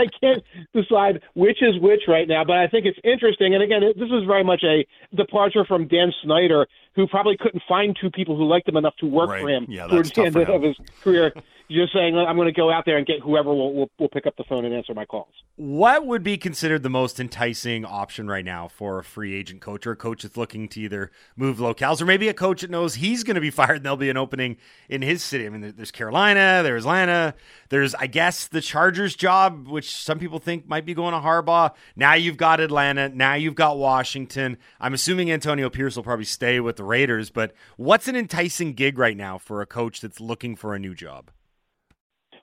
I 0.00 0.06
can't 0.20 0.42
decide 0.74 1.22
which 1.34 1.62
is 1.62 1.78
which 1.80 2.02
right 2.08 2.26
now, 2.26 2.42
but 2.44 2.56
I 2.56 2.66
think 2.66 2.86
it's 2.86 2.98
interesting. 3.04 3.54
And 3.54 3.62
again, 3.62 3.82
this 3.96 4.10
is 4.10 4.24
very 4.26 4.42
much 4.42 4.64
a 4.64 4.84
departure 5.14 5.64
from 5.64 5.86
Dan 5.86 6.12
Snyder, 6.24 6.66
who 6.96 7.06
probably 7.06 7.36
couldn't 7.38 7.62
find 7.68 7.96
two 7.98 8.10
people 8.10 8.36
who 8.36 8.44
liked 8.48 8.68
him 8.68 8.76
enough 8.76 8.96
to 8.96 9.06
work 9.06 9.30
Right. 9.30 9.42
for 9.42 9.48
him 9.48 9.66
Yeah, 9.68 9.86
towards 9.86 10.10
the 10.10 10.24
end 10.24 10.36
of 10.36 10.62
his 10.62 10.76
career. 11.02 11.32
Just 11.70 11.92
saying, 11.92 12.16
I'm 12.16 12.36
going 12.36 12.46
to 12.46 12.52
go 12.52 12.72
out 12.72 12.84
there 12.86 12.96
and 12.96 13.06
get 13.06 13.20
whoever 13.20 13.50
will, 13.50 13.74
will 13.74 13.90
will 13.98 14.08
pick 14.08 14.26
up 14.26 14.36
the 14.36 14.44
phone 14.44 14.64
and 14.64 14.74
answer 14.74 14.94
my 14.94 15.04
calls. 15.04 15.28
What 15.56 16.06
would 16.06 16.22
be 16.22 16.38
considered 16.38 16.82
the 16.82 16.88
most 16.88 17.20
enticing 17.20 17.84
option 17.84 18.26
right 18.26 18.44
now 18.44 18.68
for 18.68 18.98
a 18.98 19.04
free 19.04 19.34
agent 19.34 19.60
coach 19.60 19.86
or 19.86 19.92
a 19.92 19.96
coach 19.96 20.22
that's 20.22 20.36
looking 20.36 20.68
to 20.68 20.80
either 20.80 21.10
move 21.36 21.58
locales 21.58 22.00
or 22.00 22.06
maybe 22.06 22.28
a 22.28 22.34
coach 22.34 22.62
that 22.62 22.70
knows 22.70 22.94
he's 22.94 23.22
going 23.22 23.34
to 23.34 23.40
be 23.40 23.50
fired 23.58 23.76
and 23.76 23.84
there'll 23.84 23.98
be 23.98 24.08
an 24.08 24.16
opening 24.16 24.56
in 24.88 25.02
his 25.02 25.22
city? 25.22 25.44
I 25.46 25.50
mean, 25.50 25.74
there's 25.76 25.90
Carolina, 25.90 26.62
there's 26.62 26.84
Atlanta, 26.84 27.34
there's, 27.68 27.94
I 27.94 28.06
guess, 28.06 28.48
the 28.48 28.62
Chargers 28.62 29.14
job, 29.14 29.68
which 29.68 29.94
some 29.94 30.18
people 30.18 30.38
think 30.38 30.66
might 30.66 30.86
be 30.86 30.94
going 30.94 31.12
to 31.12 31.20
Harbaugh. 31.20 31.74
Now 31.96 32.14
you've 32.14 32.38
got 32.38 32.60
Atlanta. 32.60 33.10
Now 33.10 33.34
you've 33.34 33.54
got 33.54 33.76
Washington. 33.76 34.56
I'm 34.80 34.94
assuming 34.94 35.30
Antonio 35.30 35.68
Pierce 35.68 35.96
will 35.96 36.02
probably 36.02 36.24
stay 36.24 36.60
with 36.60 36.76
the 36.76 36.84
Raiders, 36.84 37.28
but 37.28 37.52
what's 37.76 38.08
an 38.08 38.16
enticing 38.16 38.72
gig 38.72 38.96
right 38.96 39.16
now 39.16 39.36
for 39.36 39.60
a 39.60 39.66
coach 39.66 40.00
that's 40.00 40.18
looking 40.18 40.56
for 40.56 40.74
a 40.74 40.78
new 40.78 40.94
job? 40.94 41.30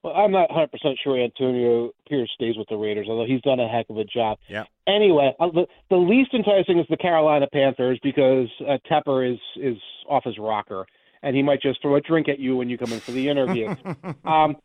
Well, 0.05 0.13
I'm 0.15 0.31
not 0.31 0.51
100 0.51 0.71
percent 0.71 0.99
sure 1.03 1.19
Antonio 1.19 1.89
Pierce 2.07 2.29
stays 2.35 2.55
with 2.57 2.69
the 2.69 2.75
Raiders, 2.75 3.07
although 3.09 3.25
he's 3.25 3.41
done 3.41 3.59
a 3.59 3.67
heck 3.67 3.89
of 3.89 3.97
a 3.97 4.03
job. 4.03 4.37
Yeah. 4.47 4.65
Anyway, 4.87 5.33
uh, 5.39 5.47
the, 5.47 5.65
the 5.89 5.95
least 5.95 6.31
enticing 6.35 6.77
is 6.77 6.85
the 6.91 6.97
Carolina 6.97 7.47
Panthers 7.51 7.99
because 8.03 8.47
uh, 8.61 8.77
Tepper 8.87 9.33
is 9.33 9.39
is 9.55 9.77
off 10.07 10.23
his 10.23 10.37
rocker, 10.37 10.85
and 11.23 11.35
he 11.35 11.41
might 11.41 11.59
just 11.59 11.81
throw 11.81 11.95
a 11.95 12.01
drink 12.01 12.29
at 12.29 12.37
you 12.37 12.55
when 12.55 12.69
you 12.69 12.77
come 12.77 12.93
in 12.93 12.99
for 12.99 13.13
the 13.13 13.27
interview. 13.27 13.75
um, 14.25 14.57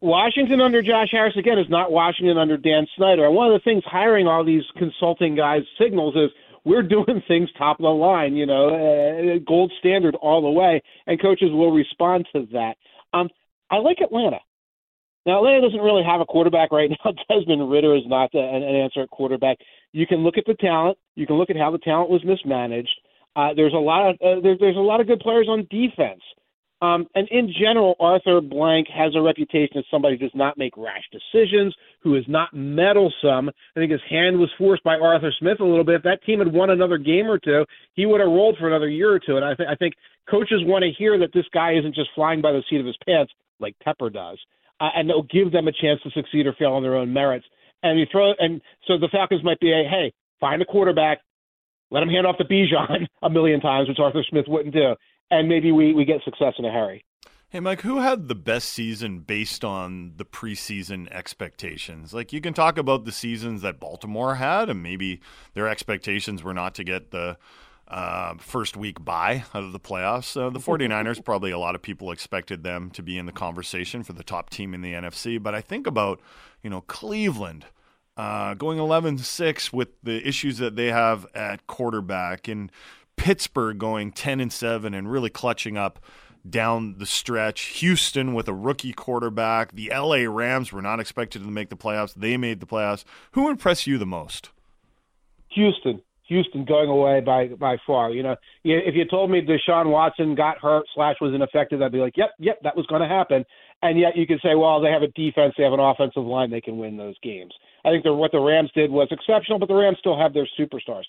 Washington 0.00 0.62
under 0.62 0.80
Josh 0.80 1.08
Harris 1.10 1.36
again 1.36 1.58
is 1.58 1.68
not 1.68 1.92
Washington 1.92 2.38
under 2.38 2.56
Dan 2.56 2.86
Snyder. 2.96 3.26
And 3.26 3.34
one 3.34 3.52
of 3.52 3.60
the 3.60 3.64
things 3.70 3.82
hiring 3.84 4.26
all 4.26 4.46
these 4.46 4.64
consulting 4.78 5.34
guys 5.36 5.60
signals 5.78 6.16
is 6.16 6.30
we're 6.64 6.82
doing 6.82 7.22
things 7.28 7.50
top 7.58 7.80
of 7.80 7.82
the 7.82 7.90
line, 7.90 8.34
you 8.34 8.46
know, 8.46 8.68
uh, 8.70 9.38
gold 9.46 9.74
standard 9.78 10.14
all 10.14 10.40
the 10.40 10.48
way, 10.48 10.82
and 11.06 11.20
coaches 11.20 11.50
will 11.52 11.70
respond 11.70 12.26
to 12.32 12.46
that. 12.52 12.76
Um, 13.12 13.28
I 13.70 13.76
like 13.76 13.98
Atlanta. 14.02 14.38
Now, 15.26 15.38
Atlanta 15.38 15.62
doesn't 15.62 15.80
really 15.80 16.02
have 16.04 16.20
a 16.20 16.26
quarterback 16.26 16.70
right 16.70 16.90
now. 16.90 17.12
Desmond 17.28 17.70
Ridder 17.70 17.96
is 17.96 18.02
not 18.06 18.34
an, 18.34 18.62
an 18.62 18.76
answer 18.76 19.02
at 19.02 19.10
quarterback. 19.10 19.58
You 19.92 20.06
can 20.06 20.18
look 20.18 20.36
at 20.36 20.44
the 20.46 20.54
talent. 20.54 20.98
You 21.14 21.26
can 21.26 21.36
look 21.36 21.50
at 21.50 21.56
how 21.56 21.70
the 21.70 21.78
talent 21.78 22.10
was 22.10 22.22
mismanaged. 22.24 23.00
Uh, 23.36 23.54
there's 23.54 23.72
a 23.72 23.76
lot 23.76 24.10
of 24.10 24.14
uh, 24.16 24.40
there, 24.42 24.56
there's 24.58 24.76
a 24.76 24.80
lot 24.80 25.00
of 25.00 25.06
good 25.06 25.20
players 25.20 25.48
on 25.48 25.66
defense. 25.70 26.20
Um, 26.82 27.06
and 27.14 27.26
in 27.30 27.52
general, 27.58 27.94
Arthur 27.98 28.40
Blank 28.42 28.88
has 28.94 29.14
a 29.16 29.22
reputation 29.22 29.78
as 29.78 29.84
somebody 29.90 30.16
who 30.16 30.26
does 30.26 30.34
not 30.34 30.58
make 30.58 30.76
rash 30.76 31.04
decisions, 31.10 31.74
who 32.02 32.14
is 32.14 32.24
not 32.28 32.52
meddlesome. 32.52 33.48
I 33.48 33.80
think 33.80 33.90
his 33.90 34.02
hand 34.10 34.38
was 34.38 34.50
forced 34.58 34.82
by 34.84 34.96
Arthur 34.96 35.32
Smith 35.38 35.60
a 35.60 35.64
little 35.64 35.84
bit. 35.84 35.96
If 35.96 36.02
that 36.02 36.22
team 36.24 36.40
had 36.40 36.52
won 36.52 36.70
another 36.70 36.98
game 36.98 37.26
or 37.26 37.38
two, 37.38 37.64
he 37.94 38.04
would 38.04 38.20
have 38.20 38.28
rolled 38.28 38.58
for 38.58 38.66
another 38.66 38.88
year 38.88 39.10
or 39.10 39.18
two. 39.18 39.36
And 39.36 39.44
I, 39.44 39.54
th- 39.54 39.68
I 39.70 39.76
think 39.76 39.94
coaches 40.30 40.60
want 40.64 40.82
to 40.82 40.90
hear 40.90 41.18
that 41.18 41.32
this 41.32 41.46
guy 41.54 41.72
isn't 41.74 41.94
just 41.94 42.10
flying 42.14 42.42
by 42.42 42.52
the 42.52 42.62
seat 42.68 42.80
of 42.80 42.86
his 42.86 42.98
pants 43.06 43.32
like 43.60 43.76
Tepper 43.86 44.12
does, 44.12 44.38
uh, 44.80 44.90
and 44.94 45.10
it'll 45.10 45.22
give 45.22 45.52
them 45.52 45.68
a 45.68 45.72
chance 45.72 46.00
to 46.02 46.10
succeed 46.10 46.46
or 46.46 46.52
fail 46.54 46.72
on 46.72 46.82
their 46.82 46.96
own 46.96 47.12
merits. 47.12 47.46
And 47.82 47.98
you 47.98 48.06
throw, 48.10 48.32
and 48.38 48.60
so 48.86 48.98
the 48.98 49.08
Falcons 49.10 49.44
might 49.44 49.60
be 49.60 49.72
a 49.72 49.88
hey, 49.88 50.12
find 50.40 50.62
a 50.62 50.64
quarterback, 50.64 51.18
let 51.90 52.02
him 52.02 52.08
hand 52.08 52.26
off 52.26 52.38
to 52.38 52.44
Bijan 52.44 53.06
a 53.22 53.30
million 53.30 53.60
times, 53.60 53.88
which 53.88 53.98
Arthur 53.98 54.24
Smith 54.28 54.46
wouldn't 54.48 54.74
do 54.74 54.94
and 55.30 55.48
maybe 55.48 55.72
we, 55.72 55.92
we 55.92 56.04
get 56.04 56.22
success 56.24 56.54
in 56.58 56.64
a 56.64 56.72
hurry. 56.72 57.04
Hey, 57.48 57.60
Mike, 57.60 57.82
who 57.82 58.00
had 58.00 58.26
the 58.26 58.34
best 58.34 58.68
season 58.70 59.20
based 59.20 59.64
on 59.64 60.14
the 60.16 60.24
preseason 60.24 61.08
expectations? 61.12 62.12
Like, 62.12 62.32
you 62.32 62.40
can 62.40 62.52
talk 62.52 62.78
about 62.78 63.04
the 63.04 63.12
seasons 63.12 63.62
that 63.62 63.78
Baltimore 63.78 64.36
had, 64.36 64.68
and 64.68 64.82
maybe 64.82 65.20
their 65.54 65.68
expectations 65.68 66.42
were 66.42 66.54
not 66.54 66.74
to 66.74 66.84
get 66.84 67.12
the 67.12 67.36
uh, 67.88 68.34
first 68.38 68.76
week 68.76 69.04
bye 69.04 69.44
out 69.54 69.62
of 69.62 69.72
the 69.72 69.80
playoffs. 69.80 70.40
Uh, 70.40 70.50
the 70.50 70.58
49ers, 70.60 71.24
probably 71.24 71.50
a 71.50 71.58
lot 71.58 71.74
of 71.74 71.82
people 71.82 72.10
expected 72.10 72.62
them 72.62 72.90
to 72.90 73.02
be 73.02 73.18
in 73.18 73.26
the 73.26 73.32
conversation 73.32 74.02
for 74.02 74.12
the 74.12 74.24
top 74.24 74.50
team 74.50 74.74
in 74.74 74.82
the 74.82 74.92
NFC. 74.92 75.42
But 75.42 75.54
I 75.54 75.60
think 75.60 75.86
about, 75.86 76.20
you 76.62 76.70
know, 76.70 76.82
Cleveland. 76.82 77.66
Uh, 78.16 78.54
going 78.54 78.78
11 78.78 79.18
6 79.18 79.72
with 79.72 79.88
the 80.04 80.24
issues 80.26 80.58
that 80.58 80.76
they 80.76 80.86
have 80.86 81.26
at 81.34 81.66
quarterback 81.66 82.46
and 82.46 82.70
Pittsburgh 83.16 83.76
going 83.76 84.12
10 84.12 84.38
and 84.38 84.52
7 84.52 84.94
and 84.94 85.10
really 85.10 85.30
clutching 85.30 85.76
up 85.76 85.98
down 86.48 86.98
the 86.98 87.06
stretch. 87.06 87.62
Houston 87.78 88.34
with 88.34 88.48
a 88.48 88.54
rookie 88.54 88.92
quarterback. 88.92 89.72
The 89.72 89.90
LA 89.90 90.30
Rams 90.30 90.72
were 90.72 90.82
not 90.82 91.00
expected 91.00 91.42
to 91.42 91.50
make 91.50 91.70
the 91.70 91.76
playoffs. 91.76 92.14
They 92.14 92.36
made 92.36 92.60
the 92.60 92.66
playoffs. 92.66 93.04
Who 93.32 93.48
impressed 93.48 93.86
you 93.86 93.98
the 93.98 94.06
most? 94.06 94.50
Houston. 95.50 96.02
Houston 96.28 96.64
going 96.64 96.88
away 96.88 97.20
by 97.20 97.48
by 97.48 97.76
far. 97.86 98.10
You 98.10 98.22
know, 98.22 98.36
if 98.64 98.94
you 98.94 99.04
told 99.04 99.30
me 99.30 99.42
Deshaun 99.42 99.90
Watson 99.90 100.34
got 100.34 100.58
hurt 100.58 100.86
slash 100.94 101.16
was 101.20 101.34
ineffective, 101.34 101.82
I'd 101.82 101.92
be 101.92 101.98
like, 101.98 102.16
yep, 102.16 102.30
yep, 102.38 102.58
that 102.62 102.76
was 102.76 102.86
going 102.86 103.02
to 103.02 103.08
happen. 103.08 103.44
And 103.82 103.98
yet 103.98 104.16
you 104.16 104.26
could 104.26 104.40
say, 104.42 104.54
well, 104.54 104.80
they 104.80 104.90
have 104.90 105.02
a 105.02 105.08
defense, 105.08 105.54
they 105.56 105.64
have 105.64 105.74
an 105.74 105.80
offensive 105.80 106.24
line, 106.24 106.50
they 106.50 106.60
can 106.60 106.78
win 106.78 106.96
those 106.96 107.16
games. 107.22 107.52
I 107.84 107.90
think 107.90 108.04
what 108.06 108.32
the 108.32 108.40
Rams 108.40 108.70
did 108.74 108.90
was 108.90 109.08
exceptional, 109.10 109.58
but 109.58 109.68
the 109.68 109.74
Rams 109.74 109.98
still 110.00 110.18
have 110.18 110.32
their 110.32 110.48
superstars. 110.58 111.04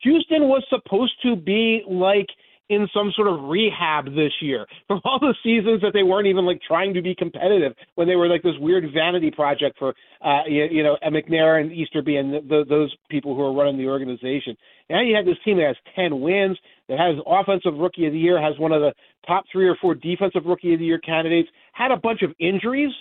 Houston 0.00 0.48
was 0.48 0.64
supposed 0.68 1.14
to 1.22 1.36
be 1.36 1.82
like 1.88 2.28
in 2.68 2.88
some 2.94 3.12
sort 3.14 3.28
of 3.28 3.44
rehab 3.44 4.06
this 4.06 4.32
year 4.40 4.66
from 4.86 5.00
all 5.04 5.18
the 5.18 5.34
seasons 5.42 5.80
that 5.82 5.92
they 5.92 6.02
weren't 6.02 6.26
even 6.26 6.46
like 6.46 6.60
trying 6.66 6.94
to 6.94 7.02
be 7.02 7.14
competitive 7.14 7.72
when 7.94 8.08
they 8.08 8.16
were 8.16 8.26
like 8.26 8.42
this 8.42 8.54
weird 8.58 8.84
vanity 8.92 9.30
project 9.30 9.78
for 9.78 9.94
uh 10.22 10.42
you, 10.46 10.64
you 10.70 10.82
know 10.82 10.96
McNair 11.04 11.60
and 11.60 11.72
Easterby 11.72 12.16
and 12.16 12.32
the, 12.32 12.40
the, 12.40 12.64
those 12.68 12.94
people 13.10 13.34
who 13.34 13.42
are 13.42 13.52
running 13.52 13.78
the 13.78 13.88
organization. 13.88 14.56
Now 14.88 15.02
you 15.02 15.14
have 15.14 15.26
this 15.26 15.36
team 15.44 15.58
that 15.58 15.66
has 15.66 15.76
10 15.94 16.20
wins, 16.20 16.58
that 16.88 16.98
has 16.98 17.16
offensive 17.26 17.74
rookie 17.74 18.06
of 18.06 18.12
the 18.12 18.18
year, 18.18 18.40
has 18.40 18.58
one 18.58 18.72
of 18.72 18.80
the 18.80 18.92
top 19.26 19.44
3 19.52 19.68
or 19.68 19.76
4 19.80 19.94
defensive 19.96 20.42
rookie 20.44 20.74
of 20.74 20.80
the 20.80 20.86
year 20.86 20.98
candidates, 20.98 21.48
had 21.72 21.90
a 21.90 21.96
bunch 21.96 22.22
of 22.22 22.32
injuries 22.38 22.92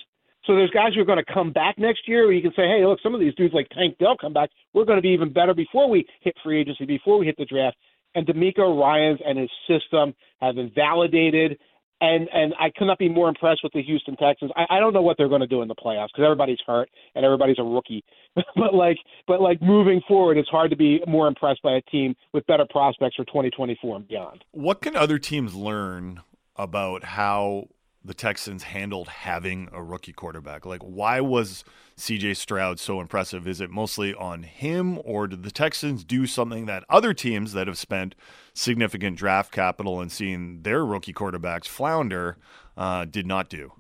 so 0.46 0.56
there's 0.56 0.72
guys 0.72 0.94
who 0.94 1.02
are 1.02 1.06
going 1.06 1.24
to 1.24 1.34
come 1.34 1.52
back 1.54 1.78
next 1.78 2.08
year 2.08 2.26
where 2.26 2.34
you 2.34 2.42
can 2.42 2.52
say, 2.52 2.68
hey, 2.68 2.86
look, 2.86 3.00
some 3.02 3.14
of 3.14 3.22
these 3.22 3.34
dudes 3.36 3.54
like 3.54 3.70
Tank 3.70 3.98
Dell 3.98 4.18
come 4.20 4.34
back. 4.34 4.50
We're 4.74 4.84
going 4.86 4.98
to 4.98 5.02
be 5.02 5.10
even 5.10 5.32
better 5.32 5.54
before 5.54 5.90
we 5.90 6.06
hit 6.22 6.36
free 6.44 6.60
agency, 6.60 6.86
before 6.86 7.18
we 7.18 7.26
hit 7.26 7.38
the 7.38 7.46
draft. 7.46 7.78
And 8.16 8.28
DeMeco 8.28 8.80
Ryans 8.80 9.20
and 9.26 9.38
his 9.38 9.50
system 9.68 10.14
have 10.42 10.56
been 10.56 10.72
validated. 10.74 11.60
And 12.02 12.28
and 12.34 12.54
I 12.60 12.70
could 12.76 12.86
not 12.86 13.00
be 13.00 13.08
more 13.08 13.30
impressed 13.30 13.62
with 13.64 13.72
the 13.72 13.82
Houston 13.82 14.18
Texans. 14.18 14.52
I, 14.58 14.66
I 14.70 14.80
don't 14.80 14.94
know 14.94 15.02
what 15.02 15.18
they're 15.18 15.30
going 15.30 15.42
to 15.42 15.48
do 15.48 15.62
in 15.62 15.70
the 15.70 15.76
playoffs 15.76 16.10
because 16.14 16.26
everybody's 16.26 16.58
hurt 16.68 16.90
and 17.16 17.24
everybody's 17.24 17.60
a 17.60 17.64
rookie. 17.64 18.04
but 18.36 18.74
like 18.74 18.98
but 19.26 19.42
like 19.42 19.62
moving 19.62 20.02
forward, 20.08 20.38
it's 20.38 20.50
hard 20.50 20.70
to 20.72 20.76
be 20.76 21.02
more 21.08 21.28
impressed 21.28 21.62
by 21.62 21.74
a 21.74 21.82
team 21.84 22.14
with 22.34 22.46
better 22.46 22.66
prospects 22.70 23.16
for 23.16 23.24
2024 23.26 23.96
and 23.96 24.08
beyond. 24.08 24.44
What 24.52 24.82
can 24.82 24.98
other 24.98 25.18
teams 25.18 25.56
learn 25.56 26.22
about 26.58 27.04
how 27.04 27.68
the 28.06 28.14
Texans 28.14 28.64
handled 28.64 29.08
having 29.08 29.70
a 29.72 29.82
rookie 29.82 30.14
quarterback? 30.14 30.66
Like, 30.66 30.82
why 30.82 31.22
was 31.22 31.64
CJ 31.98 32.36
Stroud 32.36 32.80
so 32.80 33.00
impressive? 33.00 33.48
Is 33.48 33.62
it 33.62 33.70
mostly 33.70 34.14
on 34.14 34.44
him, 34.44 35.00
or 35.04 35.28
did 35.28 35.44
the 35.44 35.52
Texans 35.52 36.04
do 36.04 36.26
something 36.26 36.66
that 36.66 36.84
other 36.90 37.14
teams 37.14 37.54
that 37.54 37.68
have 37.68 37.78
spent 37.78 38.16
significant 38.54 39.18
draft 39.18 39.52
capital 39.52 40.02
and 40.02 40.12
seen 40.12 40.64
their 40.64 40.86
rookie 40.86 41.14
quarterbacks 41.14 41.68
flounder 41.68 42.38
uh, 42.76 43.06
did 43.06 43.26
not 43.26 43.50
do? 43.50 43.72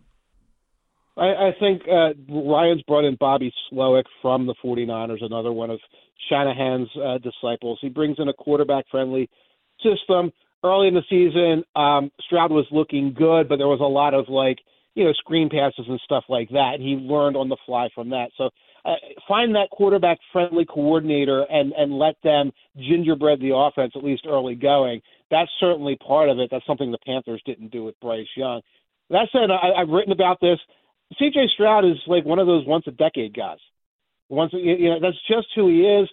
I, 1.17 1.27
I 1.27 1.51
think 1.59 1.83
uh, 1.83 2.13
Ryans 2.29 2.81
brought 2.83 3.05
in 3.05 3.17
Bobby 3.19 3.53
Slowik 3.71 4.05
from 4.21 4.47
the 4.47 4.55
49ers, 4.63 5.23
another 5.23 5.51
one 5.51 5.69
of 5.69 5.79
Shanahan's 6.29 6.89
uh, 6.95 7.17
disciples. 7.19 7.79
He 7.81 7.89
brings 7.89 8.17
in 8.19 8.29
a 8.29 8.33
quarterback 8.33 8.85
friendly 8.89 9.29
system 9.83 10.31
early 10.63 10.87
in 10.87 10.93
the 10.93 11.03
season, 11.09 11.63
um, 11.75 12.11
Stroud 12.21 12.51
was 12.51 12.65
looking 12.71 13.13
good, 13.13 13.49
but 13.49 13.57
there 13.57 13.67
was 13.67 13.81
a 13.81 13.83
lot 13.83 14.13
of 14.13 14.29
like 14.29 14.59
you 14.95 15.03
know 15.03 15.13
screen 15.13 15.49
passes 15.49 15.85
and 15.87 15.99
stuff 16.03 16.23
like 16.29 16.49
that. 16.49 16.73
And 16.75 16.83
he 16.83 16.95
learned 16.95 17.35
on 17.35 17.49
the 17.49 17.57
fly 17.65 17.89
from 17.93 18.09
that. 18.09 18.29
So 18.37 18.49
uh, 18.85 18.95
find 19.27 19.55
that 19.55 19.69
quarterback 19.71 20.19
friendly 20.31 20.65
coordinator 20.65 21.43
and 21.49 21.73
and 21.73 21.97
let 21.97 22.15
them 22.23 22.51
gingerbread 22.77 23.39
the 23.39 23.55
offense 23.55 23.93
at 23.95 24.03
least 24.03 24.25
early 24.27 24.55
going. 24.55 25.01
That's 25.31 25.51
certainly 25.59 25.95
part 25.95 26.29
of 26.29 26.39
it. 26.39 26.49
That's 26.51 26.65
something 26.65 26.91
the 26.91 26.97
Panthers 27.05 27.41
didn't 27.45 27.71
do 27.71 27.83
with 27.83 27.99
Bryce 27.99 28.27
Young. 28.35 28.61
That 29.09 29.27
said, 29.31 29.51
I, 29.51 29.81
I've 29.81 29.89
written 29.89 30.11
about 30.11 30.39
this. 30.41 30.59
C.J. 31.19 31.49
Stroud 31.53 31.85
is 31.85 31.97
like 32.07 32.25
one 32.25 32.39
of 32.39 32.47
those 32.47 32.65
once 32.65 32.85
a 32.87 32.91
decade 32.91 33.35
guys. 33.35 33.59
Once 34.29 34.51
you 34.53 34.89
know 34.89 34.99
that's 35.01 35.17
just 35.27 35.47
who 35.55 35.67
he 35.69 35.81
is. 35.81 36.09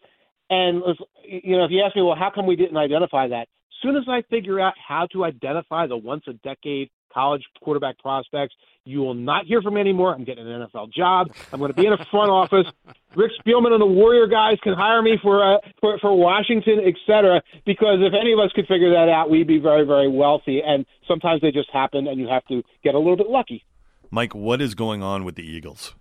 And 0.51 0.83
you 1.25 1.57
know, 1.57 1.65
if 1.65 1.71
you 1.71 1.83
ask 1.85 1.95
me, 1.95 2.03
well, 2.03 2.17
how 2.17 2.31
come 2.35 2.47
we 2.47 2.57
didn't 2.57 2.77
identify 2.77 3.29
that? 3.29 3.47
Soon 3.83 3.97
as 3.97 4.05
I 4.09 4.23
figure 4.31 4.61
out 4.61 4.75
how 4.77 5.07
to 5.13 5.25
identify 5.25 5.87
the 5.87 5.97
once 5.97 6.25
a 6.29 6.33
decade 6.33 6.91
college 7.13 7.43
quarterback 7.63 7.99
prospects, 7.99 8.55
you 8.85 9.01
will 9.01 9.15
not 9.15 9.45
hear 9.45 9.61
from 9.63 9.75
me 9.75 9.81
anymore. 9.81 10.15
I'm 10.15 10.25
getting 10.25 10.47
an 10.47 10.67
NFL 10.67 10.93
job. 10.93 11.31
I'm 11.53 11.59
going 11.59 11.73
to 11.73 11.81
be 11.81 11.87
in 11.87 11.93
a 11.93 12.05
front 12.11 12.31
office. 12.31 12.67
Rick 13.15 13.33
Spielman 13.45 13.73
and 13.73 13.81
the 13.81 13.87
Warrior 13.87 14.27
guys 14.27 14.59
can 14.63 14.75
hire 14.75 15.03
me 15.03 15.19
for 15.23 15.57
uh, 15.57 15.59
for, 15.81 15.99
for 15.99 16.17
Washington, 16.17 16.81
etc. 16.87 17.43
Because 17.67 17.99
if 18.01 18.15
any 18.19 18.33
of 18.33 18.39
us 18.39 18.53
could 18.55 18.67
figure 18.67 18.91
that 18.91 19.09
out, 19.09 19.31
we'd 19.31 19.47
be 19.47 19.59
very 19.59 19.85
very 19.85 20.09
wealthy. 20.09 20.63
And 20.65 20.87
sometimes 21.07 21.43
they 21.43 21.51
just 21.51 21.71
happen, 21.71 22.07
and 22.07 22.19
you 22.19 22.29
have 22.29 22.45
to 22.47 22.63
get 22.83 22.95
a 22.95 22.99
little 22.99 23.17
bit 23.17 23.29
lucky. 23.29 23.65
Mike, 24.11 24.35
what 24.35 24.61
is 24.61 24.75
going 24.75 25.03
on 25.03 25.25
with 25.25 25.37
the 25.37 25.45
Eagles? 25.45 25.95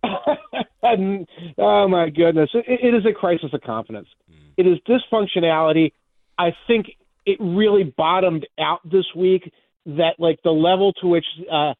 oh 0.02 1.88
my 1.88 2.10
goodness, 2.10 2.50
it, 2.54 2.64
it 2.66 2.94
is 2.94 3.04
a 3.04 3.12
crisis 3.12 3.50
of 3.52 3.60
confidence. 3.62 4.08
Mm. 4.30 4.36
It 4.56 4.66
is 4.66 4.78
dysfunctionality 4.88 5.92
I 6.38 6.54
think 6.66 6.86
it 7.26 7.38
really 7.40 7.84
bottomed 7.84 8.46
out 8.58 8.80
this 8.84 9.06
week. 9.14 9.52
That 9.86 10.16
like 10.18 10.38
the 10.44 10.50
level 10.50 10.92
to 11.00 11.06
which 11.06 11.24
uh, 11.50 11.72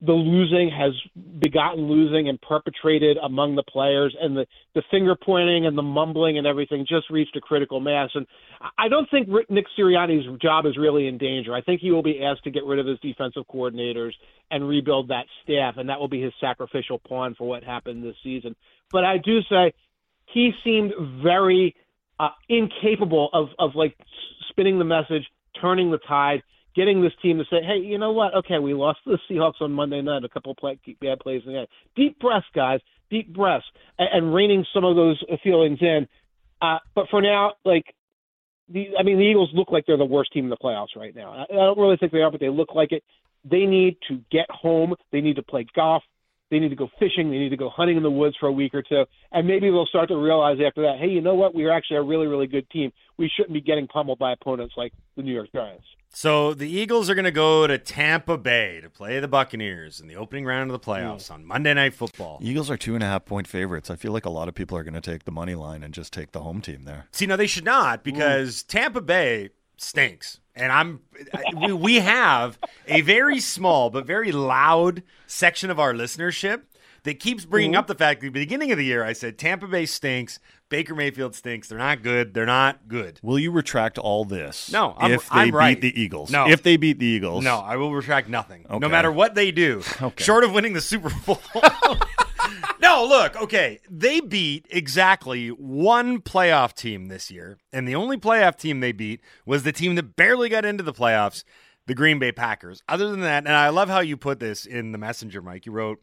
the 0.00 0.12
losing 0.12 0.70
has 0.70 0.92
begotten 1.40 1.88
losing 1.88 2.28
and 2.28 2.40
perpetrated 2.40 3.16
among 3.16 3.56
the 3.56 3.62
players, 3.62 4.14
and 4.20 4.36
the 4.36 4.46
the 4.74 4.82
finger 4.90 5.16
pointing 5.16 5.66
and 5.66 5.76
the 5.76 5.82
mumbling 5.82 6.38
and 6.38 6.46
everything 6.46 6.86
just 6.88 7.10
reached 7.10 7.34
a 7.34 7.40
critical 7.40 7.80
mass. 7.80 8.10
And 8.14 8.26
I 8.78 8.88
don't 8.88 9.10
think 9.10 9.28
Nick 9.48 9.66
Sirianni's 9.76 10.40
job 10.40 10.66
is 10.66 10.76
really 10.76 11.08
in 11.08 11.18
danger. 11.18 11.54
I 11.54 11.62
think 11.62 11.80
he 11.80 11.90
will 11.90 12.02
be 12.02 12.22
asked 12.22 12.44
to 12.44 12.50
get 12.50 12.64
rid 12.64 12.78
of 12.78 12.86
his 12.86 13.00
defensive 13.00 13.44
coordinators 13.52 14.12
and 14.50 14.68
rebuild 14.68 15.08
that 15.08 15.26
staff, 15.42 15.74
and 15.78 15.88
that 15.88 15.98
will 15.98 16.08
be 16.08 16.22
his 16.22 16.32
sacrificial 16.40 16.98
pawn 16.98 17.34
for 17.36 17.48
what 17.48 17.64
happened 17.64 18.04
this 18.04 18.16
season. 18.22 18.54
But 18.92 19.04
I 19.04 19.16
do 19.18 19.40
say 19.50 19.72
he 20.26 20.52
seemed 20.62 20.92
very 21.22 21.74
uh, 22.18 22.28
incapable 22.48 23.28
of 23.32 23.48
of 23.58 23.74
like 23.74 23.96
spinning 24.48 24.78
the 24.78 24.84
message, 24.84 25.24
turning 25.60 25.90
the 25.90 25.98
tide, 25.98 26.42
getting 26.74 27.02
this 27.02 27.12
team 27.22 27.38
to 27.38 27.44
say, 27.44 27.62
hey, 27.62 27.78
you 27.78 27.98
know 27.98 28.12
what? 28.12 28.34
Okay, 28.34 28.58
we 28.58 28.74
lost 28.74 28.98
to 29.04 29.10
the 29.16 29.18
Seahawks 29.34 29.60
on 29.60 29.72
Monday 29.72 30.02
night, 30.02 30.24
a 30.24 30.28
couple 30.28 30.52
of 30.52 30.58
play, 30.58 30.78
bad 31.00 31.18
plays 31.20 31.42
in 31.46 31.52
the. 31.52 31.66
Deep 31.96 32.18
breaths, 32.20 32.46
guys, 32.54 32.80
deep 33.10 33.34
breaths, 33.34 33.64
and, 33.98 34.08
and 34.12 34.34
reining 34.34 34.64
some 34.72 34.84
of 34.84 34.96
those 34.96 35.22
feelings 35.42 35.78
in. 35.80 36.06
Uh, 36.60 36.78
but 36.94 37.06
for 37.10 37.20
now, 37.20 37.52
like 37.64 37.84
the 38.68 38.88
I 38.98 39.02
mean 39.02 39.18
the 39.18 39.24
Eagles 39.24 39.50
look 39.54 39.70
like 39.70 39.84
they're 39.86 39.96
the 39.96 40.04
worst 40.04 40.32
team 40.32 40.44
in 40.44 40.50
the 40.50 40.56
playoffs 40.56 40.96
right 40.96 41.14
now. 41.14 41.32
I, 41.32 41.42
I 41.52 41.56
don't 41.56 41.78
really 41.78 41.96
think 41.96 42.12
they 42.12 42.22
are, 42.22 42.30
but 42.30 42.40
they 42.40 42.48
look 42.48 42.74
like 42.74 42.92
it. 42.92 43.02
They 43.44 43.66
need 43.66 43.96
to 44.08 44.20
get 44.30 44.46
home. 44.50 44.94
They 45.12 45.20
need 45.20 45.36
to 45.36 45.42
play 45.42 45.66
golf. 45.74 46.02
They 46.50 46.58
need 46.58 46.68
to 46.68 46.76
go 46.76 46.88
fishing. 46.98 47.30
They 47.30 47.38
need 47.38 47.50
to 47.50 47.56
go 47.56 47.70
hunting 47.70 47.96
in 47.96 48.02
the 48.02 48.10
woods 48.10 48.36
for 48.38 48.46
a 48.46 48.52
week 48.52 48.74
or 48.74 48.82
two, 48.82 49.04
and 49.32 49.46
maybe 49.46 49.68
they'll 49.68 49.86
start 49.86 50.08
to 50.08 50.16
realize 50.16 50.58
after 50.64 50.82
that, 50.82 50.98
hey, 50.98 51.08
you 51.08 51.20
know 51.20 51.34
what? 51.34 51.54
We 51.54 51.64
are 51.64 51.72
actually 51.72 51.96
a 51.98 52.02
really, 52.02 52.26
really 52.26 52.46
good 52.46 52.68
team. 52.70 52.92
We 53.18 53.30
shouldn't 53.34 53.54
be 53.54 53.60
getting 53.60 53.88
pummeled 53.88 54.18
by 54.18 54.32
opponents 54.32 54.74
like 54.76 54.92
the 55.16 55.22
New 55.22 55.32
York 55.32 55.48
Giants. 55.52 55.84
So 56.10 56.54
the 56.54 56.68
Eagles 56.68 57.10
are 57.10 57.14
going 57.14 57.26
to 57.26 57.30
go 57.30 57.66
to 57.66 57.76
Tampa 57.76 58.38
Bay 58.38 58.80
to 58.80 58.88
play 58.88 59.20
the 59.20 59.28
Buccaneers 59.28 60.00
in 60.00 60.06
the 60.06 60.16
opening 60.16 60.46
round 60.46 60.70
of 60.70 60.80
the 60.80 60.86
playoffs 60.86 61.28
hmm. 61.28 61.34
on 61.34 61.44
Monday 61.44 61.74
Night 61.74 61.94
Football. 61.94 62.38
Eagles 62.40 62.70
are 62.70 62.76
two 62.76 62.94
and 62.94 63.02
a 63.02 63.06
half 63.06 63.26
point 63.26 63.46
favorites. 63.46 63.90
I 63.90 63.96
feel 63.96 64.12
like 64.12 64.24
a 64.24 64.30
lot 64.30 64.48
of 64.48 64.54
people 64.54 64.78
are 64.78 64.84
going 64.84 64.94
to 64.94 65.00
take 65.00 65.24
the 65.24 65.32
money 65.32 65.54
line 65.54 65.82
and 65.82 65.92
just 65.92 66.12
take 66.12 66.32
the 66.32 66.40
home 66.40 66.62
team 66.62 66.84
there. 66.84 67.08
See, 67.12 67.26
no, 67.26 67.36
they 67.36 67.46
should 67.46 67.64
not 67.64 68.02
because 68.02 68.62
Tampa 68.62 69.00
Bay 69.00 69.50
stinks. 69.76 70.40
And 70.56 70.72
I'm 70.72 71.00
we, 71.54 71.72
we 71.72 71.94
have 72.00 72.58
a 72.88 73.02
very 73.02 73.40
small 73.40 73.90
but 73.90 74.06
very 74.06 74.32
loud 74.32 75.02
section 75.26 75.70
of 75.70 75.78
our 75.78 75.92
listenership 75.92 76.62
that 77.02 77.20
keeps 77.20 77.44
bringing 77.44 77.72
mm-hmm. 77.72 77.78
up 77.78 77.86
the 77.86 77.94
fact 77.94 78.20
that 78.20 78.28
at 78.28 78.32
the 78.32 78.40
beginning 78.40 78.72
of 78.72 78.78
the 78.78 78.84
year 78.84 79.04
I 79.04 79.12
said 79.12 79.38
Tampa 79.38 79.68
Bay 79.68 79.86
stinks, 79.86 80.40
Baker 80.68 80.94
Mayfield 80.94 81.34
stinks. 81.34 81.68
They're 81.68 81.78
not 81.78 82.02
good. 82.02 82.34
They're 82.34 82.46
not 82.46 82.88
good. 82.88 83.20
Will 83.22 83.38
you 83.38 83.52
retract 83.52 83.98
all 83.98 84.24
this? 84.24 84.72
No, 84.72 84.92
I'm- 84.92 85.12
if 85.12 85.28
they 85.28 85.36
I'm 85.36 85.48
beat 85.48 85.54
right. 85.54 85.80
the 85.80 86.00
Eagles. 86.00 86.30
No. 86.30 86.48
if 86.48 86.62
they 86.62 86.76
beat 86.76 86.98
the 86.98 87.06
Eagles. 87.06 87.44
No, 87.44 87.58
I 87.58 87.76
will 87.76 87.92
retract 87.92 88.28
nothing. 88.28 88.64
Okay. 88.68 88.78
No 88.78 88.88
matter 88.88 89.12
what 89.12 89.34
they 89.34 89.52
do, 89.52 89.82
Okay. 90.02 90.24
short 90.24 90.42
of 90.42 90.52
winning 90.52 90.72
the 90.72 90.80
Super 90.80 91.10
Bowl. 91.24 91.40
no, 92.86 93.04
look, 93.04 93.34
okay. 93.36 93.80
They 93.90 94.20
beat 94.20 94.66
exactly 94.70 95.48
one 95.48 96.20
playoff 96.20 96.72
team 96.72 97.06
this 97.06 97.32
year, 97.32 97.58
and 97.72 97.86
the 97.86 97.96
only 97.96 98.16
playoff 98.16 98.56
team 98.56 98.78
they 98.78 98.92
beat 98.92 99.20
was 99.44 99.64
the 99.64 99.72
team 99.72 99.96
that 99.96 100.14
barely 100.14 100.48
got 100.48 100.64
into 100.64 100.84
the 100.84 100.92
playoffs, 100.92 101.42
the 101.86 101.94
Green 101.94 102.20
Bay 102.20 102.30
Packers. 102.30 102.82
Other 102.88 103.10
than 103.10 103.22
that, 103.22 103.44
and 103.44 103.54
I 103.54 103.70
love 103.70 103.88
how 103.88 104.00
you 104.00 104.16
put 104.16 104.38
this 104.38 104.66
in 104.66 104.92
the 104.92 104.98
messenger, 104.98 105.42
Mike. 105.42 105.66
You 105.66 105.72
wrote, 105.72 106.00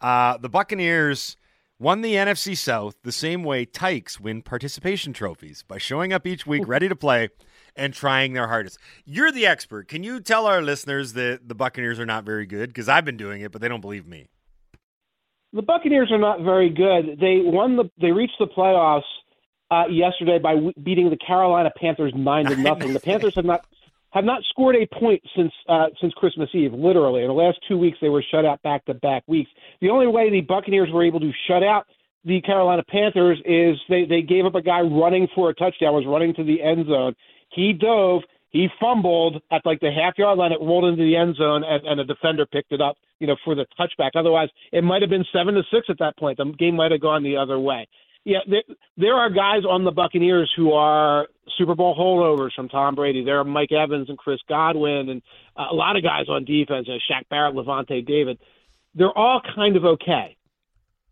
uh, 0.00 0.38
the 0.38 0.48
Buccaneers 0.48 1.36
won 1.78 2.00
the 2.00 2.14
NFC 2.14 2.56
South 2.56 2.96
the 3.02 3.12
same 3.12 3.44
way 3.44 3.66
Tykes 3.66 4.18
win 4.18 4.40
participation 4.40 5.12
trophies 5.12 5.64
by 5.68 5.76
showing 5.76 6.14
up 6.14 6.26
each 6.26 6.46
week 6.46 6.66
ready 6.66 6.88
to 6.88 6.96
play 6.96 7.28
and 7.76 7.92
trying 7.92 8.32
their 8.32 8.48
hardest. 8.48 8.78
You're 9.04 9.32
the 9.32 9.46
expert. 9.46 9.88
Can 9.88 10.02
you 10.02 10.20
tell 10.20 10.46
our 10.46 10.62
listeners 10.62 11.12
that 11.12 11.46
the 11.46 11.54
Buccaneers 11.54 12.00
are 12.00 12.06
not 12.06 12.24
very 12.24 12.46
good? 12.46 12.70
Because 12.70 12.88
I've 12.88 13.04
been 13.04 13.18
doing 13.18 13.42
it, 13.42 13.52
but 13.52 13.60
they 13.60 13.68
don't 13.68 13.82
believe 13.82 14.06
me. 14.06 14.28
The 15.52 15.62
Buccaneers 15.62 16.10
are 16.10 16.18
not 16.18 16.42
very 16.42 16.68
good. 16.68 17.18
They 17.20 17.40
won 17.42 17.76
the 17.76 17.90
they 18.00 18.12
reached 18.12 18.38
the 18.38 18.46
playoffs 18.46 19.02
uh, 19.70 19.84
yesterday 19.88 20.38
by 20.38 20.54
w- 20.54 20.72
beating 20.82 21.10
the 21.10 21.16
Carolina 21.16 21.70
Panthers 21.80 22.12
nine 22.14 22.44
to 22.46 22.56
nothing. 22.60 22.92
The 22.92 23.00
Panthers 23.00 23.34
have 23.36 23.44
not 23.44 23.64
have 24.10 24.24
not 24.24 24.42
scored 24.50 24.76
a 24.76 24.86
point 24.98 25.22
since 25.36 25.52
uh, 25.68 25.86
since 26.00 26.12
Christmas 26.14 26.48
Eve. 26.52 26.72
Literally, 26.72 27.22
in 27.22 27.28
the 27.28 27.34
last 27.34 27.58
two 27.68 27.78
weeks, 27.78 27.98
they 28.00 28.08
were 28.08 28.24
shut 28.30 28.44
out 28.44 28.62
back 28.62 28.84
to 28.86 28.94
back 28.94 29.22
weeks. 29.26 29.50
The 29.80 29.90
only 29.90 30.06
way 30.06 30.30
the 30.30 30.40
Buccaneers 30.42 30.90
were 30.92 31.04
able 31.04 31.20
to 31.20 31.32
shut 31.48 31.62
out 31.62 31.86
the 32.24 32.40
Carolina 32.40 32.82
Panthers 32.88 33.38
is 33.44 33.76
they 33.88 34.04
they 34.04 34.22
gave 34.22 34.44
up 34.44 34.54
a 34.54 34.62
guy 34.62 34.80
running 34.80 35.28
for 35.34 35.50
a 35.50 35.54
touchdown, 35.54 35.94
was 35.94 36.04
running 36.06 36.34
to 36.34 36.44
the 36.44 36.62
end 36.62 36.86
zone. 36.86 37.14
He 37.50 37.72
dove, 37.72 38.22
he 38.56 38.68
fumbled 38.80 39.42
at 39.50 39.66
like 39.66 39.80
the 39.80 39.90
half 39.90 40.16
yard 40.16 40.38
line. 40.38 40.52
It 40.52 40.60
rolled 40.60 40.86
into 40.86 41.04
the 41.04 41.16
end 41.16 41.36
zone, 41.36 41.62
and, 41.62 41.86
and 41.86 42.00
a 42.00 42.04
defender 42.04 42.46
picked 42.46 42.72
it 42.72 42.80
up, 42.80 42.96
you 43.20 43.26
know, 43.26 43.36
for 43.44 43.54
the 43.54 43.66
touchback. 43.78 44.12
Otherwise, 44.14 44.48
it 44.72 44.82
might 44.82 45.02
have 45.02 45.10
been 45.10 45.24
seven 45.32 45.54
to 45.54 45.62
six 45.70 45.86
at 45.90 45.98
that 45.98 46.16
point. 46.16 46.38
The 46.38 46.46
game 46.58 46.76
might 46.76 46.90
have 46.90 47.00
gone 47.00 47.22
the 47.22 47.36
other 47.36 47.58
way. 47.58 47.86
Yeah, 48.24 48.38
there, 48.48 48.62
there 48.96 49.14
are 49.14 49.30
guys 49.30 49.64
on 49.68 49.84
the 49.84 49.92
Buccaneers 49.92 50.52
who 50.56 50.72
are 50.72 51.28
Super 51.56 51.74
Bowl 51.74 51.94
holdovers 51.96 52.54
from 52.56 52.68
Tom 52.68 52.94
Brady. 52.94 53.24
There 53.24 53.38
are 53.38 53.44
Mike 53.44 53.70
Evans 53.70 54.08
and 54.08 54.18
Chris 54.18 54.40
Godwin, 54.48 55.10
and 55.10 55.22
a 55.56 55.74
lot 55.74 55.96
of 55.96 56.02
guys 56.02 56.28
on 56.28 56.44
defense, 56.44 56.88
uh, 56.88 56.98
Shaq 57.12 57.28
Barrett, 57.28 57.54
Lavonte 57.54 58.04
David. 58.04 58.38
They're 58.94 59.16
all 59.16 59.40
kind 59.54 59.76
of 59.76 59.84
okay. 59.84 60.36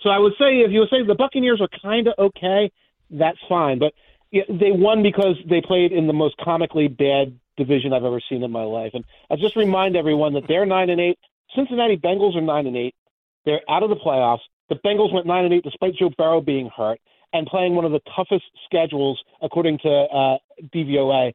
So 0.01 0.11
I 0.11 0.19
would 0.19 0.33
say 0.39 0.61
if 0.61 0.73
you 0.73 0.81
would 0.81 0.91
say 0.91 1.07
the 1.07 1.15
Buccaneers 1.15 1.61
are 1.61 1.69
kind 1.83 2.09
of 2.09 2.15
okay, 2.19 2.73
that's 3.11 3.39
fine. 3.49 3.79
But 3.79 3.93
yeah, 4.35 4.43
they 4.49 4.73
won 4.73 5.05
because 5.05 5.37
they 5.49 5.61
played 5.61 5.93
in 5.93 6.09
the 6.09 6.13
most 6.13 6.35
comically 6.45 6.89
bad 6.89 7.39
division 7.57 7.93
I've 7.93 8.03
ever 8.03 8.21
seen 8.29 8.43
in 8.43 8.51
my 8.51 8.65
life. 8.65 8.91
And 8.93 9.05
I 9.31 9.37
just 9.37 9.55
remind 9.55 9.95
everyone 9.95 10.35
that 10.35 10.43
they're 10.49 10.67
nine 10.67 10.91
and 10.91 11.01
eight. 11.01 11.21
Cincinnati 11.55 11.97
Bengals 11.97 12.35
are 12.35 12.41
nine 12.41 12.67
and 12.67 12.77
eight. 12.77 12.97
They're 13.45 13.61
out 13.71 13.85
of 13.85 13.91
the 13.91 13.97
playoffs. 13.97 14.41
The 14.71 14.75
Bengals 14.75 15.15
went 15.15 15.25
nine 15.25 15.45
and 15.45 15.55
eight 15.55 15.63
despite 15.63 15.95
Joe 15.95 16.11
Burrow 16.19 16.41
being 16.41 16.69
hurt 16.77 16.99
and 17.33 17.47
playing 17.47 17.77
one 17.77 17.85
of 17.85 17.93
the 17.93 18.01
toughest 18.17 18.45
schedules 18.65 19.23
according 19.41 19.79
to 19.85 19.89
uh, 19.89 20.39
DVOA 20.75 21.33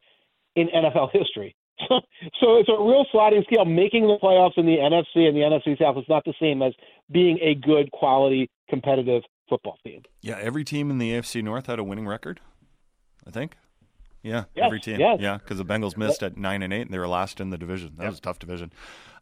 in 0.55 0.67
NFL 0.67 1.11
history. 1.13 1.55
So, 1.87 2.01
so 2.41 2.57
it's 2.57 2.67
a 2.67 2.73
real 2.73 3.05
sliding 3.09 3.41
scale. 3.43 3.63
Making 3.63 4.07
the 4.07 4.17
playoffs 4.21 4.57
in 4.57 4.65
the 4.65 4.75
NFC 4.75 5.29
and 5.29 5.33
the 5.33 5.39
NFC 5.39 5.79
South 5.79 5.97
is 5.97 6.03
not 6.09 6.25
the 6.25 6.33
same 6.37 6.61
as 6.61 6.73
being 7.09 7.39
a 7.41 7.55
good 7.55 7.89
quality 7.91 8.49
competitive 8.69 9.23
football 9.47 9.77
team. 9.81 10.03
Yeah, 10.21 10.37
every 10.41 10.65
team 10.65 10.91
in 10.91 10.97
the 10.97 11.13
AFC 11.13 11.41
North 11.41 11.67
had 11.67 11.79
a 11.79 11.83
winning 11.85 12.05
record. 12.05 12.41
I 13.27 13.31
think. 13.31 13.57
Yeah, 14.21 14.43
Yes, 14.53 14.65
every 14.65 14.79
team. 14.81 14.99
yes. 14.99 15.19
Yeah, 15.21 15.37
because 15.37 15.57
the 15.57 15.65
Bengals 15.65 15.95
missed 15.95 16.23
at 16.23 16.35
nine 16.37 16.61
and 16.61 16.73
eight, 16.73 16.81
and 16.81 16.93
they 16.93 16.99
were 16.99 17.07
last 17.07 17.39
in 17.39 17.51
the 17.51 17.57
division. 17.57 17.93
That 17.97 18.09
was 18.09 18.17
a 18.17 18.21
tough 18.21 18.37
division. 18.39 18.73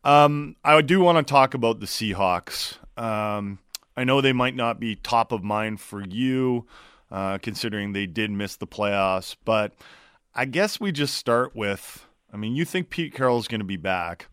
Um, 0.04 0.56
I 0.64 0.82
do 0.82 1.02
want 1.02 1.18
to 1.26 1.30
talk 1.32 1.54
about 1.54 1.80
the 1.80 1.86
Seahawks. 1.86 2.78
Um, 2.98 3.60
I 3.96 4.04
know 4.04 4.22
they 4.22 4.34
might 4.34 4.56
not 4.56 4.80
be 4.80 4.96
top 4.96 5.32
of 5.32 5.44
mind 5.44 5.82
for 5.82 6.02
you, 6.04 6.66
uh, 7.12 7.38
considering 7.40 7.94
they 7.94 8.08
did 8.08 8.32
miss 8.32 8.56
the 8.56 8.66
playoffs. 8.68 9.36
But 9.46 9.74
I 10.34 10.46
guess 10.46 10.80
we 10.80 10.92
just 10.92 11.14
start 11.16 11.56
with. 11.56 12.06
I 12.34 12.38
mean, 12.38 12.56
you 12.56 12.66
think 12.66 12.90
Pete 12.90 13.14
Carroll's 13.14 13.48
going 13.48 13.60
to 13.62 13.66
be 13.66 13.78
back? 13.78 14.28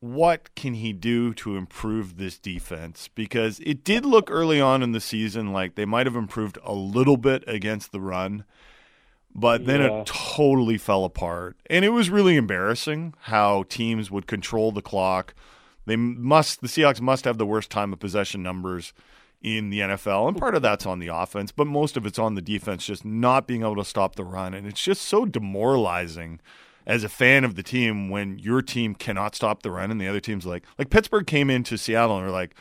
What 0.00 0.54
can 0.54 0.74
he 0.74 0.92
do 0.92 1.34
to 1.34 1.56
improve 1.56 2.16
this 2.18 2.38
defense? 2.38 3.08
Because 3.14 3.60
it 3.60 3.82
did 3.84 4.04
look 4.04 4.30
early 4.30 4.60
on 4.60 4.82
in 4.82 4.92
the 4.92 5.00
season 5.00 5.52
like 5.52 5.74
they 5.74 5.84
might 5.84 6.06
have 6.06 6.14
improved 6.16 6.58
a 6.62 6.72
little 6.72 7.16
bit 7.16 7.42
against 7.46 7.90
the 7.90 8.00
run, 8.00 8.44
but 9.34 9.66
then 9.66 9.80
Yeah. 9.80 10.00
it 10.00 10.06
totally 10.06 10.78
fell 10.78 11.04
apart. 11.04 11.56
And 11.68 11.84
it 11.84 11.90
was 11.90 12.10
really 12.10 12.36
embarrassing 12.36 13.14
how 13.22 13.64
teams 13.68 14.10
would 14.10 14.26
control 14.26 14.70
the 14.72 14.82
clock. 14.82 15.34
They 15.86 15.96
must 15.96 16.60
the 16.60 16.68
Seahawks 16.68 17.00
must 17.00 17.24
have 17.24 17.38
the 17.38 17.46
worst 17.46 17.70
time 17.70 17.92
of 17.92 17.98
possession 17.98 18.42
numbers 18.42 18.92
in 19.40 19.70
the 19.70 19.80
NFL, 19.80 20.26
and 20.28 20.36
part 20.36 20.54
of 20.56 20.62
that's 20.62 20.84
on 20.84 20.98
the 20.98 21.06
offense, 21.08 21.52
but 21.52 21.66
most 21.66 21.96
of 21.96 22.04
it's 22.04 22.18
on 22.18 22.34
the 22.34 22.42
defense 22.42 22.84
just 22.86 23.04
not 23.04 23.46
being 23.46 23.62
able 23.62 23.76
to 23.76 23.84
stop 23.84 24.16
the 24.16 24.24
run, 24.24 24.52
and 24.52 24.66
it's 24.66 24.82
just 24.82 25.02
so 25.02 25.24
demoralizing 25.24 26.40
as 26.88 27.04
a 27.04 27.08
fan 27.08 27.44
of 27.44 27.54
the 27.54 27.62
team 27.62 28.08
when 28.08 28.38
your 28.38 28.62
team 28.62 28.94
cannot 28.94 29.36
stop 29.36 29.62
the 29.62 29.70
run 29.70 29.90
and 29.90 30.00
the 30.00 30.08
other 30.08 30.20
team's 30.20 30.46
like 30.46 30.64
like 30.78 30.90
Pittsburgh 30.90 31.26
came 31.26 31.50
into 31.50 31.76
Seattle 31.76 32.16
and 32.16 32.26
were 32.26 32.32
like, 32.32 32.56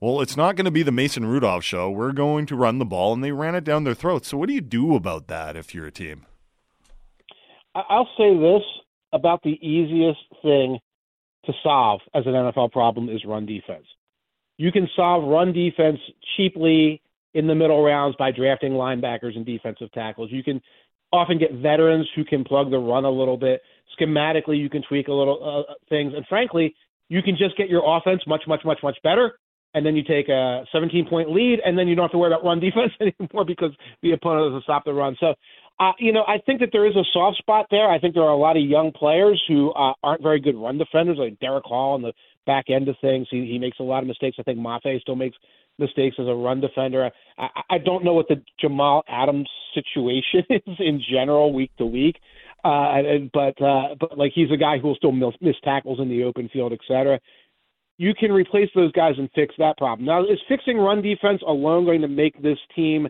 well, 0.00 0.20
it's 0.20 0.36
not 0.36 0.56
going 0.56 0.64
to 0.64 0.70
be 0.70 0.82
the 0.82 0.92
Mason 0.92 1.26
Rudolph 1.26 1.64
show. 1.64 1.90
We're 1.90 2.12
going 2.12 2.46
to 2.46 2.56
run 2.56 2.78
the 2.78 2.84
ball, 2.84 3.12
and 3.12 3.24
they 3.24 3.32
ran 3.32 3.54
it 3.54 3.64
down 3.64 3.84
their 3.84 3.94
throats. 3.94 4.28
So 4.28 4.36
what 4.36 4.48
do 4.48 4.54
you 4.54 4.60
do 4.60 4.94
about 4.94 5.28
that 5.28 5.56
if 5.56 5.74
you're 5.74 5.86
a 5.86 5.90
team? 5.90 6.26
I'll 7.74 8.08
say 8.16 8.36
this 8.36 8.62
about 9.12 9.42
the 9.42 9.58
easiest 9.66 10.20
thing 10.42 10.78
to 11.46 11.52
solve 11.62 12.00
as 12.14 12.26
an 12.26 12.32
NFL 12.32 12.72
problem 12.72 13.08
is 13.08 13.24
run 13.24 13.46
defense. 13.46 13.86
You 14.56 14.70
can 14.72 14.88
solve 14.94 15.24
run 15.24 15.52
defense 15.52 15.98
cheaply 16.36 17.00
in 17.32 17.46
the 17.46 17.54
middle 17.54 17.82
rounds 17.82 18.14
by 18.16 18.30
drafting 18.30 18.72
linebackers 18.72 19.36
and 19.36 19.44
defensive 19.44 19.90
tackles. 19.92 20.30
You 20.30 20.44
can 20.44 20.60
often 21.14 21.38
get 21.38 21.52
veterans 21.52 22.08
who 22.16 22.24
can 22.24 22.44
plug 22.44 22.70
the 22.70 22.78
run 22.78 23.04
a 23.04 23.10
little 23.10 23.36
bit. 23.36 23.62
Schematically, 23.98 24.58
you 24.58 24.68
can 24.68 24.82
tweak 24.86 25.08
a 25.08 25.12
little 25.12 25.64
uh, 25.68 25.72
things, 25.88 26.12
and 26.14 26.26
frankly, 26.26 26.74
you 27.08 27.22
can 27.22 27.36
just 27.36 27.56
get 27.56 27.68
your 27.68 27.82
offense 27.86 28.22
much, 28.26 28.42
much, 28.48 28.62
much, 28.64 28.78
much 28.82 28.96
better. 29.02 29.38
And 29.74 29.84
then 29.84 29.96
you 29.96 30.04
take 30.04 30.28
a 30.28 30.64
17 30.72 31.06
point 31.08 31.30
lead, 31.30 31.60
and 31.64 31.78
then 31.78 31.88
you 31.88 31.94
don't 31.94 32.04
have 32.04 32.12
to 32.12 32.18
worry 32.18 32.32
about 32.32 32.44
run 32.44 32.60
defense 32.68 32.92
anymore 33.00 33.44
because 33.44 33.70
the 34.02 34.12
opponent 34.12 34.50
doesn't 34.50 34.64
stop 34.64 34.84
the 34.84 34.92
run. 34.92 35.16
So, 35.20 35.34
uh, 35.80 35.92
you 35.98 36.12
know, 36.12 36.24
I 36.26 36.38
think 36.46 36.60
that 36.60 36.70
there 36.72 36.86
is 36.86 36.94
a 36.94 37.02
soft 37.12 37.38
spot 37.38 37.66
there. 37.70 37.90
I 37.90 37.98
think 37.98 38.14
there 38.14 38.22
are 38.22 38.30
a 38.30 38.36
lot 38.36 38.56
of 38.56 38.62
young 38.62 38.92
players 38.92 39.42
who 39.48 39.72
uh, 39.72 39.92
aren't 40.02 40.22
very 40.22 40.40
good 40.40 40.56
run 40.56 40.78
defenders, 40.78 41.18
like 41.18 41.38
Derick 41.40 41.64
Hall 41.64 41.94
on 41.94 42.02
the 42.02 42.12
back 42.46 42.66
end 42.68 42.88
of 42.88 42.96
things. 43.00 43.26
He, 43.30 43.46
he 43.46 43.58
makes 43.58 43.78
a 43.80 43.82
lot 43.82 44.02
of 44.02 44.08
mistakes. 44.08 44.36
I 44.38 44.42
think 44.42 44.58
Mafe 44.58 45.00
still 45.00 45.16
makes 45.16 45.36
mistakes 45.78 46.16
as 46.18 46.26
a 46.26 46.34
run 46.34 46.60
defender. 46.60 47.10
I, 47.38 47.48
I 47.70 47.78
don't 47.78 48.04
know 48.04 48.14
what 48.14 48.28
the 48.28 48.42
Jamal 48.60 49.02
Adams 49.08 49.48
situation 49.74 50.44
is 50.50 50.76
in 50.78 51.02
general, 51.10 51.52
week 51.52 51.72
to 51.78 51.86
week. 51.86 52.16
Uh, 52.64 53.02
but 53.34 53.60
uh, 53.60 53.94
but 54.00 54.16
like 54.16 54.32
he's 54.34 54.50
a 54.50 54.56
guy 54.56 54.78
who 54.78 54.88
will 54.88 54.94
still 54.94 55.12
miss, 55.12 55.34
miss 55.40 55.56
tackles 55.64 56.00
in 56.00 56.08
the 56.08 56.24
open 56.24 56.48
field, 56.50 56.72
et 56.72 56.78
cetera. 56.88 57.20
You 57.98 58.14
can 58.14 58.32
replace 58.32 58.70
those 58.74 58.90
guys 58.92 59.14
and 59.18 59.28
fix 59.34 59.54
that 59.58 59.76
problem. 59.76 60.06
Now, 60.06 60.24
is 60.24 60.40
fixing 60.48 60.78
run 60.78 61.02
defense 61.02 61.42
alone 61.46 61.84
going 61.84 62.00
to 62.00 62.08
make 62.08 62.42
this 62.42 62.58
team, 62.74 63.06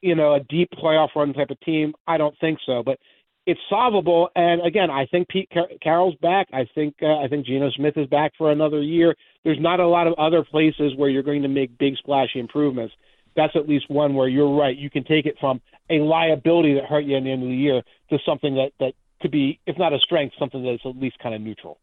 you 0.00 0.14
know, 0.14 0.34
a 0.34 0.40
deep 0.48 0.70
playoff 0.72 1.08
run 1.16 1.34
type 1.34 1.50
of 1.50 1.60
team? 1.60 1.92
I 2.06 2.16
don't 2.16 2.34
think 2.40 2.58
so. 2.64 2.82
But 2.82 2.98
it's 3.46 3.60
solvable. 3.68 4.28
And 4.36 4.64
again, 4.64 4.90
I 4.90 5.06
think 5.06 5.28
Pete 5.28 5.48
Car- 5.52 5.68
Carroll's 5.82 6.14
back. 6.22 6.48
I 6.52 6.66
think 6.74 6.96
uh, 7.02 7.18
I 7.18 7.28
think 7.28 7.46
Geno 7.46 7.70
Smith 7.70 7.96
is 7.96 8.06
back 8.06 8.32
for 8.38 8.52
another 8.52 8.80
year. 8.82 9.16
There's 9.44 9.60
not 9.60 9.80
a 9.80 9.86
lot 9.86 10.06
of 10.06 10.14
other 10.18 10.44
places 10.44 10.92
where 10.96 11.08
you're 11.08 11.22
going 11.22 11.42
to 11.42 11.48
make 11.48 11.76
big 11.78 11.96
splashy 11.96 12.38
improvements. 12.38 12.94
that's 13.34 13.56
at 13.56 13.68
least 13.68 13.90
one 13.90 14.14
where 14.14 14.28
you're 14.28 14.54
right. 14.54 14.76
You 14.76 14.90
can 14.90 15.04
take 15.04 15.26
it 15.26 15.36
from 15.40 15.60
a 15.90 15.98
liability 16.00 16.74
that 16.74 16.84
hurt 16.84 17.04
you 17.04 17.16
at 17.16 17.24
the 17.24 17.32
end 17.32 17.42
of 17.42 17.48
the 17.48 17.54
year 17.54 17.82
to 18.10 18.18
something 18.24 18.54
that 18.54 18.72
that 18.78 18.92
could 19.20 19.30
be, 19.30 19.58
if 19.66 19.78
not 19.78 19.92
a 19.92 19.98
strength, 19.98 20.34
something 20.38 20.64
that's 20.64 20.82
at 20.84 21.00
least 21.00 21.18
kind 21.18 21.34
of 21.34 21.40
neutral. 21.40 21.78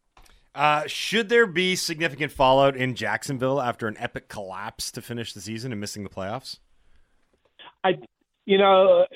Uh, 0.54 0.82
should 0.86 1.28
there 1.28 1.46
be 1.46 1.76
significant 1.76 2.32
fallout 2.32 2.76
in 2.76 2.94
Jacksonville 2.94 3.60
after 3.60 3.86
an 3.86 3.96
epic 3.98 4.28
collapse 4.28 4.90
to 4.90 5.00
finish 5.00 5.32
the 5.32 5.40
season 5.40 5.72
and 5.72 5.80
missing 5.80 6.02
the 6.02 6.10
playoffs? 6.10 6.58
I, 7.84 7.98
you 8.46 8.58
know, 8.58 9.06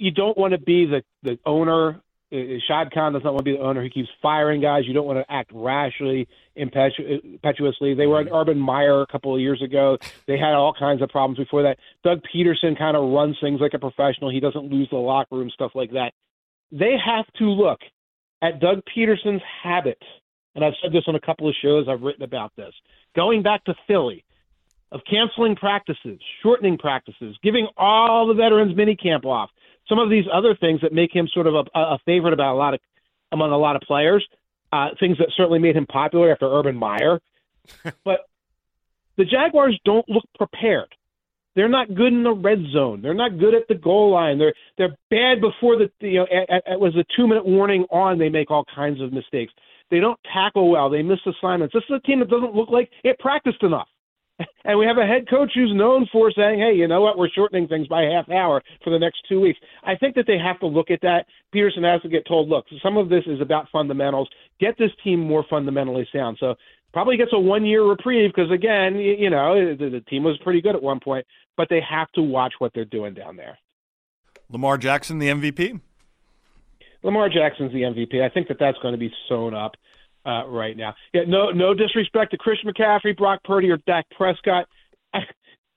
you 0.00 0.10
don't 0.10 0.36
want 0.36 0.52
to 0.52 0.58
be 0.58 0.86
the 0.86 1.02
the 1.22 1.38
owner. 1.44 2.00
Uh, 2.32 2.58
Shad 2.66 2.92
Khan 2.92 3.12
does 3.12 3.22
not 3.24 3.34
want 3.34 3.44
to 3.44 3.52
be 3.52 3.56
the 3.56 3.62
owner. 3.62 3.82
He 3.82 3.90
keeps 3.90 4.08
firing 4.22 4.60
guys. 4.60 4.84
You 4.86 4.94
don't 4.94 5.06
want 5.06 5.18
to 5.18 5.32
act 5.32 5.50
rashly, 5.52 6.28
impetu- 6.56 7.22
impetuously. 7.24 7.94
They 7.94 8.06
were 8.06 8.20
an 8.20 8.28
Urban 8.32 8.58
Meyer 8.58 9.02
a 9.02 9.06
couple 9.06 9.34
of 9.34 9.40
years 9.40 9.60
ago. 9.62 9.98
They 10.26 10.38
had 10.38 10.54
all 10.54 10.72
kinds 10.72 11.02
of 11.02 11.08
problems 11.10 11.38
before 11.38 11.64
that. 11.64 11.78
Doug 12.04 12.20
Pederson 12.32 12.78
kind 12.78 12.96
of 12.96 13.10
runs 13.10 13.36
things 13.40 13.60
like 13.60 13.74
a 13.74 13.78
professional. 13.78 14.30
He 14.30 14.40
doesn't 14.40 14.70
lose 14.70 14.88
the 14.90 14.96
locker 14.96 15.36
room, 15.36 15.50
stuff 15.50 15.72
like 15.74 15.90
that. 15.92 16.12
They 16.70 16.94
have 17.04 17.26
to 17.38 17.44
look 17.44 17.80
at 18.42 18.60
Doug 18.60 18.82
Pederson's 18.96 19.42
habits, 19.62 20.06
and 20.54 20.64
I've 20.64 20.74
said 20.80 20.92
this 20.92 21.04
on 21.08 21.16
a 21.16 21.20
couple 21.20 21.48
of 21.48 21.54
shows. 21.60 21.88
I've 21.88 22.02
written 22.02 22.22
about 22.22 22.52
this. 22.56 22.72
Going 23.16 23.42
back 23.42 23.64
to 23.64 23.74
Philly, 23.88 24.24
of 24.92 25.00
canceling 25.08 25.56
practices, 25.56 26.20
shortening 26.42 26.76
practices, 26.78 27.36
giving 27.42 27.68
all 27.76 28.26
the 28.26 28.34
veterans 28.34 28.76
minicamp 28.76 29.24
off, 29.24 29.50
some 29.88 29.98
of 29.98 30.10
these 30.10 30.24
other 30.32 30.54
things 30.54 30.80
that 30.82 30.92
make 30.92 31.14
him 31.14 31.28
sort 31.32 31.46
of 31.46 31.54
a, 31.54 31.78
a 31.78 31.98
favorite 32.04 32.32
about 32.32 32.54
a 32.54 32.58
lot 32.58 32.74
of 32.74 32.80
among 33.32 33.52
a 33.52 33.58
lot 33.58 33.76
of 33.76 33.82
players, 33.82 34.26
uh, 34.72 34.88
things 34.98 35.18
that 35.18 35.28
certainly 35.36 35.58
made 35.58 35.76
him 35.76 35.86
popular 35.86 36.32
after 36.32 36.46
Urban 36.46 36.76
Meyer. 36.76 37.20
but 38.04 38.20
the 39.16 39.24
Jaguars 39.24 39.78
don't 39.84 40.08
look 40.08 40.24
prepared. 40.36 40.94
They're 41.56 41.68
not 41.68 41.94
good 41.94 42.12
in 42.12 42.22
the 42.22 42.32
red 42.32 42.62
zone. 42.72 43.02
They're 43.02 43.14
not 43.14 43.38
good 43.38 43.54
at 43.54 43.66
the 43.68 43.74
goal 43.74 44.12
line. 44.12 44.38
They're 44.38 44.54
they're 44.78 44.96
bad 45.10 45.40
before 45.40 45.76
the 45.76 45.90
you 46.00 46.20
know 46.20 46.26
it 46.30 46.78
was 46.78 46.94
a 46.96 47.04
two 47.16 47.26
minute 47.26 47.44
warning 47.44 47.86
on. 47.90 48.18
They 48.18 48.28
make 48.28 48.50
all 48.50 48.64
kinds 48.74 49.00
of 49.00 49.12
mistakes. 49.12 49.52
They 49.90 49.98
don't 49.98 50.18
tackle 50.32 50.70
well. 50.70 50.88
They 50.88 51.02
miss 51.02 51.18
assignments. 51.26 51.74
This 51.74 51.82
is 51.90 51.96
a 51.96 52.06
team 52.06 52.20
that 52.20 52.30
doesn't 52.30 52.54
look 52.54 52.70
like 52.70 52.90
it 53.02 53.18
practiced 53.18 53.62
enough. 53.62 53.88
And 54.64 54.78
we 54.78 54.86
have 54.86 54.98
a 54.98 55.06
head 55.06 55.28
coach 55.28 55.52
who's 55.54 55.74
known 55.74 56.06
for 56.12 56.30
saying, 56.30 56.60
"Hey, 56.60 56.74
you 56.74 56.86
know 56.86 57.00
what? 57.00 57.18
We're 57.18 57.28
shortening 57.30 57.66
things 57.66 57.88
by 57.88 58.02
a 58.02 58.10
half 58.10 58.28
hour 58.28 58.62
for 58.84 58.90
the 58.90 58.98
next 58.98 59.22
two 59.28 59.40
weeks." 59.40 59.58
I 59.84 59.96
think 59.96 60.14
that 60.16 60.26
they 60.26 60.38
have 60.38 60.60
to 60.60 60.66
look 60.66 60.90
at 60.90 61.00
that. 61.00 61.26
Pederson 61.54 61.84
has 61.84 62.02
to 62.02 62.08
get 62.08 62.26
told, 62.26 62.48
"Look, 62.48 62.66
some 62.82 62.96
of 62.96 63.08
this 63.08 63.24
is 63.26 63.40
about 63.40 63.68
fundamentals. 63.70 64.28
Get 64.60 64.76
this 64.78 64.92
team 65.02 65.20
more 65.20 65.44
fundamentally 65.48 66.06
sound." 66.12 66.36
So 66.38 66.56
probably 66.92 67.16
gets 67.16 67.32
a 67.32 67.38
one 67.38 67.64
year 67.64 67.84
reprieve 67.84 68.32
because 68.34 68.50
again, 68.50 68.96
you, 68.96 69.14
you 69.14 69.30
know, 69.30 69.74
the, 69.74 69.88
the 69.88 70.00
team 70.02 70.24
was 70.24 70.36
pretty 70.38 70.60
good 70.60 70.74
at 70.74 70.82
one 70.82 71.00
point, 71.00 71.26
but 71.56 71.68
they 71.68 71.80
have 71.80 72.10
to 72.12 72.22
watch 72.22 72.54
what 72.58 72.72
they're 72.74 72.84
doing 72.84 73.14
down 73.14 73.36
there. 73.36 73.58
Lamar 74.50 74.76
Jackson, 74.76 75.18
the 75.18 75.28
MVP. 75.28 75.80
Lamar 77.02 77.28
Jackson's 77.28 77.72
the 77.72 77.82
MVP. 77.82 78.22
I 78.22 78.28
think 78.28 78.48
that 78.48 78.58
that's 78.58 78.78
going 78.78 78.92
to 78.92 78.98
be 78.98 79.12
sewn 79.28 79.54
up 79.54 79.76
uh, 80.26 80.46
right 80.46 80.76
now. 80.76 80.94
Yeah, 81.12 81.22
no, 81.26 81.50
no 81.50 81.74
disrespect 81.74 82.32
to 82.32 82.38
Christian 82.38 82.70
McCaffrey, 82.70 83.16
Brock 83.16 83.40
Purdy, 83.44 83.70
or 83.70 83.78
Dak 83.86 84.06
Prescott. 84.10 84.66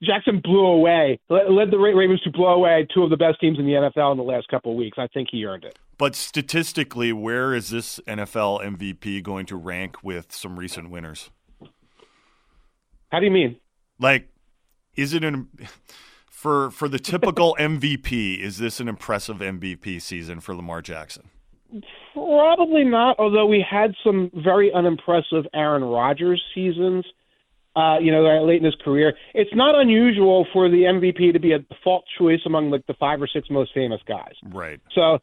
Jackson 0.02 0.40
blew 0.42 0.66
away, 0.66 1.18
led 1.28 1.70
the 1.70 1.78
Ravens 1.78 2.20
to 2.22 2.30
blow 2.30 2.54
away 2.54 2.86
two 2.92 3.02
of 3.02 3.10
the 3.10 3.16
best 3.16 3.40
teams 3.40 3.58
in 3.58 3.64
the 3.64 3.72
NFL 3.72 4.12
in 4.12 4.18
the 4.18 4.24
last 4.24 4.48
couple 4.48 4.72
of 4.72 4.76
weeks. 4.76 4.98
I 4.98 5.06
think 5.08 5.28
he 5.30 5.44
earned 5.44 5.64
it. 5.64 5.78
But 5.96 6.14
statistically, 6.14 7.12
where 7.12 7.54
is 7.54 7.70
this 7.70 8.00
NFL 8.06 8.62
MVP 8.64 9.22
going 9.22 9.46
to 9.46 9.56
rank 9.56 10.02
with 10.02 10.32
some 10.32 10.58
recent 10.58 10.90
winners? 10.90 11.30
How 13.10 13.20
do 13.20 13.26
you 13.26 13.30
mean? 13.30 13.56
Like, 13.98 14.28
is 14.96 15.14
it 15.14 15.24
an 15.24 15.48
for 16.26 16.70
for 16.70 16.88
the 16.88 16.98
typical 16.98 17.56
MVP? 17.60 18.40
Is 18.40 18.58
this 18.58 18.80
an 18.80 18.88
impressive 18.88 19.38
MVP 19.38 20.02
season 20.02 20.40
for 20.40 20.54
Lamar 20.54 20.82
Jackson? 20.82 21.30
Probably 22.12 22.84
not. 22.84 23.16
Although 23.18 23.46
we 23.46 23.64
had 23.68 23.94
some 24.04 24.30
very 24.34 24.72
unimpressive 24.72 25.46
Aaron 25.54 25.84
Rodgers 25.84 26.42
seasons. 26.54 27.04
Uh, 27.76 27.98
you 27.98 28.12
know, 28.12 28.22
late 28.44 28.58
in 28.58 28.64
his 28.64 28.76
career, 28.84 29.14
it's 29.34 29.50
not 29.52 29.74
unusual 29.74 30.46
for 30.52 30.68
the 30.68 30.82
MVP 30.82 31.32
to 31.32 31.40
be 31.40 31.50
a 31.50 31.58
default 31.58 32.04
choice 32.16 32.38
among 32.46 32.70
like 32.70 32.86
the 32.86 32.94
five 32.94 33.20
or 33.20 33.26
six 33.26 33.50
most 33.50 33.74
famous 33.74 34.00
guys. 34.06 34.34
Right. 34.44 34.80
So 34.94 35.18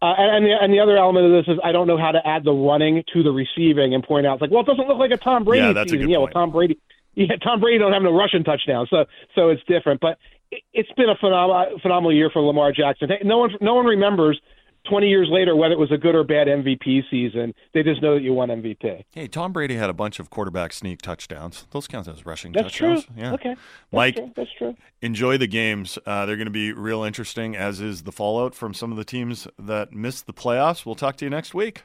uh, 0.00 0.14
and, 0.16 0.46
the, 0.46 0.54
and 0.60 0.72
the 0.72 0.78
other 0.78 0.96
element 0.96 1.26
of 1.26 1.32
this 1.32 1.52
is 1.52 1.58
I 1.64 1.72
don't 1.72 1.88
know 1.88 1.98
how 1.98 2.12
to 2.12 2.24
add 2.24 2.44
the 2.44 2.52
running 2.52 3.02
to 3.14 3.22
the 3.24 3.32
receiving 3.32 3.94
and 3.94 4.04
point 4.04 4.26
out 4.26 4.34
it's 4.34 4.42
like, 4.42 4.50
well, 4.52 4.60
it 4.60 4.66
doesn't 4.66 4.86
look 4.86 4.98
like 4.98 5.10
a 5.10 5.16
Tom 5.16 5.42
Brady 5.42 5.66
yeah, 5.66 5.72
that's 5.72 5.90
season. 5.90 6.04
A 6.04 6.06
good 6.06 6.12
yeah, 6.12 6.18
point. 6.18 6.34
well, 6.34 6.44
Tom 6.44 6.52
Brady, 6.52 6.78
yeah, 7.14 7.34
Tom 7.42 7.60
Brady 7.60 7.78
don't 7.78 7.92
have 7.92 8.02
no 8.02 8.14
rushing 8.14 8.44
touchdown, 8.44 8.86
so 8.90 9.06
so 9.34 9.48
it's 9.48 9.62
different. 9.66 10.00
But 10.00 10.18
it, 10.52 10.62
it's 10.72 10.92
been 10.92 11.08
a 11.08 11.16
phenomenal 11.16 11.80
phenomenal 11.82 12.14
year 12.14 12.30
for 12.32 12.40
Lamar 12.42 12.70
Jackson. 12.70 13.10
No 13.24 13.38
one 13.38 13.50
no 13.60 13.74
one 13.74 13.86
remembers 13.86 14.40
20 14.88 15.08
years 15.08 15.28
later 15.30 15.54
whether 15.54 15.72
it 15.74 15.78
was 15.78 15.92
a 15.92 15.96
good 15.98 16.14
or 16.14 16.24
bad 16.24 16.46
MVP 16.48 17.02
season. 17.10 17.54
They 17.74 17.82
just 17.82 18.00
know 18.02 18.14
that 18.14 18.22
you 18.22 18.32
won 18.32 18.48
MVP. 18.48 19.04
Hey, 19.12 19.28
Tom 19.28 19.52
Brady 19.52 19.76
had 19.76 19.90
a 19.90 19.92
bunch 19.92 20.18
of 20.18 20.30
quarterback 20.30 20.72
sneak 20.72 21.02
touchdowns. 21.02 21.66
Those 21.70 21.86
count 21.86 22.08
as 22.08 22.24
rushing 22.26 22.52
That's 22.52 22.64
touchdowns. 22.72 23.04
true. 23.04 23.14
Yeah. 23.16 23.32
Okay. 23.34 23.48
That's 23.50 23.60
Mike, 23.92 24.16
true. 24.16 24.32
That's 24.36 24.50
true. 24.58 24.76
enjoy 25.02 25.36
the 25.38 25.46
games. 25.46 25.98
Uh, 26.06 26.26
they're 26.26 26.36
going 26.36 26.46
to 26.46 26.50
be 26.50 26.72
real 26.72 27.02
interesting, 27.02 27.56
as 27.56 27.80
is 27.80 28.02
the 28.02 28.12
fallout 28.12 28.54
from 28.54 28.74
some 28.74 28.90
of 28.90 28.96
the 28.96 29.04
teams 29.04 29.46
that 29.58 29.92
missed 29.92 30.26
the 30.26 30.32
playoffs. 30.32 30.84
We'll 30.86 30.94
talk 30.94 31.16
to 31.18 31.24
you 31.24 31.30
next 31.30 31.54
week. 31.54 31.82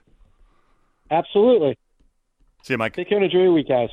Absolutely. 1.12 1.78
See 2.64 2.74
you, 2.74 2.78
Mike. 2.78 2.94
Take 2.96 3.10
care 3.10 3.18
and 3.18 3.26
enjoy 3.26 3.40
your 3.44 3.54
week, 3.54 3.68
guys. 3.68 3.90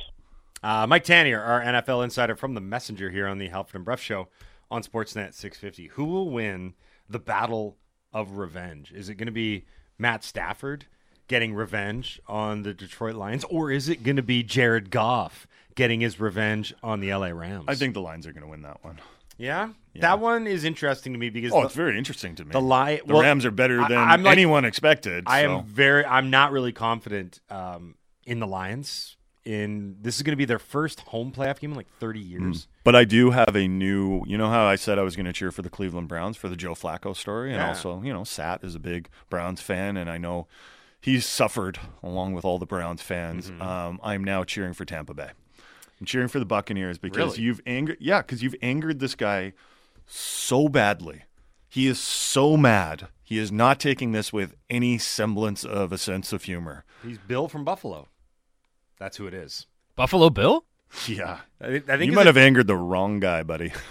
Uh, 0.63 0.85
Mike 0.87 1.03
Tanier, 1.03 1.45
our 1.45 1.61
NFL 1.61 2.03
insider 2.03 2.35
from 2.35 2.53
the 2.53 2.61
Messenger 2.61 3.09
here 3.09 3.27
on 3.27 3.37
the 3.37 3.47
Halford 3.49 3.75
and 3.75 3.85
Bruff 3.85 3.99
Show 3.99 4.27
on 4.69 4.83
Sportsnet 4.83 5.33
650. 5.33 5.87
Who 5.93 6.05
will 6.05 6.29
win 6.29 6.75
the 7.09 7.19
battle 7.19 7.77
of 8.13 8.37
revenge? 8.37 8.91
Is 8.91 9.09
it 9.09 9.15
going 9.15 9.27
to 9.27 9.31
be 9.31 9.65
Matt 9.97 10.23
Stafford 10.23 10.85
getting 11.27 11.53
revenge 11.53 12.19
on 12.27 12.63
the 12.63 12.73
Detroit 12.73 13.15
Lions, 13.15 13.43
or 13.45 13.71
is 13.71 13.87
it 13.89 14.03
going 14.03 14.17
to 14.17 14.23
be 14.23 14.43
Jared 14.43 14.89
Goff 14.91 15.47
getting 15.75 16.01
his 16.01 16.19
revenge 16.19 16.73
on 16.83 16.99
the 16.99 17.13
LA 17.13 17.27
Rams? 17.27 17.65
I 17.67 17.75
think 17.75 17.93
the 17.93 18.01
Lions 18.01 18.27
are 18.27 18.33
going 18.33 18.43
to 18.43 18.49
win 18.49 18.63
that 18.63 18.83
one. 18.83 18.99
Yeah? 19.37 19.69
that 19.95 20.19
one 20.19 20.45
is 20.47 20.63
interesting 20.63 21.13
to 21.13 21.19
me 21.19 21.29
because 21.29 21.51
Oh, 21.51 21.61
the, 21.61 21.65
it's 21.65 21.75
very 21.75 21.97
interesting 21.97 22.35
to 22.35 22.45
me. 22.45 22.51
the 22.51 22.61
Li- 22.61 23.01
The 23.05 23.13
well, 23.13 23.21
Rams 23.23 23.45
are 23.45 23.51
better 23.51 23.81
I- 23.81 23.87
than 23.87 23.97
I'm 23.97 24.23
like- 24.23 24.31
anyone 24.33 24.65
expected. 24.65 25.23
I 25.27 25.43
so. 25.43 25.59
am 25.59 25.65
very. 25.65 26.05
I'm 26.05 26.29
not 26.29 26.51
really 26.51 26.71
confident 26.71 27.39
um, 27.49 27.95
in 28.25 28.39
the 28.39 28.47
Lions. 28.47 29.17
In 29.43 29.97
this 30.01 30.17
is 30.17 30.21
going 30.23 30.33
to 30.33 30.37
be 30.37 30.45
their 30.45 30.59
first 30.59 30.99
home 30.99 31.31
playoff 31.31 31.59
game 31.59 31.71
in 31.71 31.77
like 31.77 31.87
30 31.99 32.19
years. 32.19 32.67
But 32.83 32.95
I 32.95 33.05
do 33.05 33.31
have 33.31 33.55
a 33.55 33.67
new. 33.67 34.23
You 34.27 34.37
know 34.37 34.49
how 34.49 34.65
I 34.65 34.75
said 34.75 34.99
I 34.99 35.01
was 35.01 35.15
going 35.15 35.25
to 35.25 35.33
cheer 35.33 35.51
for 35.51 35.63
the 35.63 35.69
Cleveland 35.69 36.07
Browns 36.07 36.37
for 36.37 36.47
the 36.47 36.55
Joe 36.55 36.73
Flacco 36.75 37.15
story, 37.15 37.49
and 37.51 37.57
Yeah. 37.59 37.69
also 37.69 38.01
you 38.03 38.13
know 38.13 38.23
Sat 38.23 38.63
is 38.63 38.75
a 38.75 38.79
big 38.79 39.09
Browns 39.29 39.59
fan, 39.61 39.97
and 39.97 40.09
I 40.11 40.19
know 40.19 40.47
he's 40.99 41.25
suffered 41.25 41.79
along 42.03 42.33
with 42.33 42.45
all 42.45 42.59
the 42.59 42.67
Browns 42.67 43.01
fans. 43.01 43.49
Mm-hmm. 43.49 43.61
Um, 43.63 43.99
I'm 44.03 44.23
now 44.23 44.43
cheering 44.43 44.73
for 44.73 44.85
Tampa 44.85 45.15
Bay. 45.15 45.31
I'm 45.99 46.05
cheering 46.05 46.27
for 46.27 46.37
the 46.39 46.45
Buccaneers 46.45 46.99
because 46.99 47.33
Really? 47.33 47.41
you've 47.43 47.61
angered. 47.65 47.97
Yeah, 47.99 48.21
because 48.21 48.43
you've 48.43 48.55
angered 48.61 48.99
this 48.99 49.15
guy 49.15 49.53
so 50.05 50.67
badly. 50.69 51.23
He 51.67 51.87
is 51.87 51.99
so 51.99 52.57
mad. 52.57 53.07
He 53.23 53.37
is 53.37 53.51
not 53.51 53.79
taking 53.79 54.11
this 54.11 54.31
with 54.33 54.55
any 54.69 54.97
semblance 54.97 55.63
of 55.63 55.91
a 55.91 55.97
sense 55.97 56.33
of 56.33 56.43
humor. 56.43 56.83
He's 57.01 57.17
Bill 57.17 57.47
from 57.47 57.63
Buffalo. 57.63 58.07
That's 59.01 59.17
who 59.17 59.25
it 59.25 59.33
is. 59.33 59.65
Buffalo 59.95 60.29
Bill? 60.29 60.63
Yeah, 61.07 61.39
I, 61.59 61.79
thi- 61.79 61.91
I 61.91 61.97
think 61.97 62.03
you 62.11 62.11
might 62.11 62.23
a- 62.27 62.29
have 62.29 62.37
angered 62.37 62.67
the 62.67 62.75
wrong 62.75 63.19
guy, 63.19 63.41
buddy. 63.43 63.73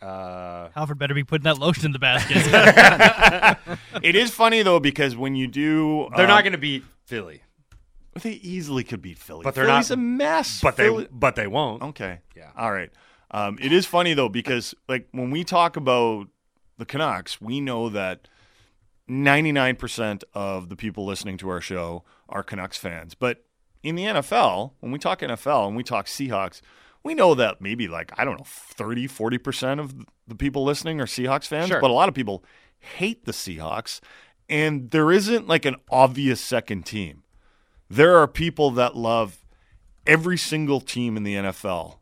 Uh, 0.00 0.68
Halford 0.76 0.96
better 0.96 1.12
be 1.12 1.24
putting 1.24 1.42
that 1.42 1.58
lotion 1.58 1.84
in 1.86 1.90
the 1.90 1.98
basket. 1.98 2.36
it 4.00 4.14
is 4.14 4.30
funny 4.30 4.62
though 4.62 4.78
because 4.78 5.16
when 5.16 5.34
you 5.34 5.48
do, 5.48 6.08
they're 6.14 6.24
um, 6.26 6.28
not 6.30 6.44
going 6.44 6.52
to 6.52 6.58
beat 6.58 6.84
Philly, 7.04 7.42
They 8.22 8.34
easily 8.34 8.84
could 8.84 9.02
beat 9.02 9.18
Philly, 9.18 9.42
But 9.42 9.56
they're 9.56 9.64
Philly's 9.66 9.90
not- 9.90 9.98
a 9.98 10.00
mess. 10.00 10.60
but 10.62 10.76
Philly- 10.76 11.02
they 11.04 11.10
but 11.10 11.34
they 11.34 11.48
won't. 11.48 11.82
okay. 11.82 12.20
Yeah. 12.36 12.50
All 12.56 12.70
right. 12.70 12.90
Um, 13.32 13.58
it 13.60 13.72
is 13.72 13.86
funny 13.86 14.14
though 14.14 14.28
because 14.28 14.72
like 14.88 15.08
when 15.10 15.32
we 15.32 15.42
talk 15.42 15.76
about 15.76 16.28
the 16.78 16.86
Canucks, 16.86 17.40
we 17.40 17.60
know 17.60 17.88
that 17.88 18.28
ninety 19.08 19.50
nine 19.50 19.74
percent 19.74 20.22
of 20.32 20.68
the 20.68 20.76
people 20.76 21.04
listening 21.06 21.38
to 21.38 21.48
our 21.48 21.60
show 21.60 22.04
are 22.28 22.44
Canucks 22.44 22.78
fans. 22.78 23.14
But 23.16 23.44
in 23.82 23.94
the 23.94 24.04
NFL, 24.04 24.72
when 24.80 24.92
we 24.92 24.98
talk 24.98 25.20
NFL 25.20 25.68
and 25.68 25.76
we 25.76 25.82
talk 25.82 26.06
Seahawks, 26.06 26.60
we 27.02 27.14
know 27.14 27.34
that 27.34 27.60
maybe 27.60 27.88
like 27.88 28.12
I 28.18 28.24
don't 28.24 28.38
know 28.38 28.44
30 28.46 29.06
40% 29.08 29.80
of 29.80 29.94
the 30.26 30.34
people 30.34 30.64
listening 30.64 31.00
are 31.00 31.06
Seahawks 31.06 31.46
fans, 31.46 31.68
Sure. 31.68 31.80
but 31.80 31.90
a 31.90 31.94
lot 31.94 32.08
of 32.08 32.14
people 32.14 32.44
hate 32.78 33.24
the 33.24 33.32
Seahawks 33.32 34.00
and 34.48 34.90
there 34.90 35.10
isn't 35.12 35.46
like 35.46 35.64
an 35.64 35.76
obvious 35.90 36.40
second 36.40 36.84
team. 36.86 37.22
There 37.88 38.16
are 38.18 38.26
people 38.28 38.70
that 38.72 38.96
love 38.96 39.44
every 40.06 40.36
single 40.38 40.80
team 40.80 41.16
in 41.16 41.22
the 41.22 41.34
NFL 41.34 41.98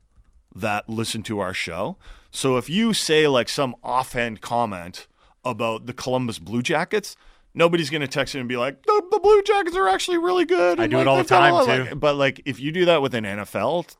that 0.55 0.89
listen 0.89 1.22
to 1.24 1.39
our 1.41 1.53
show. 1.55 1.97
So 2.31 2.57
if 2.57 2.68
you 2.70 2.93
say 2.95 3.27
like 3.29 3.49
some 3.49 3.74
offhand 3.83 4.41
comment 4.41 5.07
about 5.45 5.87
the 5.87 5.93
Columbus 5.93 6.39
Blue 6.39 6.62
Jackets, 6.62 7.16
nobody's 7.57 7.90
going 7.90 8.02
to 8.02 8.07
text 8.09 8.36
in 8.36 8.40
and 8.40 8.48
be 8.48 8.57
like, 8.57 8.82
the, 8.84 9.02
the 9.11 9.18
Blue 9.18 9.42
Jackets 9.42 9.74
are 9.76 9.88
actually 9.88 10.18
really 10.18 10.44
good. 10.44 10.78
I 10.78 10.86
do 10.86 11.00
it 11.00 11.09
all 11.09 11.16
the 11.16 11.22
they've 11.24 11.28
got 11.30 11.62
a 11.62 11.66
time, 11.66 11.76
too. 11.78 11.90
like- 11.90 11.98
but 12.00 12.14
like 12.14 12.40
if 12.44 12.61
you 12.61 12.70
do 12.70 12.84
that 12.84 13.02
with 13.02 13.14
an 13.14 13.24
NFL 13.24 13.96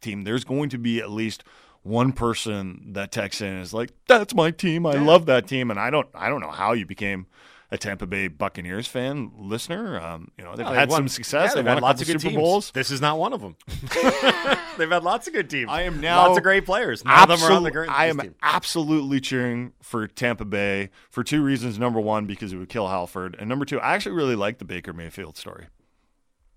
team, 0.00 0.22
there's 0.24 0.44
going 0.44 0.70
to 0.70 0.78
be 0.78 1.00
at 1.00 1.10
least 1.10 1.44
one 1.82 2.12
person 2.12 2.92
that 2.92 3.10
texts 3.12 3.42
in 3.42 3.58
is 3.58 3.74
like, 3.74 3.90
"That's 4.06 4.34
my 4.34 4.50
team. 4.52 4.86
I 4.86 4.92
love 4.92 5.26
that 5.26 5.48
team." 5.48 5.68
And 5.70 5.78
I 5.80 5.90
don't, 5.90 6.08
I 6.14 6.28
don't 6.28 6.40
know 6.40 6.50
how 6.52 6.72
you 6.74 6.86
became 6.86 7.26
a 7.72 7.78
Tampa 7.78 8.06
Bay 8.06 8.28
Buccaneers 8.28 8.86
fan 8.86 9.32
listener. 9.36 9.98
Um, 9.98 10.30
you 10.38 10.44
know, 10.44 10.54
they've 10.54 10.64
Well, 10.66 10.74
had 10.74 10.90
won- 10.90 10.98
some 10.98 11.08
success. 11.08 11.50
yeah, 11.50 11.54
they've, 11.54 11.64
had 11.66 11.74
won 11.76 11.82
a 11.82 11.86
lots 11.86 12.02
of 12.02 12.06
good 12.06 12.20
Super 12.20 12.30
teams. 12.30 12.40
Bowls. 12.40 12.70
This 12.72 12.90
is 12.90 13.00
not 13.00 13.18
one 13.18 13.32
of 13.32 13.40
them. 13.40 13.56
they've 14.76 14.90
had 14.90 15.02
lots 15.02 15.26
of 15.26 15.32
good 15.32 15.48
teams. 15.50 15.70
I 15.70 15.82
am 15.82 16.00
now 16.00 16.26
lots 16.28 16.36
of 16.36 16.44
great 16.44 16.66
players. 16.66 17.04
None 17.04 17.30
of 17.30 17.40
them 17.40 17.50
are 17.50 17.56
on 17.56 17.62
the 17.62 17.70
great 17.70 17.88
I 17.90 18.06
am 18.06 18.18
team. 18.18 18.34
absolutely 18.42 19.20
cheering 19.20 19.72
for 19.82 20.06
Tampa 20.06 20.44
Bay 20.44 20.90
for 21.10 21.24
two 21.24 21.42
reasons. 21.42 21.78
Number 21.78 21.98
one, 21.98 22.26
because 22.26 22.52
it 22.52 22.58
would 22.58 22.68
kill 22.68 22.88
Halford, 22.88 23.34
and 23.40 23.48
number 23.48 23.64
two, 23.64 23.80
I 23.80 23.94
actually 23.94 24.16
really 24.16 24.36
like 24.36 24.58
the 24.58 24.64
Baker 24.66 24.92
Mayfield 24.92 25.36
story. 25.38 25.66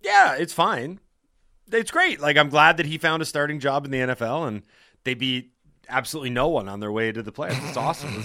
Yeah, 0.02 0.36
it's 0.36 0.54
fine. 0.54 1.00
It's 1.72 1.92
great. 1.92 2.20
Like 2.20 2.38
I'm 2.38 2.50
glad 2.50 2.78
that 2.78 2.86
he 2.86 2.98
found 2.98 3.22
a 3.24 3.26
starting 3.26 3.60
job 3.60 3.86
in 3.86 3.92
the 3.92 4.00
NFL 4.00 4.48
and 4.48 4.64
they 5.06 5.14
beat 5.14 5.52
absolutely 5.90 6.30
no 6.32 6.48
one 6.48 6.68
on 6.70 6.80
their 6.80 6.92
way 6.92 7.12
to 7.12 7.22
the 7.24 7.32
playoffs. 7.32 7.68
It's 7.68 7.78
awesome. 7.78 8.24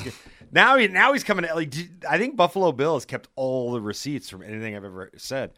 Now 0.52 0.76
he 0.76 0.88
now 0.88 1.12
he's 1.12 1.24
coming. 1.24 1.46
Like 1.54 1.70
d- 1.70 1.88
I 2.08 2.18
think 2.18 2.36
Buffalo 2.36 2.72
Bill 2.72 2.94
has 2.94 3.04
kept 3.04 3.28
all 3.36 3.72
the 3.72 3.80
receipts 3.80 4.28
from 4.28 4.42
anything 4.42 4.74
I've 4.76 4.84
ever 4.84 5.10
said. 5.16 5.52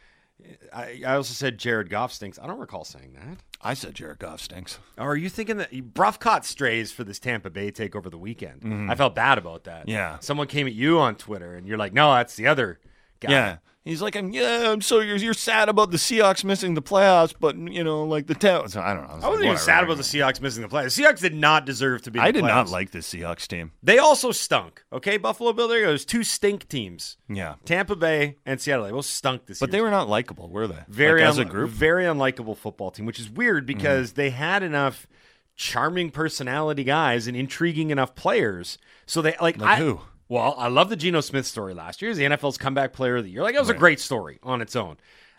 I, 0.73 1.03
I 1.07 1.15
also 1.15 1.35
said 1.35 1.57
Jared 1.59 1.89
Goff 1.89 2.13
stinks. 2.13 2.39
I 2.43 2.47
don't 2.47 2.59
recall 2.59 2.85
saying 2.85 3.13
that. 3.15 3.39
I 3.61 3.75
said 3.75 3.95
Jared 3.95 4.19
Goff 4.19 4.41
stinks. 4.41 4.79
Or 4.99 5.13
are 5.13 5.17
you 5.17 5.29
thinking 5.29 5.59
that 5.59 5.95
Bruff 5.95 6.19
caught 6.19 6.45
strays 6.45 6.91
for 6.91 7.05
this 7.05 7.21
Tampa 7.21 7.49
Bay 7.49 7.71
take 7.71 7.95
over 7.95 8.11
the 8.11 8.19
weekend? 8.19 8.63
Mm-hmm. 8.63 8.91
I 8.91 8.97
felt 8.97 9.15
bad 9.15 9.39
about 9.39 9.65
that. 9.65 9.89
Yeah. 9.89 10.19
Someone 10.19 10.49
came 10.49 10.67
at 10.67 10.73
you 10.73 10.99
on 10.99 11.15
Twitter 11.15 11.55
and 11.55 11.67
you're 11.67 11.79
like, 11.79 11.93
no, 11.93 12.13
that's 12.15 12.35
the 12.35 12.49
other 12.49 12.81
guy. 13.21 13.31
Yeah. 13.31 13.57
He's 13.85 14.01
like, 14.01 14.15
I'm, 14.15 14.31
yeah, 14.33 14.71
I'm 14.71 14.81
so 14.81 15.01
you're, 15.01 15.17
you're 15.17 15.35
sad 15.35 15.69
about 15.69 15.91
the 15.91 15.97
Seahawks 15.97 16.45
missing 16.45 16.75
the 16.75 16.83
playoffs, 16.83 17.35
but 17.39 17.57
you 17.57 17.83
know, 17.83 18.05
like 18.05 18.29
the 18.29 18.35
town. 18.35 18.69
So 18.69 18.81
I 18.81 18.95
don't 18.95 19.09
know. 19.09 19.27
I 19.27 19.29
wasn't 19.29 19.47
even 19.47 19.59
sad 19.59 19.83
about 19.83 19.97
the 19.97 20.05
Seahawks 20.05 20.41
missing 20.41 20.63
the 20.63 20.69
playoffs. 20.69 20.95
The 20.95 21.03
Seahawks 21.03 21.21
did 21.21 21.35
not 21.35 21.67
deserve 21.67 22.03
to 22.03 22.13
be. 22.13 22.21
I 22.21 22.29
the 22.29 22.35
did 22.35 22.45
not 22.45 22.69
like 22.69 22.93
this 22.93 23.13
Seahawks 23.13 23.49
team. 23.49 23.73
They 23.83 23.99
also 23.99 24.31
stunk. 24.31 24.85
Okay, 24.93 25.17
Buffalo 25.17 25.53
Bill. 25.53 25.67
There 25.67 25.83
goes 25.83 26.05
two 26.05 26.23
stink 26.23 26.69
teams. 26.69 27.17
Yeah, 27.29 27.57
Tampa 27.65 27.97
Bay 27.97 28.37
and 28.47 28.61
Seattle. 28.61 28.85
They 28.85 28.93
both 28.93 29.07
stunk 29.07 29.47
this 29.47 29.59
but 29.59 29.71
year. 29.71 29.73
they 29.73 29.81
were 29.81 29.91
not 29.91 30.09
likable, 30.09 30.49
were 30.49 30.69
they? 30.69 30.85
very 30.89 31.23
like, 31.23 31.31
as 31.31 31.39
a 31.39 31.45
group. 31.45 31.71
very 31.71 32.05
unlikable 32.05 32.57
football 32.57 32.93
team, 32.93 33.05
which 33.05 33.19
is 33.19 33.29
weird 33.29 33.67
mm-hmm. 33.67 33.77
because 33.79 34.13
they 34.13 34.31
had 34.31 34.63
enough 34.63 35.09
charming 35.57 36.11
personality 36.11 36.85
guys 36.85 37.27
and 37.27 37.37
intriguing 37.37 37.91
enough 37.91 38.15
players. 38.15 38.79
So 39.07 39.23
they 39.23 39.35
like, 39.41 39.59
Like 39.59 39.79
I, 39.79 39.83
who? 39.83 40.01
Well, 40.33 40.55
I 40.57 40.69
love 40.69 40.89
the 40.89 40.97
Geno 40.97 41.21
Smith 41.21 41.47
story 41.47 41.75
last 41.75 42.01
year. 42.01 42.11
He's 42.11 42.19
the 42.19 42.25
NFL's 42.25 42.57
comeback 42.59 42.93
player 42.93 43.17
of 43.17 43.25
the 43.25 43.31
year. 43.31 43.43
Like 43.43 43.55
that 43.55 43.61
was 43.61 43.69
a 43.69 43.75
great 43.75 44.01
story 44.01 44.39
on 44.43 44.63
its 44.63 44.75
own. 44.75 44.97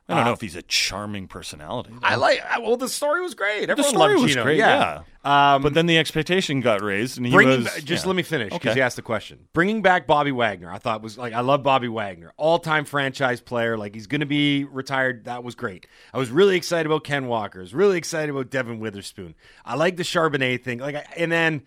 I 0.08 0.16
don't 0.16 0.24
Uh, 0.24 0.26
know 0.28 0.34
if 0.34 0.42
he's 0.42 0.58
a 0.58 0.62
charming 0.62 1.28
personality. 1.30 1.94
I 2.04 2.16
like. 2.16 2.42
Well, 2.60 2.76
the 2.76 2.90
story 2.90 3.22
was 3.22 3.36
great. 3.36 3.68
the 3.68 3.72
Everyone 3.72 3.90
story 3.94 4.12
loved 4.16 4.24
was 4.24 4.32
Geno. 4.34 4.44
great, 4.44 4.58
Yeah. 4.58 5.02
yeah. 5.26 5.56
Um, 5.56 5.62
but 5.64 5.74
then 5.74 5.86
the 5.86 5.98
expectation 5.98 6.60
got 6.60 6.82
raised, 6.82 7.16
and 7.18 7.26
he 7.26 7.34
was 7.34 7.64
just 7.86 8.04
yeah. 8.04 8.08
let 8.10 8.16
me 8.18 8.22
finish 8.24 8.52
because 8.52 8.72
Okay. 8.72 8.80
you 8.80 8.84
asked 8.84 8.98
the 8.98 9.02
question. 9.02 9.48
Bringing 9.54 9.82
back 9.82 10.06
Bobby 10.06 10.34
Wagner, 10.34 10.70
I 10.70 10.78
thought 10.78 11.02
was 11.02 11.18
like 11.18 11.32
I 11.34 11.40
love 11.40 11.64
Bobby 11.64 11.88
Wagner, 11.88 12.34
all 12.36 12.60
time 12.60 12.84
franchise 12.84 13.40
player. 13.40 13.78
Like 13.78 13.96
he's 13.96 14.08
going 14.08 14.20
to 14.20 14.28
be 14.28 14.66
retired. 14.66 15.24
That 15.24 15.44
was 15.44 15.56
great. 15.56 15.88
I 16.14 16.18
was 16.18 16.30
really 16.30 16.58
excited 16.58 16.86
about 16.86 17.06
Ken 17.06 17.28
Walker. 17.28 17.60
I 17.60 17.62
was 17.62 17.74
really 17.74 17.98
excited 17.98 18.30
about 18.30 18.50
Devon 18.50 18.80
Witherspoon. 18.80 19.34
I 19.64 19.76
like 19.76 19.96
the 19.96 20.04
Charbonnet 20.04 20.64
thing. 20.64 20.80
Like, 20.80 20.96
I, 20.96 21.06
and 21.18 21.32
then 21.32 21.64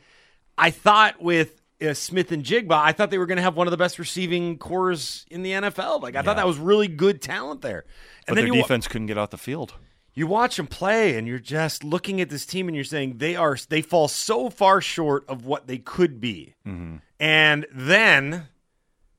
I 0.59 0.71
thought 0.71 1.21
with. 1.23 1.63
Uh, 1.81 1.93
Smith-Njigba, 1.93 2.73
I 2.73 2.93
thought 2.93 3.11
they 3.11 3.19
were 3.19 3.27
going 3.27 3.37
to 3.37 3.43
have 3.43 3.57
one 3.57 3.67
of 3.67 3.71
the 3.71 3.77
best 3.77 3.99
receiving 3.99 4.57
corps 4.59 5.27
in 5.31 5.43
the 5.43 5.53
NFL. 5.53 6.01
Like 6.03 6.17
I 6.17 6.23
thought 6.23 6.37
that 6.37 6.47
was 6.47 6.59
really 6.59 6.89
good 6.89 7.21
talent 7.21 7.61
there. 7.61 7.85
But 8.27 8.29
And 8.29 8.37
then 8.39 8.45
their 8.47 8.55
wa- 8.55 8.63
defense 8.63 8.89
couldn't 8.89 9.09
get 9.09 9.19
off 9.19 9.31
the 9.31 9.37
field. 9.39 9.75
you 10.15 10.27
watch 10.27 10.57
them 10.57 10.67
play 10.67 11.19
and 11.19 11.29
you're 11.29 11.39
just 11.39 11.85
looking 11.85 12.21
at 12.23 12.31
this 12.31 12.47
team 12.47 12.69
and 12.69 12.75
you're 12.75 12.85
saying 12.85 13.19
they 13.19 13.37
are 13.37 13.59
they 13.69 13.83
fall 13.83 14.09
so 14.09 14.49
far 14.49 14.81
short 14.81 15.25
of 15.29 15.45
what 15.45 15.67
they 15.67 15.77
could 15.77 16.19
be 16.21 16.55
and 17.21 17.67
then 17.73 18.49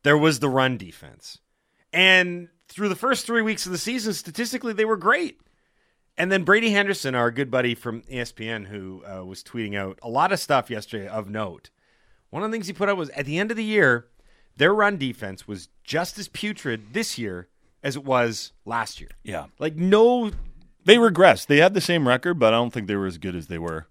there 0.03 0.17
was 0.17 0.39
the 0.39 0.49
run 0.49 0.77
defense 0.77 1.37
and 1.93 2.49
through 2.67 2.89
the 2.89 2.95
first 2.95 3.25
three 3.27 3.41
weeks 3.43 3.65
of 3.67 3.71
the 3.71 3.77
season 3.77 4.11
statistically 4.13 4.73
they 4.73 4.85
were 4.85 4.97
great 4.97 5.39
and 6.17 6.31
then 6.31 6.43
brady 6.43 6.71
henderson 6.71 7.13
our 7.13 7.29
good 7.29 7.51
buddy 7.51 7.75
from 7.75 8.01
espn 8.03 8.65
who 8.65 9.03
uh, 9.05 9.23
was 9.23 9.43
tweeting 9.43 9.77
out 9.77 9.99
a 10.01 10.09
lot 10.09 10.31
of 10.31 10.39
stuff 10.39 10.69
yesterday 10.71 11.07
of 11.07 11.29
note 11.29 11.69
one 12.29 12.43
of 12.43 12.49
the 12.51 12.55
things 12.55 12.67
he 12.67 12.73
put 12.73 12.89
out 12.89 12.97
was 12.97 13.09
at 13.11 13.25
the 13.25 13.37
end 13.39 13.51
of 13.51 13.57
the 13.57 13.63
year 13.63 14.07
their 14.57 14.73
run 14.73 14.97
defense 14.97 15.47
was 15.47 15.69
just 15.83 16.17
as 16.17 16.27
putrid 16.27 16.93
this 16.93 17.17
year 17.17 17.47
as 17.83 17.95
it 17.95 18.03
was 18.03 18.53
last 18.65 18.99
year 18.99 19.11
Yeah, 19.23 19.45
like 19.59 19.75
no 19.75 20.31
they 20.87 20.95
regressed. 20.95 21.47
They 21.47 21.57
had 21.57 21.73
the 21.73 21.81
same 21.81 22.07
record, 22.07 22.39
but 22.39 22.53
I 22.53 22.57
don't 22.57 22.71
think 22.71 22.87
they 22.87 22.95
were 22.95 23.07
as 23.07 23.17
good 23.17 23.35
as 23.35 23.47
they 23.47 23.57
were 23.57 23.87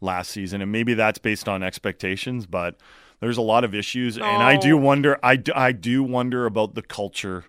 last 0.00 0.30
season. 0.30 0.62
And 0.62 0.72
maybe 0.72 0.94
that's 0.94 1.18
based 1.18 1.46
on 1.46 1.62
expectations, 1.62 2.46
but 2.46 2.76
there's 3.20 3.36
a 3.36 3.42
lot 3.42 3.64
of 3.64 3.74
issues. 3.74 4.16
And 4.16 4.24
I 4.24 4.56
do 4.56 4.78
wonder. 4.78 5.18
I, 5.22 5.36
do- 5.36 5.52
I 5.54 5.72
do 5.72 6.02
wonder 6.02 6.46
about 6.46 6.74
the 6.74 6.80
culture 6.80 7.44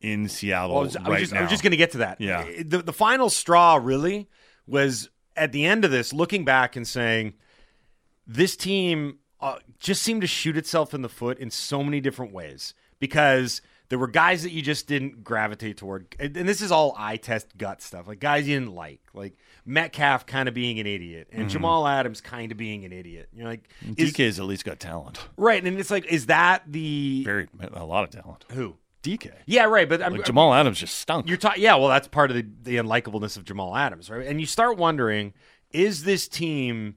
in 0.00 0.28
Seattle 0.28 0.74
Well, 0.74 0.82
I 0.82 0.84
was, 0.84 0.96
I 0.96 1.00
was 1.00 1.08
right 1.08 1.20
just, 1.20 1.32
now. 1.32 1.38
I 1.38 1.42
was 1.42 1.50
just 1.52 1.62
going 1.62 1.70
to 1.70 1.76
get 1.76 1.92
to 1.92 1.98
that. 1.98 2.20
Yeah. 2.20 2.44
The, 2.64 2.82
the 2.82 2.92
final 2.92 3.30
straw 3.30 3.78
really 3.80 4.28
was 4.66 5.10
at 5.36 5.52
the 5.52 5.64
end 5.64 5.84
of 5.84 5.92
this, 5.92 6.12
looking 6.12 6.44
back 6.44 6.74
and 6.74 6.88
saying, 6.88 7.34
this 8.26 8.56
team 8.56 9.18
uh, 9.44 9.58
just 9.78 10.02
seemed 10.02 10.22
to 10.22 10.26
shoot 10.26 10.56
itself 10.56 10.94
in 10.94 11.02
the 11.02 11.08
foot 11.08 11.38
in 11.38 11.50
so 11.50 11.82
many 11.84 12.00
different 12.00 12.32
ways 12.32 12.72
because 12.98 13.60
there 13.90 13.98
were 13.98 14.08
guys 14.08 14.42
that 14.42 14.52
you 14.52 14.62
just 14.62 14.86
didn't 14.86 15.22
gravitate 15.22 15.76
toward. 15.76 16.06
And, 16.18 16.34
this 16.34 16.62
is 16.62 16.72
all 16.72 16.94
eye 16.96 17.16
test 17.18 17.56
gut 17.58 17.82
stuff, 17.82 18.08
like 18.08 18.20
guys 18.20 18.48
you 18.48 18.58
didn't 18.58 18.74
like, 18.74 19.00
like 19.12 19.36
Metcalf 19.66 20.24
kind 20.24 20.48
of 20.48 20.54
being 20.54 20.80
an 20.80 20.86
idiot 20.86 21.28
and 21.30 21.42
Mm-hmm. 21.42 21.48
Jamal 21.50 21.86
Adams 21.86 22.22
kind 22.22 22.52
of 22.52 22.58
being 22.58 22.86
an 22.86 22.92
idiot. 22.92 23.28
You're 23.34 23.46
like, 23.46 23.68
is, 23.96 24.12
DK's 24.14 24.40
at 24.40 24.46
least 24.46 24.64
got 24.64 24.80
talent. 24.80 25.20
right. 25.36 25.62
And 25.62 25.78
it's 25.78 25.90
like, 25.90 26.06
is 26.06 26.26
that 26.26 26.62
the. 26.66 27.22
Very 27.24 27.46
a 27.74 27.84
lot 27.84 28.04
of 28.04 28.10
talent. 28.10 28.46
Who? 28.52 28.76
DK. 29.02 29.30
Yeah, 29.44 29.64
right. 29.64 29.86
But 29.86 30.00
Like 30.00 30.24
Jamal 30.24 30.54
Adams 30.54 30.78
just 30.78 30.96
stunk. 30.96 31.28
You're 31.28 31.36
talking, 31.36 31.62
yeah. 31.62 31.74
Well, 31.74 31.88
that's 31.88 32.08
part 32.08 32.30
of 32.30 32.36
the, 32.36 32.46
the 32.62 32.76
unlikableness 32.76 33.36
of 33.36 33.44
Jamal 33.44 33.76
Adams, 33.76 34.08
right? 34.08 34.26
And 34.26 34.40
you 34.40 34.46
start 34.46 34.78
wondering, 34.78 35.34
is 35.70 36.04
this 36.04 36.26
team 36.26 36.94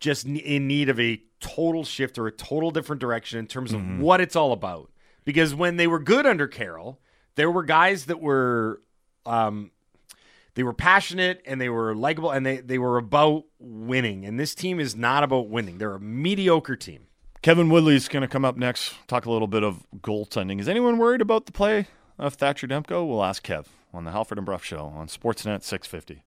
just 0.00 0.26
in 0.26 0.66
need 0.68 0.88
of 0.88 0.98
a 1.00 1.20
total 1.40 1.84
shift 1.84 2.18
or 2.18 2.26
a 2.26 2.32
total 2.32 2.70
different 2.70 3.00
direction 3.00 3.38
in 3.38 3.46
terms 3.46 3.72
of 3.72 3.80
Mm-hmm. 3.80 4.00
what 4.00 4.20
it's 4.20 4.36
all 4.36 4.52
about? 4.52 4.90
Because 5.24 5.54
when 5.54 5.76
they 5.76 5.86
were 5.86 5.98
good 5.98 6.26
under 6.26 6.46
Carroll, 6.46 7.00
there 7.34 7.50
were 7.50 7.62
guys 7.64 8.06
that 8.06 8.20
were, 8.20 8.80
um, 9.24 9.70
they 10.54 10.62
were 10.62 10.72
passionate 10.72 11.42
and 11.46 11.60
they 11.60 11.68
were 11.68 11.94
likable 11.94 12.30
and 12.30 12.46
they 12.46 12.58
they 12.58 12.78
were 12.78 12.96
about 12.96 13.44
winning. 13.58 14.24
And 14.24 14.40
this 14.40 14.54
team 14.54 14.80
is 14.80 14.96
not 14.96 15.22
about 15.24 15.48
winning. 15.48 15.78
They're 15.78 15.94
a 15.94 16.00
mediocre 16.00 16.76
team. 16.76 17.02
Kevin 17.42 17.68
Woodley's 17.68 18.08
going 18.08 18.22
to 18.22 18.28
come 18.28 18.44
up 18.44 18.56
next. 18.56 18.94
Talk 19.06 19.26
a 19.26 19.30
little 19.30 19.48
bit 19.48 19.62
of 19.62 19.84
goaltending. 19.98 20.58
Is 20.60 20.68
anyone 20.68 20.96
worried 20.98 21.20
about 21.20 21.44
the 21.46 21.52
play 21.52 21.86
of 22.18 22.34
Thatcher 22.34 22.66
Demko? 22.66 23.06
We'll 23.06 23.22
ask 23.22 23.46
Kev 23.46 23.66
on 23.92 24.04
the 24.04 24.12
Halford 24.12 24.38
and 24.38 24.46
Bruff 24.46 24.64
Show 24.64 24.86
on 24.96 25.08
Sportsnet 25.08 25.62
650. 25.62 26.22